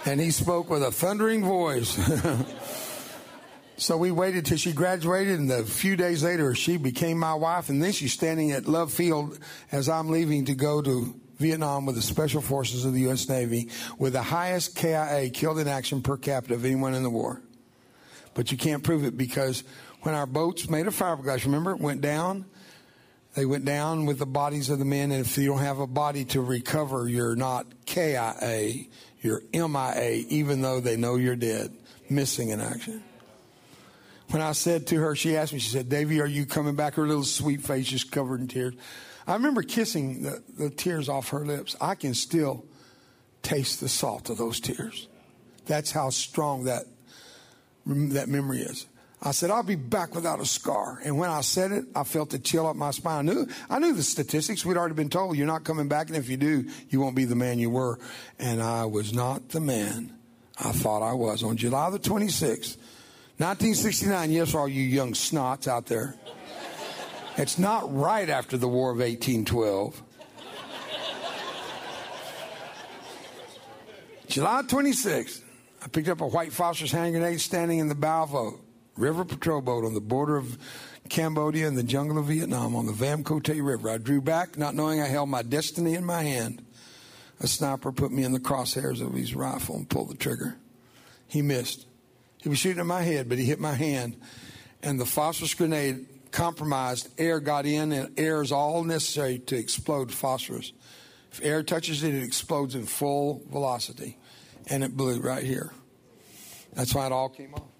and 0.04 0.20
he 0.20 0.30
spoke 0.30 0.70
with 0.70 0.82
a 0.82 0.92
thundering 0.92 1.44
voice. 1.44 1.98
so 3.76 3.96
we 3.96 4.12
waited 4.12 4.46
till 4.46 4.58
she 4.58 4.72
graduated, 4.72 5.40
and 5.40 5.50
a 5.50 5.64
few 5.64 5.96
days 5.96 6.22
later, 6.22 6.54
she 6.54 6.76
became 6.76 7.18
my 7.18 7.34
wife. 7.34 7.68
And 7.68 7.82
then 7.82 7.90
she's 7.90 8.12
standing 8.12 8.52
at 8.52 8.66
Love 8.66 8.92
Field 8.92 9.38
as 9.72 9.88
I'm 9.88 10.08
leaving 10.08 10.44
to 10.44 10.54
go 10.54 10.80
to 10.82 11.20
Vietnam 11.38 11.84
with 11.84 11.96
the 11.96 12.02
Special 12.02 12.40
Forces 12.40 12.84
of 12.84 12.92
the 12.92 13.00
U.S. 13.00 13.28
Navy 13.28 13.68
with 13.98 14.12
the 14.12 14.22
highest 14.22 14.76
KIA 14.76 15.30
killed 15.30 15.58
in 15.58 15.66
action 15.68 16.00
per 16.00 16.16
capita 16.16 16.54
of 16.54 16.64
anyone 16.64 16.94
in 16.94 17.02
the 17.02 17.10
war. 17.10 17.42
But 18.34 18.52
you 18.52 18.58
can't 18.58 18.82
prove 18.82 19.04
it 19.04 19.16
because 19.16 19.64
when 20.06 20.14
our 20.14 20.24
boats 20.24 20.70
made 20.70 20.86
of 20.86 20.94
fiberglass, 20.94 21.44
remember, 21.44 21.72
it 21.72 21.80
went 21.80 22.00
down. 22.00 22.44
They 23.34 23.44
went 23.44 23.64
down 23.64 24.06
with 24.06 24.20
the 24.20 24.26
bodies 24.26 24.70
of 24.70 24.78
the 24.78 24.84
men, 24.84 25.10
and 25.10 25.26
if 25.26 25.36
you 25.36 25.48
don't 25.48 25.58
have 25.58 25.80
a 25.80 25.86
body 25.88 26.24
to 26.26 26.40
recover, 26.40 27.08
you're 27.08 27.34
not 27.34 27.66
KIA, 27.86 28.84
you're 29.20 29.42
MIA, 29.52 30.24
even 30.28 30.62
though 30.62 30.78
they 30.78 30.96
know 30.96 31.16
you're 31.16 31.34
dead, 31.34 31.76
missing 32.08 32.50
in 32.50 32.60
action. 32.60 33.02
When 34.30 34.40
I 34.40 34.52
said 34.52 34.86
to 34.86 34.96
her, 35.00 35.16
she 35.16 35.36
asked 35.36 35.52
me, 35.52 35.58
she 35.58 35.70
said, 35.70 35.88
Davy, 35.88 36.20
are 36.20 36.26
you 36.26 36.46
coming 36.46 36.76
back? 36.76 36.94
Her 36.94 37.06
little 37.08 37.24
sweet 37.24 37.62
face 37.62 37.88
just 37.88 38.12
covered 38.12 38.38
in 38.38 38.46
tears. 38.46 38.74
I 39.26 39.32
remember 39.34 39.64
kissing 39.64 40.22
the, 40.22 40.40
the 40.56 40.70
tears 40.70 41.08
off 41.08 41.30
her 41.30 41.44
lips. 41.44 41.74
I 41.80 41.96
can 41.96 42.14
still 42.14 42.64
taste 43.42 43.80
the 43.80 43.88
salt 43.88 44.30
of 44.30 44.38
those 44.38 44.60
tears. 44.60 45.08
That's 45.66 45.90
how 45.90 46.10
strong 46.10 46.62
that, 46.64 46.84
that 47.86 48.28
memory 48.28 48.60
is. 48.60 48.86
I 49.22 49.30
said, 49.30 49.50
I'll 49.50 49.62
be 49.62 49.76
back 49.76 50.14
without 50.14 50.40
a 50.40 50.44
scar. 50.44 51.00
And 51.02 51.18
when 51.18 51.30
I 51.30 51.40
said 51.40 51.72
it, 51.72 51.86
I 51.94 52.04
felt 52.04 52.34
a 52.34 52.38
chill 52.38 52.66
up 52.66 52.76
my 52.76 52.90
spine. 52.90 53.28
I 53.28 53.32
knew, 53.32 53.48
I 53.70 53.78
knew 53.78 53.94
the 53.94 54.02
statistics. 54.02 54.64
We'd 54.64 54.76
already 54.76 54.94
been 54.94 55.08
told 55.08 55.36
you're 55.36 55.46
not 55.46 55.64
coming 55.64 55.88
back. 55.88 56.08
And 56.08 56.16
if 56.16 56.28
you 56.28 56.36
do, 56.36 56.68
you 56.90 57.00
won't 57.00 57.16
be 57.16 57.24
the 57.24 57.34
man 57.34 57.58
you 57.58 57.70
were. 57.70 57.98
And 58.38 58.62
I 58.62 58.84
was 58.84 59.14
not 59.14 59.48
the 59.48 59.60
man 59.60 60.12
I 60.58 60.72
thought 60.72 61.02
I 61.02 61.14
was. 61.14 61.42
On 61.42 61.56
July 61.56 61.88
the 61.90 61.98
26th, 61.98 62.76
1969, 63.38 64.32
yes, 64.32 64.54
all 64.54 64.68
you 64.68 64.82
young 64.82 65.12
snots 65.12 65.66
out 65.66 65.86
there. 65.86 66.14
It's 67.38 67.58
not 67.58 67.94
right 67.94 68.28
after 68.28 68.56
the 68.56 68.68
War 68.68 68.90
of 68.90 68.98
1812. 68.98 70.02
July 74.28 74.62
26th, 74.62 75.42
I 75.82 75.88
picked 75.88 76.08
up 76.08 76.20
a 76.20 76.26
white 76.26 76.52
phosphorus 76.52 76.92
hand 76.92 77.12
grenade 77.12 77.40
standing 77.40 77.78
in 77.78 77.88
the 77.88 77.94
bow 77.94 78.58
river 78.96 79.24
patrol 79.24 79.60
boat 79.60 79.84
on 79.84 79.94
the 79.94 80.00
border 80.00 80.36
of 80.36 80.58
Cambodia 81.08 81.68
and 81.68 81.76
the 81.76 81.82
jungle 81.82 82.18
of 82.18 82.26
Vietnam 82.26 82.74
on 82.74 82.86
the 82.86 82.92
Vam 82.92 83.24
Cote 83.24 83.48
River. 83.48 83.90
I 83.90 83.98
drew 83.98 84.20
back, 84.20 84.58
not 84.58 84.74
knowing 84.74 85.00
I 85.00 85.06
held 85.06 85.28
my 85.28 85.42
destiny 85.42 85.94
in 85.94 86.04
my 86.04 86.22
hand. 86.22 86.64
A 87.40 87.46
sniper 87.46 87.92
put 87.92 88.10
me 88.10 88.24
in 88.24 88.32
the 88.32 88.40
crosshairs 88.40 89.00
of 89.00 89.12
his 89.12 89.34
rifle 89.34 89.76
and 89.76 89.88
pulled 89.88 90.10
the 90.10 90.16
trigger. 90.16 90.56
He 91.28 91.42
missed. 91.42 91.86
He 92.38 92.48
was 92.48 92.58
shooting 92.58 92.80
at 92.80 92.86
my 92.86 93.02
head, 93.02 93.28
but 93.28 93.38
he 93.38 93.44
hit 93.44 93.60
my 93.60 93.74
hand. 93.74 94.16
And 94.82 95.00
the 95.00 95.04
phosphorus 95.04 95.54
grenade 95.54 96.06
compromised. 96.30 97.08
Air 97.18 97.40
got 97.40 97.66
in, 97.66 97.92
and 97.92 98.18
air 98.18 98.40
is 98.40 98.52
all 98.52 98.84
necessary 98.84 99.38
to 99.40 99.56
explode 99.56 100.12
phosphorus. 100.12 100.72
If 101.32 101.44
air 101.44 101.62
touches 101.62 102.02
it, 102.02 102.14
it 102.14 102.22
explodes 102.22 102.74
in 102.74 102.86
full 102.86 103.42
velocity. 103.50 104.16
And 104.68 104.82
it 104.82 104.96
blew 104.96 105.20
right 105.20 105.44
here. 105.44 105.72
That's 106.72 106.94
why 106.94 107.06
it 107.06 107.12
all 107.12 107.28
came 107.28 107.54
off. 107.54 107.75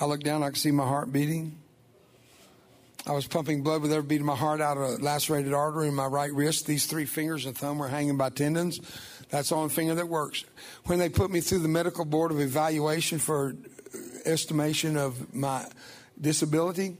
I 0.00 0.06
looked 0.06 0.24
down, 0.24 0.42
I 0.42 0.48
could 0.48 0.58
see 0.58 0.70
my 0.70 0.86
heart 0.86 1.12
beating. 1.12 1.58
I 3.04 3.12
was 3.12 3.26
pumping 3.26 3.62
blood 3.62 3.82
with 3.82 3.92
every 3.92 4.06
beat 4.06 4.20
of 4.20 4.26
my 4.26 4.36
heart 4.36 4.60
out 4.60 4.76
of 4.76 4.82
a 4.84 5.02
lacerated 5.02 5.52
artery 5.52 5.88
in 5.88 5.94
my 5.94 6.06
right 6.06 6.32
wrist. 6.32 6.66
These 6.66 6.86
three 6.86 7.04
fingers 7.04 7.46
and 7.46 7.56
thumb 7.56 7.78
were 7.78 7.88
hanging 7.88 8.16
by 8.16 8.30
tendons. 8.30 8.80
That's 9.28 9.48
the 9.48 9.56
only 9.56 9.70
finger 9.70 9.96
that 9.96 10.08
works. 10.08 10.44
When 10.84 11.00
they 11.00 11.08
put 11.08 11.30
me 11.30 11.40
through 11.40 11.60
the 11.60 11.68
medical 11.68 12.04
board 12.04 12.30
of 12.30 12.40
evaluation 12.40 13.18
for 13.18 13.56
estimation 14.24 14.96
of 14.96 15.34
my 15.34 15.66
disability, 16.20 16.96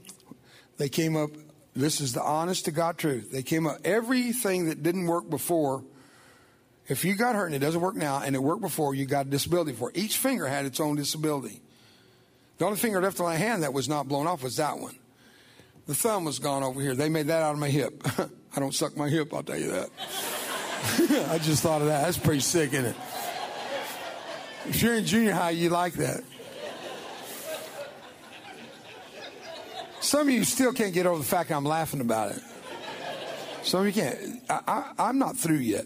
they 0.77 0.89
came 0.89 1.15
up, 1.15 1.31
this 1.73 2.01
is 2.01 2.11
the 2.11 2.21
honest 2.21 2.65
to 2.65 2.71
God 2.71 2.97
truth. 2.97 3.31
They 3.31 3.43
came 3.43 3.65
up, 3.65 3.77
everything 3.85 4.65
that 4.65 4.83
didn't 4.83 5.05
work 5.05 5.29
before, 5.29 5.83
if 6.87 7.05
you 7.05 7.15
got 7.15 7.35
hurt 7.35 7.45
and 7.45 7.55
it 7.55 7.59
doesn't 7.59 7.79
work 7.79 7.95
now 7.95 8.21
and 8.23 8.35
it 8.35 8.43
worked 8.43 8.61
before, 8.61 8.93
you 8.93 9.05
got 9.05 9.27
a 9.27 9.29
disability 9.29 9.71
for 9.71 9.89
it. 9.89 9.97
Each 9.97 10.17
finger 10.17 10.47
had 10.47 10.65
its 10.65 10.81
own 10.81 10.97
disability. 10.97 11.61
The 12.57 12.65
only 12.65 12.77
finger 12.77 13.01
left 13.01 13.19
on 13.19 13.25
my 13.25 13.35
hand 13.35 13.63
that 13.63 13.73
was 13.73 13.89
not 13.89 14.07
blown 14.07 14.27
off 14.27 14.43
was 14.43 14.57
that 14.57 14.77
one. 14.77 14.95
The 15.87 15.95
thumb 15.95 16.25
was 16.25 16.39
gone 16.39 16.63
over 16.63 16.79
here. 16.79 16.95
They 16.95 17.09
made 17.09 17.27
that 17.27 17.41
out 17.41 17.53
of 17.53 17.59
my 17.59 17.69
hip. 17.69 18.01
I 18.55 18.59
don't 18.59 18.73
suck 18.73 18.95
my 18.95 19.09
hip, 19.09 19.33
I'll 19.33 19.43
tell 19.43 19.57
you 19.57 19.71
that. 19.71 19.89
I 21.31 21.39
just 21.39 21.63
thought 21.63 21.81
of 21.81 21.87
that. 21.87 22.03
That's 22.05 22.17
pretty 22.17 22.41
sick, 22.41 22.73
isn't 22.73 22.85
it? 22.85 22.95
If 24.65 24.81
you're 24.81 24.95
in 24.95 25.05
junior 25.05 25.33
high, 25.33 25.51
you 25.51 25.69
like 25.69 25.93
that. 25.93 26.23
Some 29.99 30.27
of 30.27 30.33
you 30.33 30.43
still 30.43 30.73
can't 30.73 30.93
get 30.93 31.05
over 31.05 31.17
the 31.17 31.23
fact 31.23 31.51
I'm 31.51 31.65
laughing 31.65 32.01
about 32.01 32.31
it. 32.31 32.41
Some 33.63 33.81
of 33.81 33.85
you 33.87 33.93
can't. 33.93 34.41
I, 34.49 34.91
I'm 34.99 35.17
not 35.17 35.37
through 35.37 35.57
yet. 35.57 35.85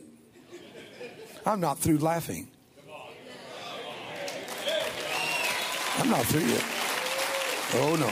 I'm 1.45 1.59
not 1.59 1.80
through 1.80 1.99
laughing. 1.99 2.49
I'm 5.98 6.10
not 6.10 6.26
through 6.26 6.41
yet. 6.41 6.64
Oh, 7.74 7.95
no. 7.95 8.12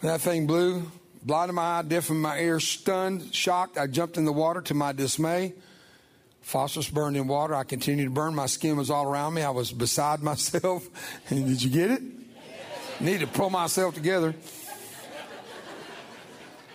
That 0.00 0.22
thing 0.22 0.46
blew, 0.46 0.90
blinded 1.22 1.54
my 1.54 1.78
eye, 1.78 1.82
deafened 1.82 2.22
my 2.22 2.38
ear, 2.38 2.58
stunned, 2.58 3.34
shocked. 3.34 3.76
I 3.76 3.86
jumped 3.86 4.16
in 4.16 4.24
the 4.24 4.32
water 4.32 4.62
to 4.62 4.74
my 4.74 4.92
dismay. 4.92 5.52
Phosphorus 6.40 6.88
burned 6.88 7.16
in 7.16 7.28
water. 7.28 7.54
I 7.54 7.64
continued 7.64 8.04
to 8.04 8.10
burn. 8.10 8.34
My 8.34 8.46
skin 8.46 8.76
was 8.76 8.90
all 8.90 9.04
around 9.04 9.34
me. 9.34 9.42
I 9.42 9.50
was 9.50 9.72
beside 9.72 10.22
myself. 10.22 10.88
And 11.28 11.46
did 11.46 11.62
you 11.62 11.70
get 11.70 11.90
it? 11.90 12.02
Need 13.00 13.20
to 13.20 13.26
pull 13.26 13.50
myself 13.50 13.94
together. 13.94 14.34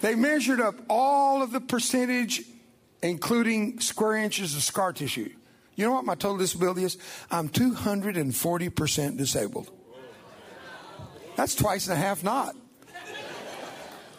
They 0.02 0.16
measured 0.16 0.62
up 0.62 0.76
all 0.90 1.42
of 1.42 1.52
the 1.52 1.62
percentage, 1.62 2.44
including 3.02 3.80
square 3.80 4.18
inches 4.18 4.56
of 4.56 4.62
scar 4.62 4.94
tissue. 4.94 5.32
You 5.76 5.86
know 5.86 5.92
what 5.92 6.06
my 6.06 6.16
total 6.16 6.38
disability 6.38 6.84
is? 6.84 6.98
I'm 7.30 7.50
240% 7.50 9.18
disabled. 9.18 9.70
That's 11.36 11.56
twice 11.56 11.88
and 11.88 11.98
a 11.98 12.02
half 12.02 12.24
not. 12.24 12.56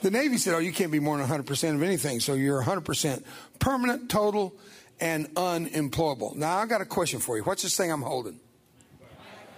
The 0.02 0.10
Navy 0.10 0.36
said, 0.36 0.54
oh, 0.54 0.58
you 0.58 0.72
can't 0.72 0.92
be 0.92 1.00
more 1.00 1.16
than 1.16 1.26
100% 1.26 1.74
of 1.74 1.82
anything, 1.82 2.20
so 2.20 2.34
you're 2.34 2.62
100% 2.62 3.24
permanent, 3.58 4.10
total, 4.10 4.54
and 5.00 5.28
unemployable. 5.36 6.34
Now, 6.36 6.58
I've 6.58 6.68
got 6.68 6.82
a 6.82 6.84
question 6.84 7.18
for 7.18 7.36
you. 7.36 7.42
What's 7.42 7.62
this 7.62 7.76
thing 7.76 7.90
I'm 7.90 8.02
holding? 8.02 8.38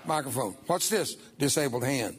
Microphone. 0.04 0.56
What's 0.66 0.88
this? 0.88 1.16
Disabled 1.38 1.84
hand. 1.84 2.16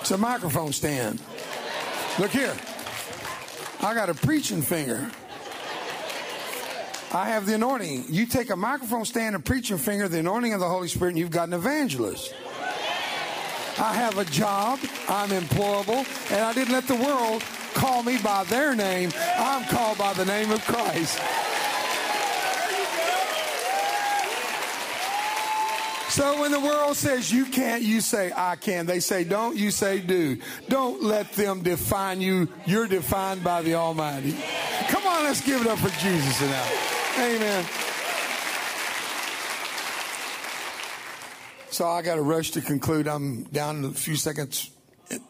It's 0.00 0.10
a 0.10 0.18
microphone 0.18 0.72
stand. 0.72 1.20
Look 2.18 2.30
here. 2.30 2.56
I 3.80 3.94
got 3.94 4.08
a 4.08 4.14
preaching 4.14 4.62
finger. 4.62 5.10
I 7.14 7.28
have 7.28 7.44
the 7.44 7.54
anointing. 7.56 8.06
You 8.08 8.24
take 8.24 8.48
a 8.48 8.56
microphone 8.56 9.04
stand 9.04 9.34
and 9.34 9.44
preaching 9.44 9.76
finger, 9.76 10.08
the 10.08 10.20
anointing 10.20 10.54
of 10.54 10.60
the 10.60 10.68
Holy 10.68 10.88
Spirit, 10.88 11.10
and 11.10 11.18
you've 11.18 11.30
got 11.30 11.48
an 11.48 11.54
evangelist. 11.54 12.34
I 13.78 13.92
have 13.94 14.16
a 14.16 14.24
job, 14.24 14.78
I'm 15.08 15.28
employable, 15.30 16.06
and 16.30 16.40
I 16.40 16.54
didn't 16.54 16.72
let 16.72 16.86
the 16.86 16.96
world 16.96 17.42
call 17.74 18.02
me 18.02 18.16
by 18.18 18.44
their 18.44 18.74
name. 18.74 19.10
I'm 19.36 19.64
called 19.64 19.98
by 19.98 20.14
the 20.14 20.24
name 20.24 20.50
of 20.50 20.64
Christ. 20.64 21.20
So 26.10 26.40
when 26.40 26.50
the 26.50 26.60
world 26.60 26.96
says 26.96 27.32
you 27.32 27.46
can't, 27.46 27.82
you 27.82 28.02
say 28.02 28.32
I 28.34 28.56
can. 28.56 28.84
They 28.84 29.00
say 29.00 29.24
don't, 29.24 29.56
you 29.56 29.70
say 29.70 29.98
do. 29.98 30.38
Don't 30.68 31.02
let 31.02 31.32
them 31.32 31.62
define 31.62 32.20
you. 32.20 32.48
You're 32.66 32.86
defined 32.86 33.42
by 33.42 33.62
the 33.62 33.74
Almighty. 33.74 34.36
Come 34.88 35.06
on, 35.06 35.24
let's 35.24 35.40
give 35.40 35.62
it 35.62 35.66
up 35.66 35.78
for 35.78 35.88
Jesus 36.00 36.40
now. 36.42 37.01
Amen. 37.18 37.64
So 41.70 41.86
I 41.86 42.02
got 42.02 42.16
to 42.16 42.22
rush 42.22 42.50
to 42.52 42.60
conclude. 42.60 43.08
I'm 43.08 43.44
down 43.44 43.84
a 43.84 43.90
few 43.90 44.16
seconds 44.16 44.70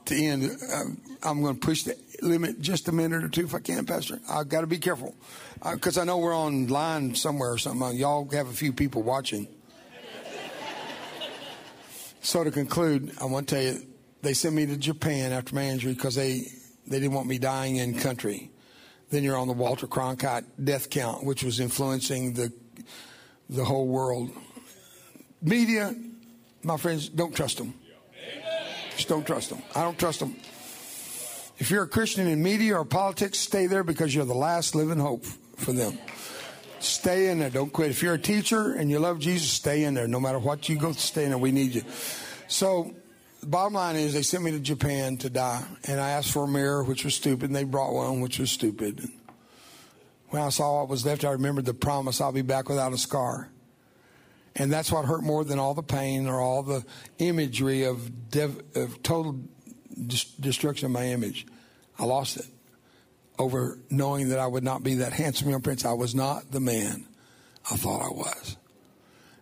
to 0.07 0.15
end. 0.15 0.51
Uh, 0.73 0.85
I'm 1.23 1.43
going 1.43 1.55
to 1.55 1.61
push 1.61 1.83
the 1.85 1.97
limit 2.21 2.61
just 2.61 2.89
a 2.89 2.93
minute 2.93 3.25
or 3.25 3.29
two 3.29 3.45
if 3.45 3.55
I 3.55 3.59
can, 3.59 3.85
Pastor. 3.85 4.21
I've 4.29 4.49
got 4.49 4.63
to 4.63 4.67
be 4.67 4.79
careful 4.79 5.15
uh, 5.61 5.75
because 5.75 5.99
I 5.99 6.05
know 6.05 6.19
we're 6.19 6.37
online 6.37 7.15
somewhere 7.15 7.53
or 7.53 7.59
something. 7.59 7.83
Uh, 7.83 7.91
y'all 7.91 8.29
have 8.31 8.49
a 8.49 8.53
few 8.53 8.73
people 8.73 9.03
watching. 9.03 9.49
So 12.23 12.45
to 12.45 12.53
conclude, 12.53 13.13
I 13.21 13.25
want 13.25 13.49
to 13.49 13.55
tell 13.57 13.65
you, 13.65 13.87
they 14.23 14.35
sent 14.35 14.55
me 14.55 14.67
to 14.67 14.77
Japan 14.77 15.33
after 15.33 15.57
my 15.57 15.65
injury 15.65 15.95
because 15.95 16.15
they, 16.15 16.43
they 16.87 17.01
didn't 17.01 17.15
want 17.15 17.27
me 17.27 17.39
dying 17.39 17.77
in 17.77 17.99
country. 17.99 18.52
Then 19.13 19.23
you're 19.23 19.37
on 19.37 19.47
the 19.47 19.53
Walter 19.53 19.87
Cronkite 19.87 20.45
death 20.65 20.89
count, 20.89 21.23
which 21.23 21.45
was 21.45 21.61
influencing 21.61 22.33
the 22.33 22.51
the 23.51 23.63
whole 23.63 23.87
world. 23.87 24.31
Media, 25.43 25.95
my 26.63 26.79
friends, 26.79 27.11
don't 27.11 27.37
trust 27.37 27.59
them. 27.59 27.75
Just 28.97 29.09
don't 29.09 29.27
trust 29.27 29.51
them. 29.51 29.63
I 29.77 29.83
don't 29.83 29.99
trust 29.99 30.21
them. 30.21 30.35
If 31.59 31.71
you're 31.71 31.83
a 31.83 31.89
Christian 31.89 32.27
in 32.27 32.43
media 32.43 32.79
or 32.79 32.87
politics, 32.87 33.39
stay 33.39 33.67
there 33.67 33.85
because 33.85 34.15
you're 34.15 34.25
the 34.25 34.35
last 34.35 34.75
living 34.75 34.99
hope 34.99 35.27
for 35.27 35.73
them. 35.73 35.99
Stay 36.81 37.29
in 37.29 37.39
there. 37.39 37.51
Don't 37.51 37.73
quit. 37.73 37.91
If 37.91 38.03
you're 38.03 38.15
a 38.15 38.19
teacher 38.19 38.73
and 38.73 38.91
you 38.91 38.99
love 38.99 39.19
Jesus, 39.19 39.51
stay 39.51 39.85
in 39.85 39.93
there. 39.93 40.09
No 40.09 40.21
matter 40.21 40.39
what 40.39 40.69
you 40.71 40.77
go, 40.77 40.93
stay 40.93 41.25
in 41.25 41.31
there. 41.31 41.39
We 41.39 41.53
need 41.53 41.75
you. 41.75 41.83
So, 42.49 42.95
the 43.43 43.49
bottom 43.49 43.75
line 43.75 43.97
is 43.97 44.15
they 44.15 44.23
sent 44.23 44.45
me 44.45 44.53
to 44.53 44.61
Japan 44.61 45.17
to 45.19 45.29
die. 45.29 45.65
And 45.85 46.01
I 46.01 46.11
asked 46.11 46.31
for 46.31 46.45
a 46.45 46.49
mirror, 46.49 46.85
which 46.85 47.05
was 47.05 47.15
stupid. 47.15 47.51
And 47.51 47.57
they 47.57 47.65
brought 47.65 47.93
one, 47.93 48.21
which 48.21 48.39
was 48.39 48.53
stupid. 48.53 49.07
When 50.29 50.41
I 50.41 50.49
saw 50.49 50.79
what 50.79 50.89
was 50.89 51.05
left, 51.05 51.25
I 51.25 51.33
remembered 51.33 51.65
the 51.65 51.75
promise 51.75 52.21
I'll 52.21 52.33
be 52.33 52.43
back 52.43 52.69
without 52.69 52.93
a 52.93 52.99
scar. 52.99 53.51
And 54.55 54.73
that's 54.73 54.93
what 54.93 55.07
hurt 55.07 55.25
more 55.25 55.45
than 55.45 55.59
all 55.59 55.75
the 55.75 55.83
pain 55.83 56.29
or 56.29 56.41
all 56.41 56.63
the 56.63 56.85
imagery 57.19 57.83
of, 57.85 58.31
dev, 58.31 58.63
of 58.77 59.03
total 59.03 59.41
destruction 60.39 60.87
of 60.87 60.93
my 60.93 61.09
image. 61.09 61.47
I 61.99 62.05
lost 62.05 62.37
it 62.37 62.47
over 63.39 63.79
knowing 63.91 64.29
that 64.29 64.39
I 64.39 64.47
would 64.47 64.63
not 64.63 64.85
be 64.85 64.95
that 64.97 65.13
handsome 65.13 65.51
young 65.51 65.63
prince. 65.63 65.85
I 65.85 65.95
was 65.95 66.15
not 66.15 66.53
the 66.53 66.61
man 66.61 67.09
I 67.71 67.77
thought 67.77 68.03
I 68.03 68.09
was. 68.09 68.57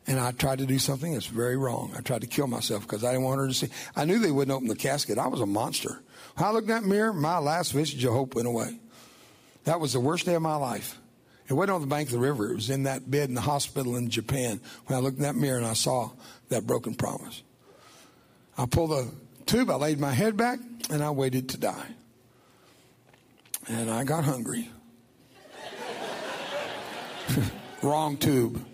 And 0.06 0.18
I 0.18 0.32
tried 0.32 0.58
to 0.58 0.66
do 0.66 0.78
something 0.78 1.12
that's 1.12 1.26
very 1.26 1.56
wrong. 1.56 1.92
I 1.96 2.00
tried 2.00 2.22
to 2.22 2.26
kill 2.26 2.46
myself 2.46 2.82
because 2.82 3.04
I 3.04 3.12
didn't 3.12 3.24
want 3.24 3.40
her 3.40 3.48
to 3.48 3.54
see. 3.54 3.68
I 3.94 4.04
knew 4.04 4.18
they 4.18 4.30
wouldn't 4.30 4.54
open 4.54 4.68
the 4.68 4.76
casket. 4.76 5.18
I 5.18 5.28
was 5.28 5.40
a 5.40 5.46
monster. 5.46 6.00
When 6.36 6.48
I 6.48 6.50
looked 6.52 6.68
in 6.68 6.74
that 6.74 6.84
mirror, 6.84 7.12
my 7.12 7.38
last 7.38 7.72
vestige 7.72 8.04
of 8.04 8.12
hope 8.12 8.34
went 8.34 8.48
away. 8.48 8.78
That 9.64 9.78
was 9.78 9.92
the 9.92 10.00
worst 10.00 10.26
day 10.26 10.34
of 10.34 10.42
my 10.42 10.56
life. 10.56 10.98
It 11.48 11.54
wasn't 11.54 11.72
on 11.72 11.80
the 11.80 11.86
bank 11.86 12.08
of 12.08 12.12
the 12.12 12.18
river. 12.18 12.50
It 12.50 12.54
was 12.54 12.70
in 12.70 12.84
that 12.84 13.10
bed 13.10 13.28
in 13.28 13.34
the 13.34 13.40
hospital 13.40 13.96
in 13.96 14.08
Japan 14.08 14.60
when 14.86 14.96
I 14.96 15.02
looked 15.02 15.16
in 15.16 15.24
that 15.24 15.34
mirror 15.34 15.58
and 15.58 15.66
I 15.66 15.74
saw 15.74 16.10
that 16.48 16.66
broken 16.66 16.94
promise. 16.94 17.42
I 18.56 18.66
pulled 18.66 18.90
the 18.90 19.10
tube, 19.46 19.70
I 19.70 19.74
laid 19.74 19.98
my 19.98 20.12
head 20.12 20.36
back, 20.36 20.60
and 20.90 21.02
I 21.02 21.10
waited 21.10 21.48
to 21.50 21.58
die. 21.58 21.86
And 23.68 23.90
I 23.90 24.04
got 24.04 24.24
hungry. 24.24 24.70
Wrong 27.82 28.16
tube. 28.16 28.64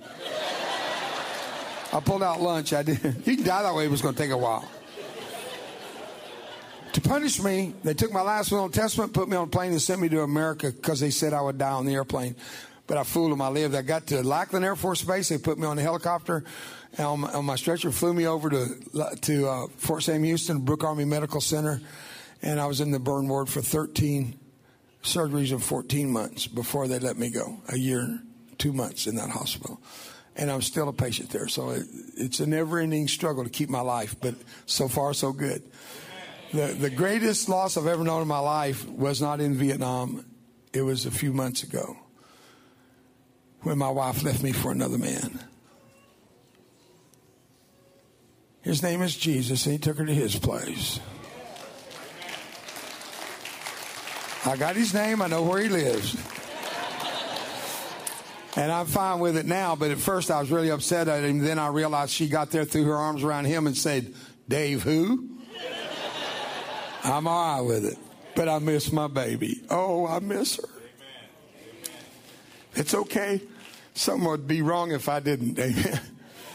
I 1.97 2.01
pulled 2.01 2.23
out 2.23 2.43
lunch. 2.43 2.75
I 2.75 2.83
did. 2.83 3.03
You 3.27 3.37
can 3.37 3.47
die 3.47 3.63
that 3.63 3.75
way, 3.75 3.87
It 3.87 3.91
was 3.91 4.03
going 4.03 4.15
to 4.15 4.23
take 4.23 4.31
a 4.31 4.37
while. 4.37 4.69
To 6.93 7.01
punish 7.01 7.43
me, 7.43 7.75
they 7.85 7.95
took 7.95 8.13
my 8.13 8.23
last 8.23 8.53
will 8.53 8.65
and 8.65 8.73
testament, 8.73 9.13
put 9.13 9.29
me 9.29 9.37
on 9.37 9.45
a 9.45 9.51
plane, 9.51 9.73
and 9.73 9.81
sent 9.81 10.01
me 10.01 10.09
to 10.11 10.23
America 10.23 10.71
because 10.71 11.01
they 11.01 11.11
said 11.11 11.33
I 11.33 11.41
would 11.41 11.59
die 11.59 11.71
on 11.71 11.87
the 11.87 11.95
airplane. 11.95 12.37
But 12.87 12.99
I 12.99 13.03
fooled 13.03 13.33
them. 13.33 13.41
I 13.41 13.49
lived. 13.49 13.75
I 13.75 13.83
got 13.83 14.07
to 14.09 14.23
Lackland 14.23 14.65
Air 14.65 14.77
Force 14.77 15.03
Base. 15.03 15.29
They 15.29 15.39
put 15.39 15.59
me 15.59 15.67
on 15.67 15.79
a 15.79 15.83
helicopter 15.83 16.45
on 16.99 17.21
my, 17.21 17.33
on 17.33 17.45
my 17.45 17.57
stretcher, 17.57 17.91
flew 17.91 18.15
me 18.15 18.27
over 18.27 18.51
to 18.51 19.17
to 19.23 19.49
uh, 19.49 19.67
Fort 19.77 20.03
Sam 20.03 20.23
Houston, 20.23 20.61
Brooke 20.61 20.85
Army 20.85 21.05
Medical 21.05 21.41
Center, 21.41 21.81
and 22.43 22.61
I 22.61 22.67
was 22.67 22.81
in 22.81 22.91
the 22.91 22.99
burn 22.99 23.29
ward 23.29 23.49
for 23.49 23.61
13 23.61 24.39
surgeries 25.03 25.53
in 25.53 25.59
14 25.59 26.11
months 26.11 26.47
before 26.47 26.89
they 26.89 26.99
let 26.99 27.19
me 27.19 27.31
go. 27.31 27.59
A 27.69 27.79
year, 27.79 28.21
two 28.59 28.73
months 28.73 29.07
in 29.07 29.17
that 29.17 29.31
hospital. 29.31 29.81
And 30.37 30.51
I'm 30.51 30.63
still 30.63 30.89
a 30.89 30.93
patient 30.93 31.31
there. 31.31 31.49
So 31.49 31.71
it, 31.71 31.87
it's 32.17 32.41
a 32.41 32.47
never 32.47 32.79
ending 32.79 33.09
struggle 33.09 33.43
to 33.45 33.51
keep 33.51 33.71
my 33.71 33.81
life, 33.81 34.15
but 34.21 34.35
so 34.67 34.87
far, 34.87 35.15
so 35.15 35.33
good. 35.33 35.63
The, 36.53 36.67
the 36.79 36.91
greatest 36.91 37.49
loss 37.49 37.77
I've 37.77 37.87
ever 37.87 38.05
known 38.05 38.23
in 38.23 38.29
my 38.29 38.39
life 38.39 38.87
was 38.89 39.21
not 39.21 39.41
in 39.41 39.55
Vietnam. 39.55 40.25
It 40.73 40.83
was 40.83 41.07
a 41.07 41.11
few 41.11 41.33
months 41.33 41.63
ago 41.63 41.97
when 43.63 43.79
my 43.79 43.91
wife 43.91 44.23
left 44.23 44.43
me 44.43 44.53
for 44.53 44.71
another 44.71 44.99
man. 44.99 45.41
His 48.63 48.83
name 48.83 49.01
is 49.03 49.17
Jesus, 49.17 49.65
and 49.67 49.73
he 49.73 49.79
took 49.79 49.97
her 49.99 50.05
to 50.05 50.15
his 50.15 50.37
place. 50.37 51.01
I 54.45 54.57
got 54.57 54.77
his 54.77 54.93
name, 54.93 55.23
I 55.23 55.29
know 55.29 55.43
where 55.43 55.63
he 55.63 55.69
lives. 55.69 56.17
And 58.57 58.73
I'm 58.73 58.87
fine 58.87 59.21
with 59.21 59.37
it 59.37 59.45
now, 59.45 59.77
but 59.77 59.91
at 59.91 59.99
first 59.99 60.31
I 60.31 60.41
was 60.41 60.51
really 60.51 60.71
upset 60.71 61.09
at 61.09 61.23
him. 61.23 61.41
Then 61.41 61.59
I 61.59 61.69
realized 61.69 62.13
she 62.13 62.27
got 62.27 62.51
there, 62.51 62.65
threw 62.65 62.85
her 62.85 62.97
arms 62.97 63.23
around 63.23 63.45
him, 63.45 63.67
and 63.67 63.77
said, 63.77 64.15
Dave, 64.49 64.83
who? 64.83 65.29
I'm 67.05 67.29
all 67.29 67.57
right 67.57 67.61
with 67.61 67.85
it. 67.85 67.99
But 68.35 68.49
I 68.49 68.59
miss 68.59 68.91
my 68.93 69.09
baby. 69.09 69.63
Oh, 69.69 70.07
I 70.07 70.21
miss 70.21 70.57
her. 70.57 70.69
It's 72.75 72.95
okay. 72.95 73.43
Something 73.95 74.29
would 74.29 74.47
be 74.47 74.63
wrong 74.63 74.91
if 74.91 75.09
I 75.09 75.21
didn't. 75.21 75.59
Amen. 75.59 76.01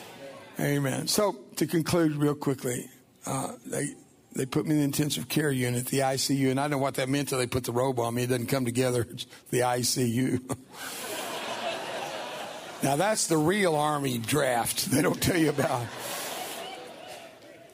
Amen. 0.60 1.08
So, 1.08 1.38
to 1.56 1.66
conclude 1.66 2.16
real 2.16 2.36
quickly, 2.36 2.88
uh, 3.26 3.54
they, 3.66 3.96
they 4.36 4.46
put 4.46 4.66
me 4.66 4.72
in 4.72 4.78
the 4.78 4.84
intensive 4.84 5.28
care 5.30 5.52
unit, 5.52 5.88
the 5.88 6.00
ICU, 6.00 6.52
and 6.52 6.60
I 6.60 6.64
didn't 6.64 6.72
know 6.72 6.78
what 6.80 6.96
that 6.96 7.10
meant 7.10 7.28
until 7.28 7.40
they 7.40 7.48
put 7.48 7.64
the 7.64 7.72
robe 7.72 8.00
on 8.00 8.14
me. 8.14 8.24
It 8.24 8.28
doesn't 8.28 8.48
come 8.48 8.66
together. 8.66 9.08
It's 9.12 9.26
the 9.50 9.60
ICU. 9.60 10.58
now, 12.84 12.96
that's 12.96 13.28
the 13.28 13.38
real 13.38 13.76
Army 13.76 14.18
draft 14.18 14.86
they 14.92 15.02
don't 15.02 15.22
tell 15.22 15.38
you 15.38 15.50
about. 15.50 15.86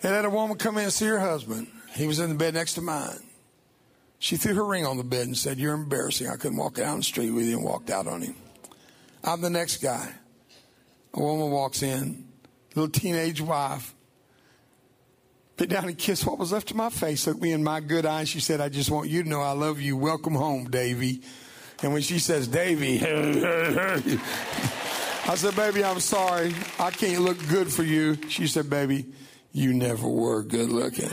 They 0.01 0.09
had 0.09 0.25
a 0.25 0.29
woman 0.29 0.57
come 0.57 0.77
in 0.77 0.85
and 0.85 0.93
see 0.93 1.05
her 1.05 1.19
husband. 1.19 1.67
He 1.95 2.05
was 2.07 2.19
in 2.19 2.29
the 2.29 2.35
bed 2.35 2.53
next 2.53 2.75
to 2.75 2.81
mine. 2.81 3.19
She 4.19 4.37
threw 4.37 4.53
her 4.55 4.65
ring 4.65 4.85
on 4.85 4.97
the 4.97 5.03
bed 5.03 5.27
and 5.27 5.37
said, 5.37 5.57
You're 5.57 5.73
embarrassing. 5.73 6.27
I 6.27 6.35
couldn't 6.35 6.57
walk 6.57 6.75
down 6.75 6.97
the 6.97 7.03
street 7.03 7.31
with 7.31 7.45
you 7.45 7.57
and 7.57 7.65
walked 7.65 7.89
out 7.89 8.07
on 8.07 8.21
him. 8.21 8.35
I'm 9.23 9.41
the 9.41 9.49
next 9.49 9.77
guy. 9.77 10.13
A 11.13 11.19
woman 11.19 11.49
walks 11.51 11.81
in, 11.81 12.27
little 12.75 12.89
teenage 12.89 13.41
wife, 13.41 13.95
bit 15.57 15.69
down 15.69 15.85
and 15.85 15.97
kissed 15.97 16.25
what 16.25 16.37
was 16.37 16.51
left 16.51 16.69
of 16.69 16.77
my 16.77 16.89
face, 16.89 17.25
looked 17.25 17.41
me 17.41 17.51
in 17.51 17.63
my 17.63 17.79
good 17.79 18.05
eyes. 18.05 18.29
She 18.29 18.39
said, 18.39 18.61
I 18.61 18.69
just 18.69 18.91
want 18.91 19.09
you 19.09 19.23
to 19.23 19.29
know 19.29 19.41
I 19.41 19.53
love 19.53 19.81
you. 19.81 19.97
Welcome 19.97 20.35
home, 20.35 20.69
Davy. 20.69 21.21
And 21.81 21.93
when 21.93 22.03
she 22.03 22.19
says, 22.19 22.47
Davy, 22.47 22.99
I 25.29 25.35
said, 25.35 25.57
Baby, 25.57 25.83
I'm 25.83 25.99
sorry. 25.99 26.55
I 26.79 26.89
can't 26.89 27.21
look 27.21 27.37
good 27.49 27.71
for 27.71 27.83
you. 27.83 28.17
She 28.29 28.47
said, 28.47 28.69
Baby, 28.69 29.07
you 29.51 29.73
never 29.73 30.07
were 30.07 30.41
good 30.41 30.69
looking. 30.69 31.09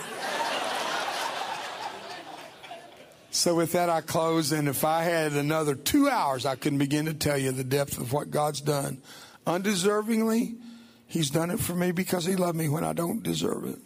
So 3.33 3.57
with 3.57 3.73
that, 3.73 3.91
I 3.91 4.01
close. 4.01 4.53
And 4.53 4.69
if 4.69 4.85
I 4.85 5.03
had 5.03 5.33
another 5.33 5.75
two 5.75 6.09
hours, 6.09 6.47
I 6.47 6.55
couldn't 6.55 6.79
begin 6.79 7.07
to 7.07 7.15
tell 7.15 7.37
you 7.37 7.51
the 7.51 7.65
depth 7.65 7.99
of 7.99 8.12
what 8.12 8.31
God's 8.31 8.61
done. 8.61 9.03
Undeservingly, 9.47 10.59
He's 11.09 11.31
done 11.31 11.51
it 11.51 11.59
for 11.59 11.75
me 11.75 11.91
because 11.91 12.25
He 12.25 12.37
loved 12.37 12.57
me 12.57 12.69
when 12.69 12.85
I 12.85 12.93
don't 12.93 13.21
deserve 13.23 13.65
it. 13.65 13.79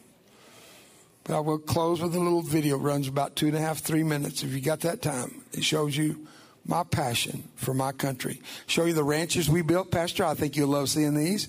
But 1.24 1.37
I 1.37 1.41
will 1.41 1.59
close 1.59 2.03
with 2.03 2.14
a 2.14 2.20
little 2.20 2.43
video. 2.43 2.76
It 2.76 2.83
runs 2.83 3.09
about 3.09 3.35
two 3.35 3.47
and 3.47 3.57
a 3.57 3.61
half, 3.61 3.79
three 3.79 4.05
minutes. 4.05 4.43
If 4.43 4.53
you 4.53 4.61
got 4.61 4.81
that 4.81 5.01
time, 5.01 5.43
it 5.53 5.64
shows 5.64 5.97
you 5.97 6.26
my 6.69 6.85
passion 6.85 7.43
for 7.57 7.75
my 7.75 7.91
country. 7.93 8.41
Show 8.66 8.85
you 8.85 8.93
the 8.93 9.03
ranches 9.03 9.49
we 9.49 9.62
built, 9.62 9.91
Pastor. 9.91 10.25
I 10.25 10.35
think 10.35 10.55
you'll 10.55 10.69
love 10.69 10.89
seeing 10.91 11.14
these. 11.14 11.49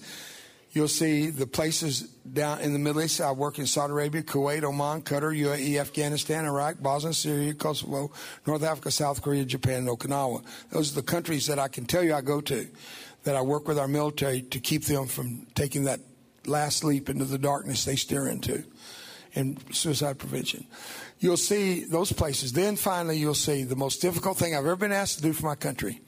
You'll 0.72 0.88
see 0.88 1.30
the 1.30 1.48
places 1.48 2.02
down 2.02 2.62
in 2.62 2.74
the 2.74 2.80
Middle 2.80 3.02
East. 3.02 3.20
I 3.22 3.32
work 3.32 3.60
in 3.60 3.66
Saudi 3.66 3.92
Arabia, 3.92 4.22
Kuwait, 4.22 4.64
Oman, 4.64 5.02
Qatar, 5.02 5.36
UAE, 5.36 5.80
Afghanistan, 5.80 6.46
Iraq, 6.46 6.80
Bosnia, 6.80 7.14
Syria, 7.14 7.54
Kosovo, 7.54 8.12
North 8.46 8.64
Africa, 8.64 8.92
South 8.92 9.22
Korea, 9.22 9.44
Japan, 9.46 9.80
and 9.80 9.90
Okinawa. 9.90 10.44
Those 10.72 10.92
are 10.92 10.96
the 10.96 11.04
countries 11.04 11.48
that 11.48 11.60
I 11.60 11.68
can 11.68 11.86
tell 11.86 12.04
you 12.04 12.14
I 12.14 12.22
go 12.22 12.40
to, 12.42 12.68
that 13.24 13.36
I 13.36 13.42
work 13.42 13.68
with 13.68 13.80
our 13.80 13.88
military 13.88 14.44
to 14.44 14.60
keep 14.60 14.86
them 14.86 15.08
from 15.08 15.48
taking 15.56 15.86
that 15.86 16.00
last 16.46 16.84
leap 16.84 17.10
into 17.10 17.26
the 17.26 17.40
darkness 17.40 17.84
they 17.84 17.96
stare 17.96 18.28
into 18.28 18.64
in 19.34 19.58
suicide 19.72 20.18
prevention. 20.18 20.66
You'll 21.20 21.38
see 21.38 21.84
those 21.84 22.14
places. 22.14 22.54
Then 22.54 22.76
finally, 22.76 23.18
you'll 23.18 23.34
see 23.34 23.64
the 23.64 23.76
most 23.76 24.02
difficult 24.02 24.38
thing 24.38 24.56
I've 24.56 24.66
ever 24.66 24.76
been 24.78 24.94
asked 24.94 25.18
to 25.18 25.22
do 25.22 25.34
for 25.34 25.46
my 25.46 25.56
country. 25.56 26.00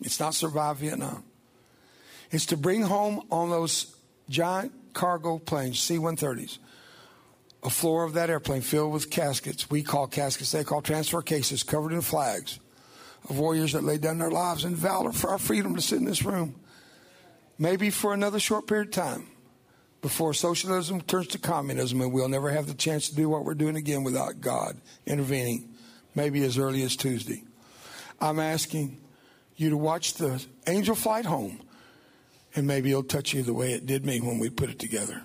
It's 0.00 0.20
not 0.20 0.34
survive 0.34 0.78
Vietnam. 0.78 1.24
It's 2.30 2.46
to 2.46 2.56
bring 2.56 2.82
home 2.82 3.22
on 3.30 3.48
those 3.48 3.94
giant 4.28 4.72
cargo 4.92 5.38
planes, 5.38 5.80
C 5.80 5.96
130s, 5.96 6.58
a 7.62 7.70
floor 7.70 8.04
of 8.04 8.12
that 8.12 8.28
airplane 8.28 8.60
filled 8.60 8.92
with 8.92 9.10
caskets. 9.10 9.70
We 9.70 9.82
call 9.82 10.06
caskets, 10.06 10.52
they 10.52 10.64
call 10.64 10.82
transfer 10.82 11.22
cases 11.22 11.62
covered 11.62 11.92
in 11.92 12.02
flags 12.02 12.60
of 13.28 13.38
warriors 13.38 13.72
that 13.72 13.84
laid 13.84 14.02
down 14.02 14.18
their 14.18 14.30
lives 14.30 14.64
in 14.64 14.74
valor 14.74 15.12
for 15.12 15.30
our 15.30 15.38
freedom 15.38 15.74
to 15.74 15.80
sit 15.80 15.98
in 15.98 16.04
this 16.04 16.24
room. 16.24 16.54
Maybe 17.58 17.90
for 17.90 18.12
another 18.12 18.38
short 18.38 18.66
period 18.66 18.88
of 18.88 18.94
time 18.94 19.26
before 20.00 20.32
socialism 20.32 21.00
turns 21.00 21.28
to 21.28 21.38
communism 21.38 22.00
and 22.00 22.12
we'll 22.12 22.28
never 22.28 22.50
have 22.50 22.66
the 22.66 22.74
chance 22.74 23.08
to 23.08 23.16
do 23.16 23.28
what 23.28 23.44
we're 23.44 23.54
doing 23.54 23.76
again 23.76 24.04
without 24.04 24.40
God 24.40 24.76
intervening, 25.06 25.68
maybe 26.14 26.44
as 26.44 26.58
early 26.58 26.82
as 26.82 26.96
Tuesday. 26.96 27.42
I'm 28.20 28.38
asking 28.38 29.00
you 29.56 29.70
to 29.70 29.76
watch 29.76 30.14
the 30.14 30.44
angel 30.66 30.94
flight 30.94 31.24
home 31.24 31.60
and 32.54 32.66
maybe 32.66 32.90
it'll 32.90 33.02
touch 33.02 33.34
you 33.34 33.42
the 33.42 33.54
way 33.54 33.72
it 33.72 33.86
did 33.86 34.06
me 34.06 34.20
when 34.20 34.38
we 34.38 34.50
put 34.50 34.70
it 34.70 34.78
together. 34.78 35.22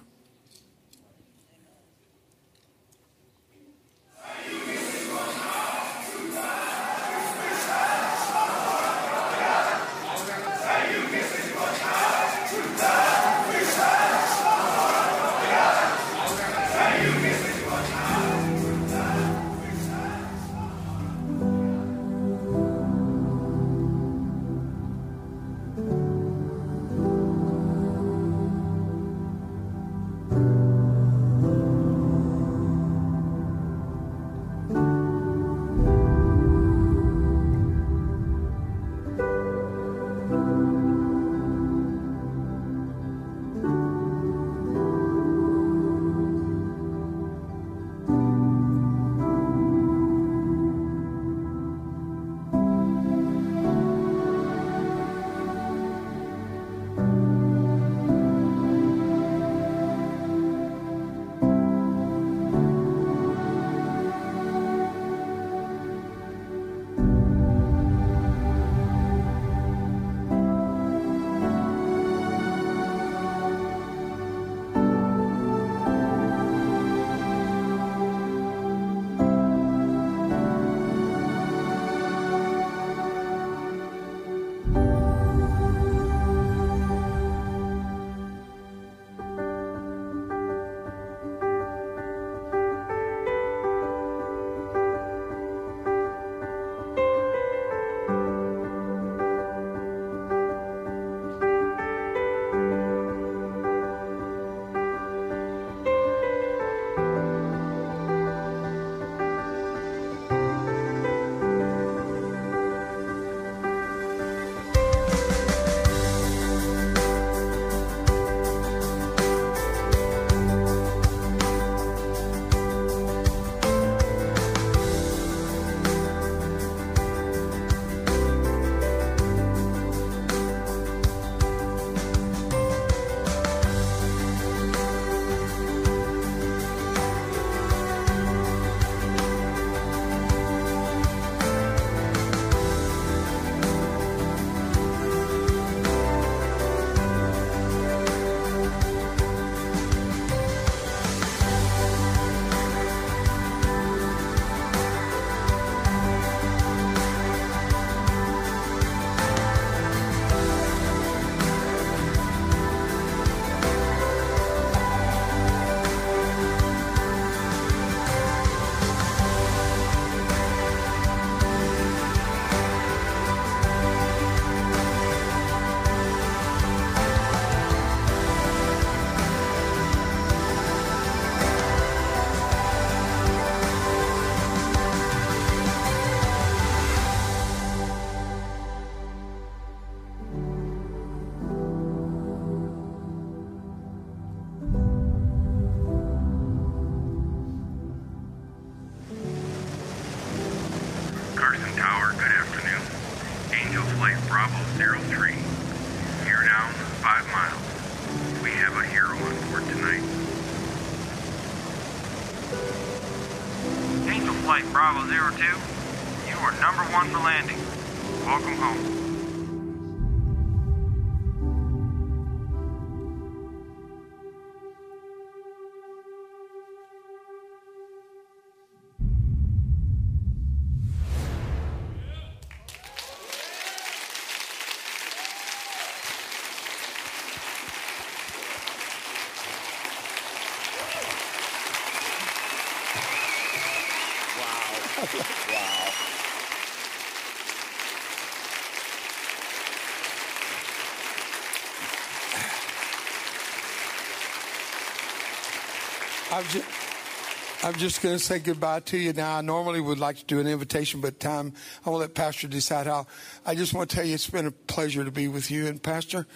I'm 256.44 256.50
just, 256.50 257.64
I'm 257.64 257.74
just 257.76 258.02
going 258.02 258.16
to 258.16 258.20
say 258.20 258.39
goodbye 258.39 258.82
to 258.82 258.98
you 258.98 259.14
now. 259.14 259.38
I 259.38 259.41
normally 259.41 259.80
would 259.80 259.98
like 259.98 260.18
to 260.18 260.26
do 260.26 260.41
an 260.41 260.48
invitation, 260.48 261.00
but 261.00 261.22
time 261.22 261.54
I 261.86 261.89
will 261.89 262.00
let 262.00 262.14
Pastor 262.14 262.50
decide 262.50 262.86
how. 262.86 263.08
I 263.46 263.56
just 263.56 263.74
want 263.74 263.89
to 263.89 263.96
tell 263.96 264.06
you 264.06 264.14
it's 264.14 264.30
been 264.30 264.48
a 264.48 264.52
pleasure 264.52 265.06
to 265.06 265.12
be 265.12 265.30
with 265.30 265.50
you, 265.50 265.68
and 265.68 265.82
Pastor. 265.82 266.28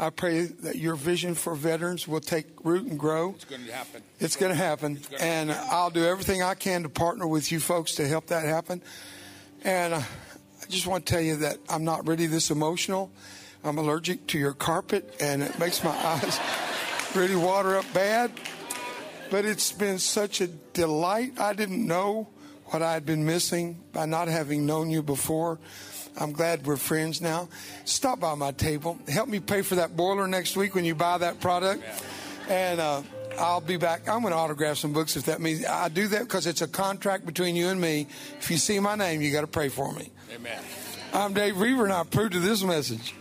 I 0.00 0.10
pray 0.10 0.46
that 0.46 0.76
your 0.76 0.96
vision 0.96 1.36
for 1.36 1.54
veterans 1.54 2.08
will 2.08 2.20
take 2.20 2.46
root 2.64 2.86
and 2.86 2.98
grow. 2.98 3.34
It's 3.36 3.44
going 3.44 3.64
to 3.66 3.72
happen. 3.72 4.02
It's 4.18 4.34
going 4.34 4.50
to 4.50 4.58
happen. 4.58 4.98
And 5.20 5.52
I'll 5.52 5.90
do 5.90 6.04
everything 6.04 6.42
I 6.42 6.54
can 6.54 6.82
to 6.82 6.88
partner 6.88 7.28
with 7.28 7.52
you 7.52 7.60
folks 7.60 7.94
to 7.96 8.08
help 8.08 8.28
that 8.28 8.44
happen. 8.44 8.82
And 9.62 9.94
uh, 9.94 9.98
I 9.98 10.66
just 10.70 10.88
want 10.88 11.06
to 11.06 11.12
tell 11.12 11.22
you 11.22 11.36
that 11.36 11.58
I'm 11.68 11.84
not 11.84 12.08
really 12.08 12.26
this 12.26 12.50
emotional. 12.50 13.12
I'm 13.62 13.78
allergic 13.78 14.26
to 14.28 14.38
your 14.38 14.54
carpet, 14.54 15.14
and 15.20 15.40
it 15.40 15.56
makes 15.60 15.84
my 15.84 15.90
eyes 16.04 16.40
really 17.14 17.36
water 17.36 17.76
up 17.76 17.84
bad. 17.94 18.32
But 19.32 19.46
it's 19.46 19.72
been 19.72 19.98
such 19.98 20.42
a 20.42 20.46
delight. 20.46 21.40
I 21.40 21.54
didn't 21.54 21.86
know 21.86 22.28
what 22.66 22.82
I 22.82 22.92
had 22.92 23.06
been 23.06 23.24
missing 23.24 23.80
by 23.94 24.04
not 24.04 24.28
having 24.28 24.66
known 24.66 24.90
you 24.90 25.02
before. 25.02 25.58
I'm 26.20 26.32
glad 26.32 26.66
we're 26.66 26.76
friends 26.76 27.22
now. 27.22 27.48
Stop 27.86 28.20
by 28.20 28.34
my 28.34 28.52
table. 28.52 28.98
Help 29.08 29.30
me 29.30 29.40
pay 29.40 29.62
for 29.62 29.76
that 29.76 29.96
boiler 29.96 30.28
next 30.28 30.54
week 30.54 30.74
when 30.74 30.84
you 30.84 30.94
buy 30.94 31.16
that 31.16 31.40
product. 31.40 31.82
And 32.50 32.78
uh, 32.78 33.00
I'll 33.38 33.62
be 33.62 33.78
back. 33.78 34.06
I'm 34.06 34.20
going 34.20 34.32
to 34.32 34.38
autograph 34.38 34.76
some 34.76 34.92
books 34.92 35.16
if 35.16 35.24
that 35.24 35.40
means 35.40 35.64
I 35.64 35.88
do 35.88 36.08
that 36.08 36.24
because 36.24 36.46
it's 36.46 36.60
a 36.60 36.68
contract 36.68 37.24
between 37.24 37.56
you 37.56 37.68
and 37.68 37.80
me. 37.80 38.08
If 38.38 38.50
you 38.50 38.58
see 38.58 38.78
my 38.80 38.96
name, 38.96 39.22
you 39.22 39.32
got 39.32 39.40
to 39.40 39.46
pray 39.46 39.70
for 39.70 39.94
me. 39.94 40.10
Amen. 40.34 40.62
I'm 41.14 41.32
Dave 41.32 41.56
Roever, 41.56 41.84
and 41.84 41.92
I 41.94 42.02
approve 42.02 42.34
of 42.34 42.42
this 42.42 42.62
message. 42.62 43.14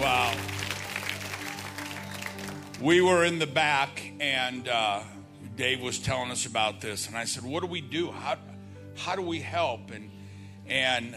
Wow. 0.00 0.34
We 2.80 3.00
were 3.00 3.24
in 3.24 3.38
the 3.38 3.46
back, 3.46 4.12
and 4.20 4.68
uh, 4.68 5.00
Dave 5.56 5.80
was 5.80 5.98
telling 5.98 6.30
us 6.30 6.46
about 6.46 6.80
this, 6.80 7.08
and 7.08 7.16
I 7.16 7.24
said, 7.24 7.44
"What 7.44 7.60
do 7.60 7.66
we 7.66 7.80
do? 7.80 8.12
How 8.12 8.36
how 8.96 9.16
do 9.16 9.22
we 9.22 9.40
help?" 9.40 9.90
And 9.90 10.10
and 10.68 11.16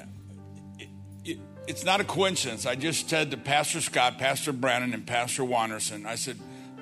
it, 0.79 0.89
it, 1.23 1.39
it's 1.67 1.84
not 1.84 2.01
a 2.01 2.03
coincidence. 2.03 2.65
I 2.65 2.75
just 2.75 3.09
said 3.09 3.32
to 3.32 3.38
Pastor 3.38 3.82
Scott, 3.82 4.17
Pastor 4.17 4.53
Brandon, 4.53 4.93
and 4.93 5.05
Pastor 5.05 5.43
Wanderson, 5.43 6.05
I 6.05 6.15
said, 6.15 6.38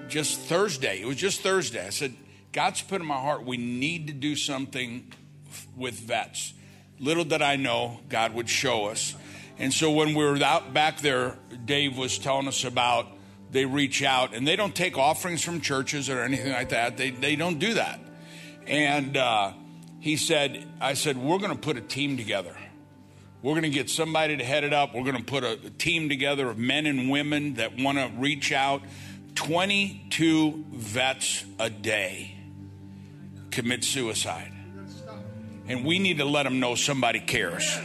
just 0.07 0.39
Thursday. 0.39 1.01
It 1.01 1.05
was 1.05 1.17
just 1.17 1.41
Thursday. 1.41 1.85
I 1.85 1.89
said, 1.89 2.15
God's 2.51 2.81
put 2.81 3.01
in 3.01 3.07
my 3.07 3.19
heart 3.19 3.45
we 3.45 3.57
need 3.57 4.07
to 4.07 4.13
do 4.13 4.35
something 4.35 5.11
with 5.75 5.99
vets. 5.99 6.53
Little 6.99 7.23
did 7.23 7.41
I 7.41 7.55
know 7.55 7.99
God 8.09 8.33
would 8.33 8.49
show 8.49 8.85
us. 8.87 9.15
And 9.59 9.73
so 9.73 9.91
when 9.91 10.15
we 10.15 10.23
were 10.23 10.41
out 10.41 10.73
back 10.73 11.01
there, 11.01 11.37
Dave 11.65 11.97
was 11.97 12.17
telling 12.17 12.47
us 12.47 12.63
about 12.63 13.07
they 13.51 13.65
reach 13.65 14.01
out 14.03 14.33
and 14.33 14.47
they 14.47 14.55
don't 14.55 14.73
take 14.73 14.97
offerings 14.97 15.43
from 15.43 15.59
churches 15.59 16.09
or 16.09 16.21
anything 16.21 16.53
like 16.53 16.69
that. 16.69 16.95
They, 16.95 17.09
they 17.09 17.35
don't 17.35 17.59
do 17.59 17.73
that. 17.73 17.99
And 18.65 19.17
uh, 19.17 19.53
he 19.99 20.15
said, 20.15 20.65
I 20.79 20.93
said, 20.93 21.17
we're 21.17 21.39
going 21.39 21.51
to 21.51 21.57
put 21.57 21.75
a 21.75 21.81
team 21.81 22.15
together. 22.15 22.55
We're 23.41 23.53
going 23.53 23.63
to 23.63 23.69
get 23.69 23.89
somebody 23.89 24.37
to 24.37 24.43
head 24.43 24.63
it 24.63 24.73
up. 24.73 24.93
We're 24.93 25.03
going 25.03 25.17
to 25.17 25.23
put 25.23 25.43
a, 25.43 25.53
a 25.53 25.69
team 25.71 26.07
together 26.07 26.49
of 26.49 26.57
men 26.57 26.85
and 26.85 27.09
women 27.09 27.55
that 27.55 27.77
want 27.77 27.97
to 27.97 28.11
reach 28.17 28.51
out. 28.53 28.81
22 29.35 30.65
vets 30.71 31.43
a 31.59 31.69
day 31.69 32.35
commit 33.51 33.83
suicide. 33.83 34.53
And 35.67 35.85
we 35.85 35.99
need 35.99 36.17
to 36.17 36.25
let 36.25 36.43
them 36.43 36.59
know 36.59 36.75
somebody 36.75 37.19
cares. 37.19 37.77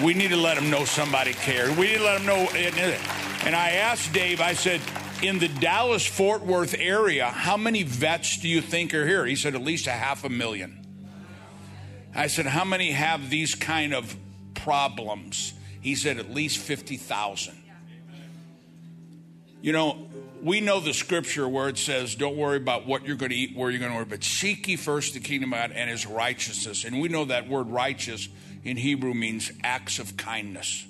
We 0.00 0.14
need 0.14 0.30
to 0.30 0.36
let 0.36 0.56
them 0.56 0.70
know 0.70 0.84
somebody 0.84 1.32
cares. 1.32 1.76
We 1.76 1.88
need 1.88 1.98
to 1.98 2.04
let 2.04 2.18
them 2.18 2.26
know. 2.26 2.44
Uh, 2.44 3.44
and 3.44 3.54
I 3.56 3.70
asked 3.70 4.12
Dave, 4.12 4.40
I 4.40 4.54
said, 4.54 4.80
in 5.22 5.38
the 5.38 5.48
Dallas 5.48 6.06
Fort 6.06 6.44
Worth 6.44 6.74
area, 6.78 7.26
how 7.26 7.56
many 7.56 7.82
vets 7.82 8.38
do 8.38 8.48
you 8.48 8.60
think 8.60 8.94
are 8.94 9.06
here? 9.06 9.24
He 9.24 9.36
said, 9.36 9.54
at 9.54 9.62
least 9.62 9.86
a 9.86 9.92
half 9.92 10.24
a 10.24 10.28
million. 10.28 10.78
I 12.14 12.26
said, 12.26 12.46
how 12.46 12.64
many 12.64 12.90
have 12.90 13.30
these 13.30 13.54
kind 13.54 13.94
of 13.94 14.16
problems? 14.54 15.54
He 15.80 15.94
said, 15.94 16.18
at 16.18 16.30
least 16.30 16.58
50,000. 16.58 17.56
You 19.60 19.72
know, 19.72 20.08
we 20.42 20.60
know 20.60 20.80
the 20.80 20.92
scripture 20.92 21.48
where 21.48 21.68
it 21.68 21.78
says, 21.78 22.16
don't 22.16 22.36
worry 22.36 22.56
about 22.56 22.86
what 22.86 23.06
you're 23.06 23.16
going 23.16 23.30
to 23.30 23.36
eat, 23.36 23.56
where 23.56 23.70
you're 23.70 23.78
going 23.78 23.92
to 23.92 23.96
worry, 23.96 24.04
but 24.04 24.24
seek 24.24 24.66
ye 24.66 24.76
first 24.76 25.14
the 25.14 25.20
kingdom 25.20 25.52
of 25.52 25.58
God 25.60 25.72
and 25.72 25.88
his 25.88 26.04
righteousness. 26.04 26.84
And 26.84 27.00
we 27.00 27.08
know 27.08 27.26
that 27.26 27.48
word 27.48 27.70
righteous 27.70 28.28
in 28.64 28.76
Hebrew 28.76 29.14
means 29.14 29.50
acts 29.62 29.98
of 29.98 30.16
kindness. 30.16 30.86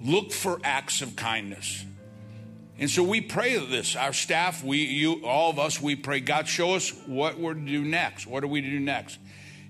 Look 0.00 0.32
for 0.32 0.60
acts 0.62 1.02
of 1.02 1.16
kindness. 1.16 1.84
And 2.78 2.90
so 2.90 3.02
we 3.02 3.20
pray 3.20 3.56
this. 3.56 3.96
Our 3.96 4.12
staff, 4.12 4.62
we, 4.62 4.84
you, 4.84 5.24
all 5.24 5.50
of 5.50 5.58
us, 5.58 5.80
we 5.80 5.96
pray, 5.96 6.20
God, 6.20 6.46
show 6.46 6.74
us 6.74 6.90
what 7.06 7.38
we're 7.38 7.54
to 7.54 7.60
do 7.60 7.82
next. 7.82 8.26
What 8.26 8.44
are 8.44 8.48
we 8.48 8.60
to 8.60 8.70
do 8.70 8.80
next? 8.80 9.18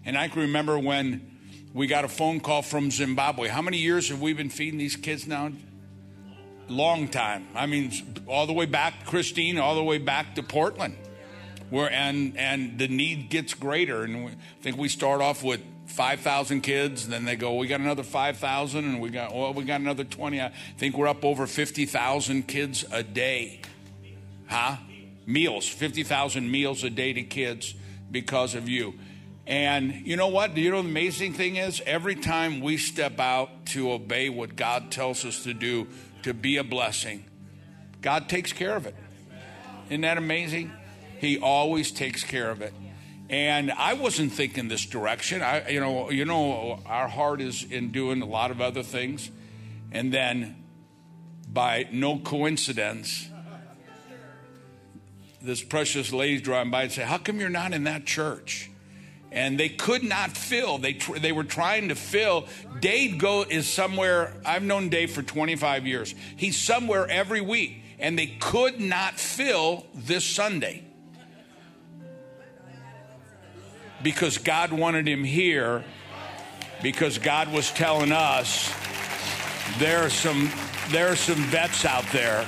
And 0.04 0.18
I 0.18 0.28
can 0.28 0.42
remember 0.42 0.78
when 0.78 1.30
we 1.72 1.86
got 1.86 2.04
a 2.04 2.08
phone 2.08 2.40
call 2.40 2.62
from 2.62 2.90
Zimbabwe. 2.90 3.48
How 3.48 3.62
many 3.62 3.78
years 3.78 4.08
have 4.08 4.20
we 4.20 4.32
been 4.32 4.50
feeding 4.50 4.78
these 4.78 4.96
kids 4.96 5.26
now? 5.26 5.52
Long 6.68 7.06
time. 7.08 7.46
I 7.54 7.66
mean, 7.66 7.92
all 8.26 8.46
the 8.46 8.52
way 8.52 8.66
back, 8.66 9.06
Christine, 9.06 9.58
all 9.58 9.76
the 9.76 9.84
way 9.84 9.98
back 9.98 10.34
to 10.34 10.42
Portland. 10.42 10.96
Where 11.70 11.90
and 11.90 12.36
and 12.36 12.78
the 12.78 12.86
need 12.86 13.28
gets 13.28 13.52
greater, 13.52 14.04
and 14.04 14.24
we, 14.24 14.30
I 14.30 14.36
think 14.62 14.76
we 14.76 14.88
start 14.88 15.20
off 15.20 15.42
with 15.42 15.60
five 15.87 16.20
thousand 16.20 16.62
kids, 16.62 17.05
and 17.05 17.12
then 17.12 17.24
they 17.24 17.37
go, 17.37 17.55
we 17.55 17.66
got 17.66 17.80
another 17.80 18.03
five 18.03 18.37
thousand, 18.37 18.84
and 18.84 19.01
we 19.01 19.11
got 19.11 19.34
well, 19.34 19.53
we 19.53 19.64
got 19.64 19.80
another 19.80 20.05
twenty. 20.05 20.41
I 20.41 20.53
think 20.78 20.97
we're 20.97 21.09
up 21.09 21.24
over 21.24 21.47
fifty 21.47 21.87
thousand 21.87 22.49
kids 22.49 22.84
a 22.93 23.03
day, 23.03 23.61
huh? 24.49 24.76
Meals, 25.26 25.68
fifty 25.68 26.03
thousand 26.03 26.51
meals 26.51 26.84
a 26.84 26.91
day 26.91 27.12
to 27.12 27.22
kids 27.22 27.74
because 28.11 28.55
of 28.55 28.68
you. 28.68 28.95
And 29.47 30.07
you 30.07 30.16
know 30.16 30.28
what? 30.28 30.57
You 30.57 30.70
know 30.70 30.82
the 30.82 30.89
amazing 30.89 31.32
thing 31.32 31.57
is? 31.57 31.80
Every 31.87 32.16
time 32.16 32.61
we 32.61 32.76
step 32.76 33.20
out 33.20 33.66
to 33.66 33.93
obey 33.93 34.28
what 34.28 34.57
God 34.57 34.91
tells 34.91 35.24
us 35.24 35.45
to 35.45 35.55
do, 35.55 35.87
to 36.24 36.34
be 36.34 36.57
a 36.57 36.64
blessing, 36.64 37.24
God 38.03 38.28
takes 38.28 38.53
care 38.53 38.74
of 38.74 38.87
it. 38.87 38.97
Isn't 39.89 40.01
that 40.01 40.18
amazing? 40.18 40.72
He 41.20 41.39
always 41.39 41.93
takes 41.93 42.24
care 42.24 42.51
of 42.51 42.61
it. 42.61 42.74
And 43.28 43.72
I 43.72 43.94
wasn't 43.94 44.32
thinking 44.32 44.68
this 44.68 44.86
direction. 44.86 45.42
I, 45.42 45.68
you 45.68 45.80
know, 45.80 46.10
you 46.10 46.24
know, 46.24 46.80
our 46.86 47.08
heart 47.08 47.40
is 47.40 47.64
in 47.64 47.90
doing 47.90 48.22
a 48.22 48.26
lot 48.26 48.50
of 48.50 48.60
other 48.60 48.84
things, 48.84 49.30
and 49.90 50.12
then, 50.14 50.62
by 51.48 51.88
no 51.90 52.18
coincidence, 52.18 53.28
this 55.42 55.62
precious 55.62 56.12
lady's 56.12 56.42
driving 56.42 56.70
by 56.70 56.84
and 56.84 56.92
say, 56.92 57.02
"How 57.02 57.18
come 57.18 57.40
you're 57.40 57.48
not 57.48 57.72
in 57.72 57.84
that 57.84 58.06
church?" 58.06 58.70
and 59.32 59.58
they 59.58 59.68
could 59.68 60.04
not 60.04 60.30
fill. 60.30 60.78
They 60.78 60.94
tr- 60.94 61.18
they 61.18 61.32
were 61.32 61.44
trying 61.44 61.88
to 61.88 61.94
fill. 61.94 62.46
Dave 62.80 63.18
go 63.18 63.42
is 63.42 63.68
somewhere. 63.68 64.32
I've 64.46 64.62
known 64.62 64.88
Dave 64.88 65.10
for 65.10 65.22
25 65.22 65.86
years. 65.86 66.14
He's 66.36 66.56
somewhere 66.56 67.08
every 67.08 67.40
week, 67.40 67.82
and 67.98 68.18
they 68.18 68.28
could 68.28 68.80
not 68.80 69.18
fill 69.18 69.86
this 69.94 70.24
Sunday 70.24 70.84
because 74.07 74.38
God 74.38 74.70
wanted 74.72 75.09
him 75.09 75.24
here. 75.24 75.82
Because 76.80 77.18
God 77.18 77.52
was 77.52 77.72
telling 77.72 78.12
us 78.12 78.72
there 79.78 80.04
are 80.04 80.11
some 80.11 80.48
there 80.90 81.09
are 81.11 81.16
some 81.16 81.42
vets 81.46 81.84
out 81.84 82.07
there 82.12 82.46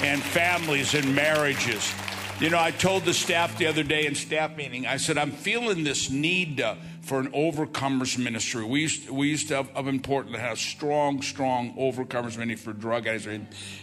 and 0.00 0.22
families 0.22 0.94
and 0.94 1.14
marriages 1.14 1.92
you 2.38 2.50
know, 2.50 2.60
I 2.60 2.70
told 2.70 3.06
the 3.06 3.14
staff 3.14 3.56
the 3.56 3.66
other 3.66 3.82
day 3.82 4.04
in 4.04 4.14
staff 4.14 4.58
meeting, 4.58 4.86
I 4.86 4.98
said, 4.98 5.16
I'm 5.16 5.30
feeling 5.30 5.84
this 5.84 6.10
need 6.10 6.60
uh, 6.60 6.74
for 7.06 7.20
an 7.20 7.30
overcomers 7.30 8.18
ministry. 8.18 8.64
We 8.64 8.80
used, 8.80 9.08
we 9.08 9.28
used 9.28 9.46
to 9.48 9.56
have, 9.56 9.70
of 9.76 9.86
important 9.86 10.34
to 10.34 10.40
have 10.40 10.58
strong, 10.58 11.22
strong 11.22 11.72
overcomers 11.76 12.36
ministry 12.36 12.56
for 12.56 12.76
drug 12.76 13.06
addicts. 13.06 13.28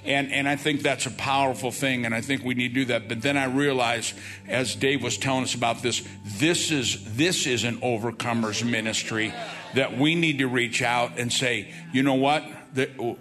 And, 0.04 0.32
and 0.34 0.48
I 0.48 0.58
think 0.58 0.82
that's 0.82 1.06
a 1.06 1.12
powerful 1.12 1.72
thing, 1.72 2.06
and 2.06 2.14
I 2.14 2.20
think 2.20 2.44
we 2.44 2.54
need 2.54 2.70
to 2.70 2.74
do 2.74 2.86
that. 2.86 3.08
But 3.08 3.22
then 3.22 3.38
I 3.38 3.46
realized, 3.46 4.14
as 4.50 4.76
Dave 4.76 5.02
was 5.02 5.18
telling 5.18 5.44
us 5.44 5.56
about 5.56 5.82
this, 5.82 6.06
this 6.26 6.70
is, 6.70 7.16
this 7.16 7.48
is 7.48 7.64
an 7.64 7.78
overcomers 7.78 8.70
ministry 8.70 9.34
that 9.74 9.98
we 9.98 10.16
need 10.16 10.40
to 10.40 10.48
reach 10.48 10.82
out 10.82 11.18
and 11.18 11.32
say, 11.32 11.74
you 11.94 12.04
know 12.04 12.16
what? 12.16 12.44
The, 12.74 13.16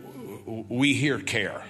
we 0.68 0.94
here 0.94 1.20
care 1.20 1.62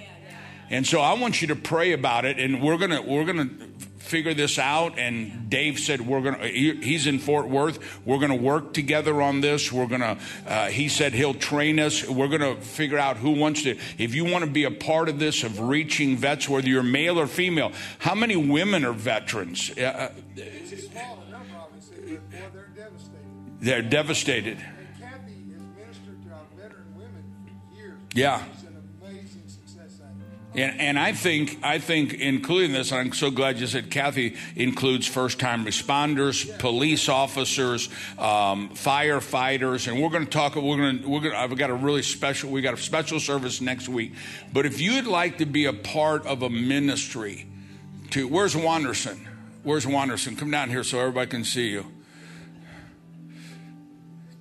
and 0.73 0.87
so 0.87 1.01
I 1.01 1.13
want 1.13 1.39
you 1.39 1.49
to 1.49 1.55
pray 1.55 1.91
about 1.91 2.25
it, 2.25 2.39
and 2.39 2.59
we're 2.59 2.77
gonna 2.77 2.99
we're 2.99 3.25
gonna 3.25 3.47
figure 4.03 4.33
this 4.33 4.59
out. 4.59 4.99
And 4.99 5.49
Dave 5.49 5.79
said 5.79 6.01
we're 6.01 6.21
gonna. 6.21 6.47
He's 6.47 7.07
in 7.07 7.19
Fort 7.19 7.49
Worth. 7.49 7.79
We're 8.05 8.19
gonna 8.19 8.35
work 8.35 8.73
together 8.73 9.21
on 9.21 9.41
this. 9.41 9.71
We're 9.71 9.87
gonna. 9.87 10.17
Uh, 10.45 10.67
he 10.67 10.89
said 10.89 11.13
he'll 11.13 11.33
train 11.33 11.79
us. 11.79 12.07
We're 12.07 12.27
gonna 12.27 12.55
figure 12.57 12.99
out 12.99 13.17
who 13.17 13.31
wants 13.31 13.63
to. 13.63 13.77
If 13.97 14.13
you 14.13 14.25
want 14.25 14.43
to 14.45 14.49
be 14.51 14.65
a 14.65 14.71
part 14.71 15.09
of 15.09 15.19
this 15.19 15.43
of 15.43 15.59
reaching 15.59 16.17
vets, 16.17 16.47
whether 16.49 16.67
you're 16.67 16.83
male 16.83 17.19
or 17.19 17.27
female, 17.27 17.71
how 17.99 18.15
many 18.15 18.35
women 18.35 18.85
are 18.85 18.93
veterans? 18.93 19.71
Uh, 19.71 20.11
they're 20.35 20.51
devastated. 22.75 23.59
They're 23.59 23.81
devastated. 23.81 24.57
Kathy 24.57 25.33
has 25.53 25.61
ministered 25.77 26.23
to 26.23 26.33
our 26.33 26.45
veteran 26.57 26.95
women 26.95 27.23
here. 27.73 27.97
Yeah. 28.13 28.43
And, 30.55 30.79
and, 30.79 30.99
I 30.99 31.13
think 31.13 31.57
I 31.63 31.79
think 31.79 32.13
including 32.13 32.73
this, 32.73 32.91
I'm 32.91 33.11
so 33.13 33.31
glad 33.31 33.59
you 33.59 33.65
said 33.65 33.89
Kathy 33.89 34.35
includes 34.55 35.07
first 35.07 35.39
time 35.39 35.65
responders, 35.65 36.59
police 36.59 37.09
officers, 37.09 37.87
um, 38.19 38.69
firefighters, 38.69 39.87
and 39.87 40.01
we're 40.01 40.09
going 40.09 40.25
to 40.25 40.31
talk. 40.31 40.55
We're 40.55 40.77
going 40.77 41.01
to 41.01 41.09
we're 41.09 41.21
going. 41.21 41.35
I've 41.35 41.57
got 41.57 41.71
a 41.71 41.73
really 41.73 42.03
special. 42.03 42.51
We 42.51 42.61
got 42.61 42.75
a 42.75 42.77
special 42.77 43.19
service 43.19 43.61
next 43.61 43.89
week. 43.89 44.13
But 44.51 44.67
if 44.67 44.79
you'd 44.79 45.07
like 45.07 45.39
to 45.39 45.47
be 45.47 45.65
a 45.65 45.73
part 45.73 46.25
of 46.27 46.43
a 46.43 46.49
ministry, 46.49 47.47
to 48.11 48.27
where's 48.27 48.55
Wanderson? 48.55 49.27
Where's 49.63 49.87
Wanderson? 49.87 50.35
Come 50.35 50.51
down 50.51 50.69
here 50.69 50.83
so 50.83 50.99
everybody 50.99 51.31
can 51.31 51.43
see 51.45 51.69
you 51.69 51.85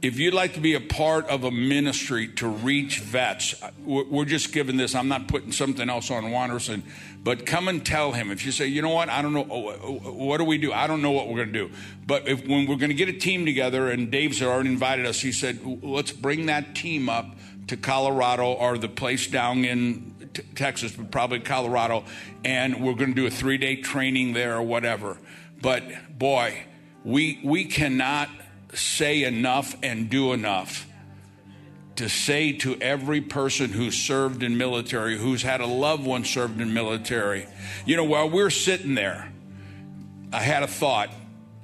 if 0.02 0.18
you'd 0.18 0.34
like 0.34 0.54
to 0.54 0.60
be 0.60 0.74
a 0.74 0.80
part 0.80 1.28
of 1.28 1.44
a 1.44 1.50
ministry 1.52 2.26
to 2.26 2.48
reach 2.48 2.98
vets, 2.98 3.62
uh, 3.62 3.70
we're 3.84 4.24
just 4.24 4.52
giving 4.52 4.76
this. 4.76 4.96
I'm 4.96 5.06
not 5.06 5.28
putting 5.28 5.52
something 5.52 5.88
else 5.88 6.10
on 6.10 6.28
Wanderson, 6.32 6.82
but 7.22 7.46
come 7.46 7.68
and 7.68 7.86
tell 7.86 8.10
him. 8.10 8.32
If 8.32 8.44
you 8.44 8.50
say, 8.50 8.66
you 8.66 8.82
know 8.82 8.90
what, 8.90 9.08
I 9.08 9.22
don't 9.22 9.32
know, 9.32 9.46
oh, 9.48 9.68
oh, 9.68 10.02
oh, 10.04 10.12
what 10.12 10.38
do 10.38 10.44
we 10.44 10.58
do? 10.58 10.72
I 10.72 10.88
don't 10.88 11.02
know 11.02 11.12
what 11.12 11.28
we're 11.28 11.36
going 11.36 11.52
to 11.52 11.68
do. 11.68 11.70
But 12.04 12.26
if, 12.26 12.44
when 12.48 12.66
we're 12.66 12.76
going 12.76 12.90
to 12.90 12.96
get 12.96 13.08
a 13.08 13.12
team 13.12 13.46
together, 13.46 13.88
and 13.90 14.10
Dave's 14.10 14.42
already 14.42 14.70
invited 14.70 15.06
us, 15.06 15.20
he 15.20 15.30
said, 15.30 15.60
let's 15.82 16.10
bring 16.10 16.46
that 16.46 16.74
team 16.74 17.08
up 17.08 17.36
to 17.68 17.76
Colorado 17.76 18.52
or 18.52 18.78
the 18.78 18.88
place 18.88 19.28
down 19.28 19.64
in 19.64 20.30
t- 20.34 20.42
Texas, 20.56 20.90
but 20.90 21.12
probably 21.12 21.38
Colorado, 21.38 22.04
and 22.44 22.82
we're 22.82 22.94
going 22.94 23.10
to 23.10 23.14
do 23.14 23.26
a 23.26 23.30
three 23.30 23.56
day 23.56 23.76
training 23.76 24.32
there 24.32 24.56
or 24.56 24.62
whatever. 24.62 25.16
But 25.60 25.84
boy, 26.18 26.64
we 27.04 27.40
we 27.44 27.66
cannot 27.66 28.28
say 28.72 29.24
enough 29.24 29.74
and 29.82 30.08
do 30.08 30.32
enough 30.32 30.86
to 31.96 32.08
say 32.08 32.52
to 32.52 32.76
every 32.80 33.20
person 33.20 33.70
who's 33.70 33.96
served 33.96 34.42
in 34.42 34.56
military, 34.56 35.18
who's 35.18 35.42
had 35.42 35.60
a 35.60 35.66
loved 35.66 36.04
one 36.04 36.24
served 36.24 36.60
in 36.60 36.72
military, 36.72 37.46
you 37.84 37.96
know, 37.96 38.04
while 38.04 38.28
we're 38.28 38.50
sitting 38.50 38.94
there, 38.94 39.30
I 40.32 40.40
had 40.40 40.62
a 40.62 40.66
thought, 40.66 41.10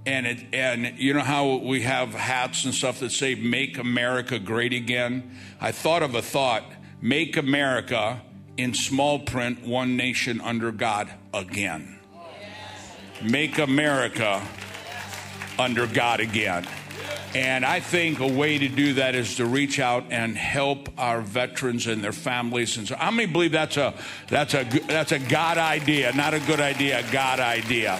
and 0.04 0.26
it, 0.26 0.44
and 0.52 0.98
you 0.98 1.14
know 1.14 1.20
how 1.20 1.56
we 1.56 1.82
have 1.82 2.12
hats 2.12 2.64
and 2.64 2.74
stuff 2.74 3.00
that 3.00 3.10
say 3.10 3.34
"Make 3.34 3.78
America 3.78 4.38
Great 4.38 4.72
Again." 4.72 5.36
I 5.60 5.72
thought 5.72 6.02
of 6.02 6.14
a 6.14 6.22
thought: 6.22 6.64
Make 7.00 7.36
America 7.36 8.20
in 8.58 8.74
small 8.74 9.20
print, 9.20 9.66
one 9.66 9.96
nation 9.96 10.40
under 10.40 10.70
God 10.70 11.08
again. 11.32 11.98
Make 13.22 13.58
America 13.58 14.46
under 15.58 15.86
God 15.86 16.20
again. 16.20 16.66
And 17.34 17.64
I 17.64 17.80
think 17.80 18.20
a 18.20 18.26
way 18.26 18.58
to 18.58 18.68
do 18.68 18.94
that 18.94 19.14
is 19.14 19.36
to 19.36 19.44
reach 19.44 19.78
out 19.78 20.04
and 20.10 20.36
help 20.36 20.88
our 20.98 21.20
veterans 21.20 21.86
and 21.86 22.02
their 22.02 22.12
families. 22.12 22.78
And 22.78 22.88
so, 22.88 22.96
how 22.96 23.10
many 23.10 23.30
believe 23.30 23.52
that's 23.52 23.76
a 23.76 23.94
that's 24.28 24.54
a 24.54 24.64
that's 24.86 25.12
a 25.12 25.18
God 25.18 25.58
idea, 25.58 26.12
not 26.14 26.32
a 26.32 26.40
good 26.40 26.60
idea, 26.60 27.06
a 27.06 27.12
God 27.12 27.38
idea? 27.38 27.98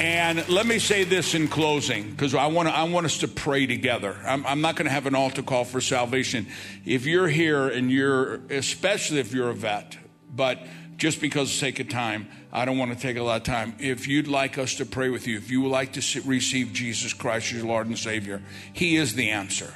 And 0.00 0.48
let 0.48 0.64
me 0.64 0.78
say 0.78 1.02
this 1.02 1.34
in 1.34 1.48
closing, 1.48 2.10
because 2.10 2.34
I 2.34 2.46
want 2.46 2.68
I 2.68 2.84
want 2.84 3.06
us 3.06 3.18
to 3.18 3.28
pray 3.28 3.66
together. 3.66 4.16
I'm, 4.24 4.46
I'm 4.46 4.60
not 4.60 4.76
going 4.76 4.86
to 4.86 4.92
have 4.92 5.06
an 5.06 5.14
altar 5.14 5.42
call 5.42 5.64
for 5.64 5.80
salvation. 5.80 6.46
If 6.84 7.06
you're 7.06 7.28
here 7.28 7.68
and 7.68 7.90
you're, 7.90 8.40
especially 8.50 9.18
if 9.20 9.32
you're 9.32 9.50
a 9.50 9.54
vet, 9.54 9.96
but 10.34 10.60
just 10.98 11.20
because 11.20 11.48
of 11.48 11.54
sake 11.54 11.80
of 11.80 11.88
time, 11.88 12.28
I 12.52 12.64
don't 12.64 12.76
want 12.76 12.92
to 12.92 12.98
take 12.98 13.16
a 13.16 13.22
lot 13.22 13.36
of 13.36 13.42
time. 13.44 13.76
If 13.78 14.08
you'd 14.08 14.28
like 14.28 14.58
us 14.58 14.74
to 14.74 14.84
pray 14.84 15.08
with 15.08 15.26
you, 15.26 15.38
if 15.38 15.50
you 15.50 15.62
would 15.62 15.70
like 15.70 15.92
to 15.92 16.20
receive 16.22 16.72
Jesus 16.72 17.12
Christ 17.12 17.46
as 17.46 17.58
your 17.58 17.66
Lord 17.66 17.86
and 17.86 17.96
Savior, 17.96 18.42
He 18.72 18.96
is 18.96 19.14
the 19.14 19.30
answer. 19.30 19.72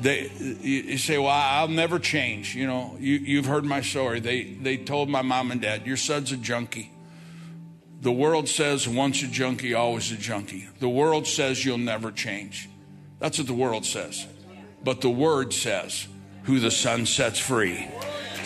They, 0.00 0.30
you 0.62 0.98
say, 0.98 1.18
well, 1.18 1.28
I'll 1.28 1.68
never 1.68 1.98
change. 1.98 2.54
You 2.54 2.66
know, 2.66 2.96
you, 2.98 3.14
you've 3.14 3.46
heard 3.46 3.64
my 3.64 3.80
story. 3.80 4.20
They, 4.20 4.44
they 4.44 4.76
told 4.76 5.08
my 5.08 5.22
mom 5.22 5.50
and 5.50 5.60
dad, 5.60 5.86
your 5.86 5.96
son's 5.96 6.32
a 6.32 6.36
junkie. 6.36 6.90
The 8.00 8.12
world 8.12 8.48
says 8.48 8.88
once 8.88 9.22
a 9.22 9.28
junkie, 9.28 9.74
always 9.74 10.10
a 10.12 10.16
junkie. 10.16 10.68
The 10.78 10.88
world 10.88 11.26
says 11.26 11.64
you'll 11.64 11.78
never 11.78 12.10
change. 12.10 12.68
That's 13.18 13.38
what 13.38 13.46
the 13.46 13.54
world 13.54 13.84
says. 13.84 14.26
But 14.82 15.00
the 15.00 15.10
word 15.10 15.52
says, 15.52 16.06
who 16.44 16.60
the 16.60 16.70
Son 16.70 17.06
sets 17.06 17.38
free 17.38 17.88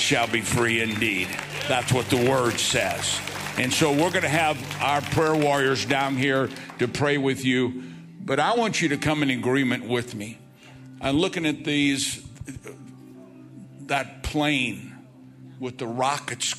shall 0.01 0.27
be 0.27 0.41
free 0.41 0.81
indeed. 0.81 1.29
That's 1.69 1.93
what 1.93 2.09
the 2.11 2.29
word 2.29 2.59
says. 2.59 3.21
And 3.59 3.73
so 3.73 3.91
we're 3.91 4.11
going 4.11 4.23
to 4.23 4.29
have 4.29 4.57
our 4.81 5.01
prayer 5.01 5.35
warriors 5.35 5.85
down 5.85 6.17
here 6.17 6.49
to 6.79 6.89
pray 6.89 7.19
with 7.19 7.45
you. 7.45 7.83
But 8.21 8.39
I 8.39 8.55
want 8.55 8.81
you 8.81 8.91
to 8.91 8.97
come 8.97 9.23
in 9.23 9.31
agreement 9.31 9.89
with 9.89 10.15
me. 10.15 10.39
I'm 11.01 11.17
looking 11.17 11.45
at 11.47 11.65
these, 11.65 12.25
that 13.87 14.23
plane 14.23 14.97
with 15.59 15.79
the 15.79 15.87
rockets 15.87 16.55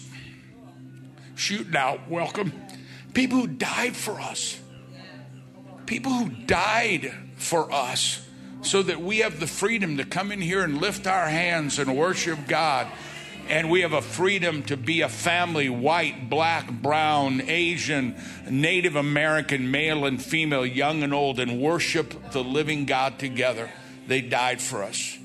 shooting 1.36 1.76
out. 1.76 2.10
Welcome. 2.10 2.52
People 3.14 3.40
who 3.40 3.48
died 3.48 3.96
for 3.96 4.20
us. 4.20 4.60
People 5.86 6.12
who 6.12 6.30
died 6.30 7.14
for 7.38 7.72
us 7.72 8.26
so 8.62 8.84
that 8.84 9.02
we 9.02 9.20
have 9.20 9.40
the 9.40 9.48
freedom 9.48 9.98
to 9.98 10.04
come 10.04 10.32
in 10.32 10.42
here 10.42 10.64
and 10.64 10.82
lift 10.82 11.08
our 11.08 11.28
hands 11.28 11.80
and 11.80 11.98
worship 11.98 12.40
God 12.48 12.88
and 13.50 13.72
we 13.72 13.82
have 13.82 13.94
a 13.94 14.02
freedom 14.02 14.62
to 14.64 14.78
be 14.78 15.02
a 15.02 15.10
family 15.10 15.70
white, 15.70 16.30
black, 16.30 16.72
brown, 16.72 17.42
Asian, 17.42 18.16
Native 18.48 18.96
American, 18.96 19.72
male 19.72 20.06
and 20.06 20.22
female, 20.22 20.66
young 20.66 21.02
and 21.02 21.14
old 21.14 21.40
and 21.40 21.60
worship 21.60 22.32
the 22.32 22.44
living 22.44 22.86
God 22.86 23.18
together. 23.18 23.70
They 24.08 24.22
died 24.22 24.62
for 24.62 24.84
us. 24.84 25.18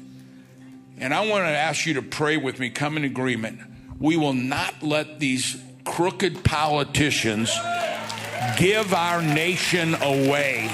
And 0.98 1.12
I 1.12 1.28
want 1.28 1.44
to 1.44 1.50
ask 1.50 1.86
you 1.86 1.94
to 1.94 2.02
pray 2.02 2.38
with 2.38 2.58
me, 2.58 2.70
come 2.70 2.96
in 2.96 3.04
agreement. 3.04 3.60
We 3.98 4.16
will 4.16 4.32
not 4.32 4.82
let 4.82 5.20
these 5.20 5.62
crooked 5.84 6.44
politicians 6.44 7.54
give 8.56 8.94
our 8.94 9.20
nation 9.20 9.94
away 9.94 10.70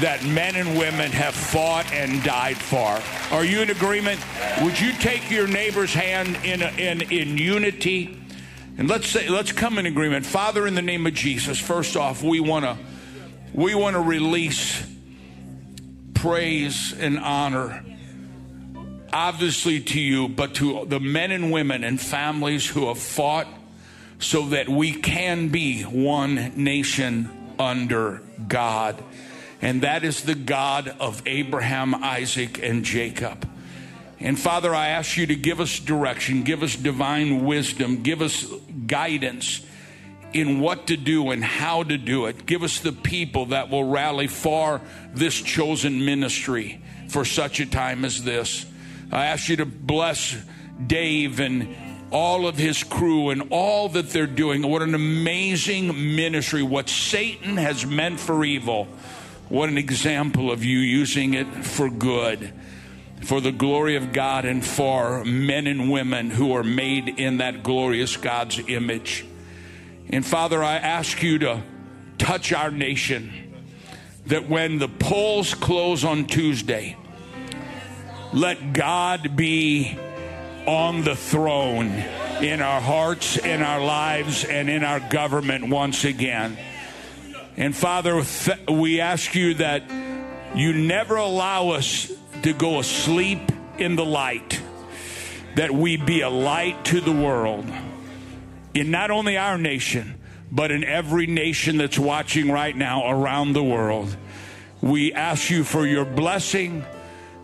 that 0.00 0.24
men 0.24 0.56
and 0.56 0.78
women 0.78 1.10
have 1.12 1.34
fought 1.34 1.92
and 1.92 2.22
died 2.22 2.56
for. 2.56 3.00
Are 3.34 3.44
you 3.44 3.60
in 3.60 3.70
agreement? 3.70 4.20
Would 4.62 4.80
you 4.80 4.92
take 4.92 5.30
your 5.30 5.46
neighbor's 5.46 5.92
hand 5.92 6.38
in, 6.44 6.62
in, 6.78 7.02
in 7.02 7.36
unity? 7.36 8.18
And 8.78 8.88
let's 8.88 9.08
say, 9.08 9.28
let's 9.28 9.52
come 9.52 9.78
in 9.78 9.86
agreement. 9.86 10.24
Father, 10.26 10.66
in 10.66 10.74
the 10.74 10.82
name 10.82 11.06
of 11.06 11.14
Jesus, 11.14 11.58
first 11.58 11.96
off, 11.96 12.22
we 12.22 12.40
want 12.40 12.64
to 12.64 12.78
we 13.52 13.74
want 13.74 13.94
to 13.94 14.00
release 14.00 14.86
praise 16.14 16.92
and 16.92 17.18
honor 17.18 17.84
obviously 19.12 19.80
to 19.80 20.00
you, 20.00 20.28
but 20.28 20.54
to 20.56 20.84
the 20.86 21.00
men 21.00 21.30
and 21.30 21.50
women 21.50 21.84
and 21.84 22.00
families 22.00 22.68
who 22.68 22.88
have 22.88 22.98
fought 22.98 23.46
so 24.18 24.46
that 24.48 24.68
we 24.68 24.92
can 24.92 25.48
be 25.48 25.82
one 25.82 26.52
nation 26.56 27.30
under 27.58 28.22
God. 28.46 29.02
And 29.62 29.82
that 29.82 30.04
is 30.04 30.22
the 30.22 30.34
God 30.34 30.94
of 31.00 31.22
Abraham, 31.26 31.94
Isaac, 31.94 32.62
and 32.62 32.84
Jacob. 32.84 33.48
And 34.18 34.38
Father, 34.38 34.74
I 34.74 34.88
ask 34.88 35.16
you 35.16 35.26
to 35.26 35.36
give 35.36 35.60
us 35.60 35.78
direction, 35.78 36.42
give 36.42 36.62
us 36.62 36.76
divine 36.76 37.44
wisdom, 37.44 38.02
give 38.02 38.20
us 38.20 38.44
guidance 38.86 39.64
in 40.32 40.60
what 40.60 40.86
to 40.88 40.96
do 40.96 41.30
and 41.30 41.42
how 41.42 41.82
to 41.82 41.96
do 41.96 42.26
it. 42.26 42.46
Give 42.46 42.62
us 42.62 42.80
the 42.80 42.92
people 42.92 43.46
that 43.46 43.70
will 43.70 43.84
rally 43.84 44.26
for 44.26 44.80
this 45.12 45.40
chosen 45.40 46.04
ministry 46.04 46.80
for 47.08 47.24
such 47.24 47.60
a 47.60 47.66
time 47.66 48.04
as 48.04 48.22
this. 48.22 48.66
I 49.10 49.26
ask 49.26 49.48
you 49.48 49.56
to 49.56 49.66
bless 49.66 50.36
Dave 50.86 51.40
and 51.40 51.74
all 52.12 52.46
of 52.46 52.56
his 52.56 52.82
crew 52.82 53.30
and 53.30 53.48
all 53.50 53.88
that 53.90 54.10
they're 54.10 54.26
doing. 54.26 54.62
What 54.68 54.82
an 54.82 54.94
amazing 54.94 56.16
ministry. 56.16 56.62
What 56.62 56.88
Satan 56.88 57.56
has 57.56 57.86
meant 57.86 58.20
for 58.20 58.44
evil. 58.44 58.88
What 59.50 59.68
an 59.68 59.78
example 59.78 60.52
of 60.52 60.64
you 60.64 60.78
using 60.78 61.34
it 61.34 61.64
for 61.64 61.90
good, 61.90 62.52
for 63.24 63.40
the 63.40 63.50
glory 63.50 63.96
of 63.96 64.12
God, 64.12 64.44
and 64.44 64.64
for 64.64 65.24
men 65.24 65.66
and 65.66 65.90
women 65.90 66.30
who 66.30 66.54
are 66.54 66.62
made 66.62 67.08
in 67.08 67.38
that 67.38 67.64
glorious 67.64 68.16
God's 68.16 68.60
image. 68.68 69.26
And 70.08 70.24
Father, 70.24 70.62
I 70.62 70.76
ask 70.76 71.20
you 71.20 71.40
to 71.40 71.64
touch 72.16 72.52
our 72.52 72.70
nation 72.70 73.32
that 74.26 74.48
when 74.48 74.78
the 74.78 74.86
polls 74.86 75.52
close 75.54 76.04
on 76.04 76.26
Tuesday, 76.26 76.96
let 78.32 78.72
God 78.72 79.34
be 79.34 79.98
on 80.64 81.02
the 81.02 81.16
throne 81.16 81.88
in 82.40 82.62
our 82.62 82.80
hearts, 82.80 83.36
in 83.36 83.62
our 83.62 83.84
lives, 83.84 84.44
and 84.44 84.70
in 84.70 84.84
our 84.84 85.00
government 85.00 85.68
once 85.68 86.04
again. 86.04 86.56
And 87.60 87.76
Father, 87.76 88.24
th- 88.24 88.68
we 88.70 89.02
ask 89.02 89.34
you 89.34 89.52
that 89.54 89.82
you 90.54 90.72
never 90.72 91.16
allow 91.16 91.68
us 91.68 92.10
to 92.42 92.54
go 92.54 92.78
asleep 92.78 93.52
in 93.76 93.96
the 93.96 94.04
light, 94.04 94.58
that 95.56 95.70
we 95.70 95.98
be 95.98 96.22
a 96.22 96.30
light 96.30 96.86
to 96.86 97.02
the 97.02 97.12
world 97.12 97.66
in 98.72 98.90
not 98.90 99.10
only 99.10 99.36
our 99.36 99.58
nation, 99.58 100.18
but 100.50 100.70
in 100.70 100.84
every 100.84 101.26
nation 101.26 101.76
that's 101.76 101.98
watching 101.98 102.50
right 102.50 102.74
now 102.74 103.10
around 103.10 103.52
the 103.52 103.62
world. 103.62 104.16
We 104.80 105.12
ask 105.12 105.50
you 105.50 105.62
for 105.62 105.86
your 105.86 106.06
blessing. 106.06 106.82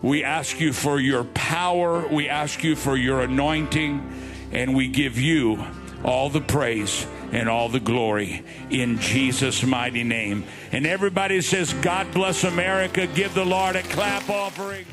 We 0.01 0.25
ask 0.25 0.59
you 0.59 0.73
for 0.73 0.99
your 0.99 1.25
power. 1.25 2.09
We 2.09 2.31
ask 2.31 2.65
you 2.65 2.75
for 2.75 2.97
your 2.97 3.21
anointing. 3.21 4.49
And 4.51 4.75
we 4.75 4.89
give 4.89 5.19
you 5.19 5.63
all 6.03 6.31
the 6.31 6.41
praise 6.41 7.07
and 7.37 7.51
all 7.51 7.69
the 7.69 7.79
glory 7.79 8.43
in 8.71 8.99
Jesus' 8.99 9.63
mighty 9.63 10.03
name. 10.03 10.45
And 10.73 10.87
everybody 10.87 11.43
says, 11.43 11.75
God 11.75 12.13
bless 12.15 12.45
America. 12.45 13.07
Give 13.09 13.33
the 13.35 13.45
Lord 13.45 13.77
a 13.77 13.83
clap 13.83 14.31
offering. 14.31 14.87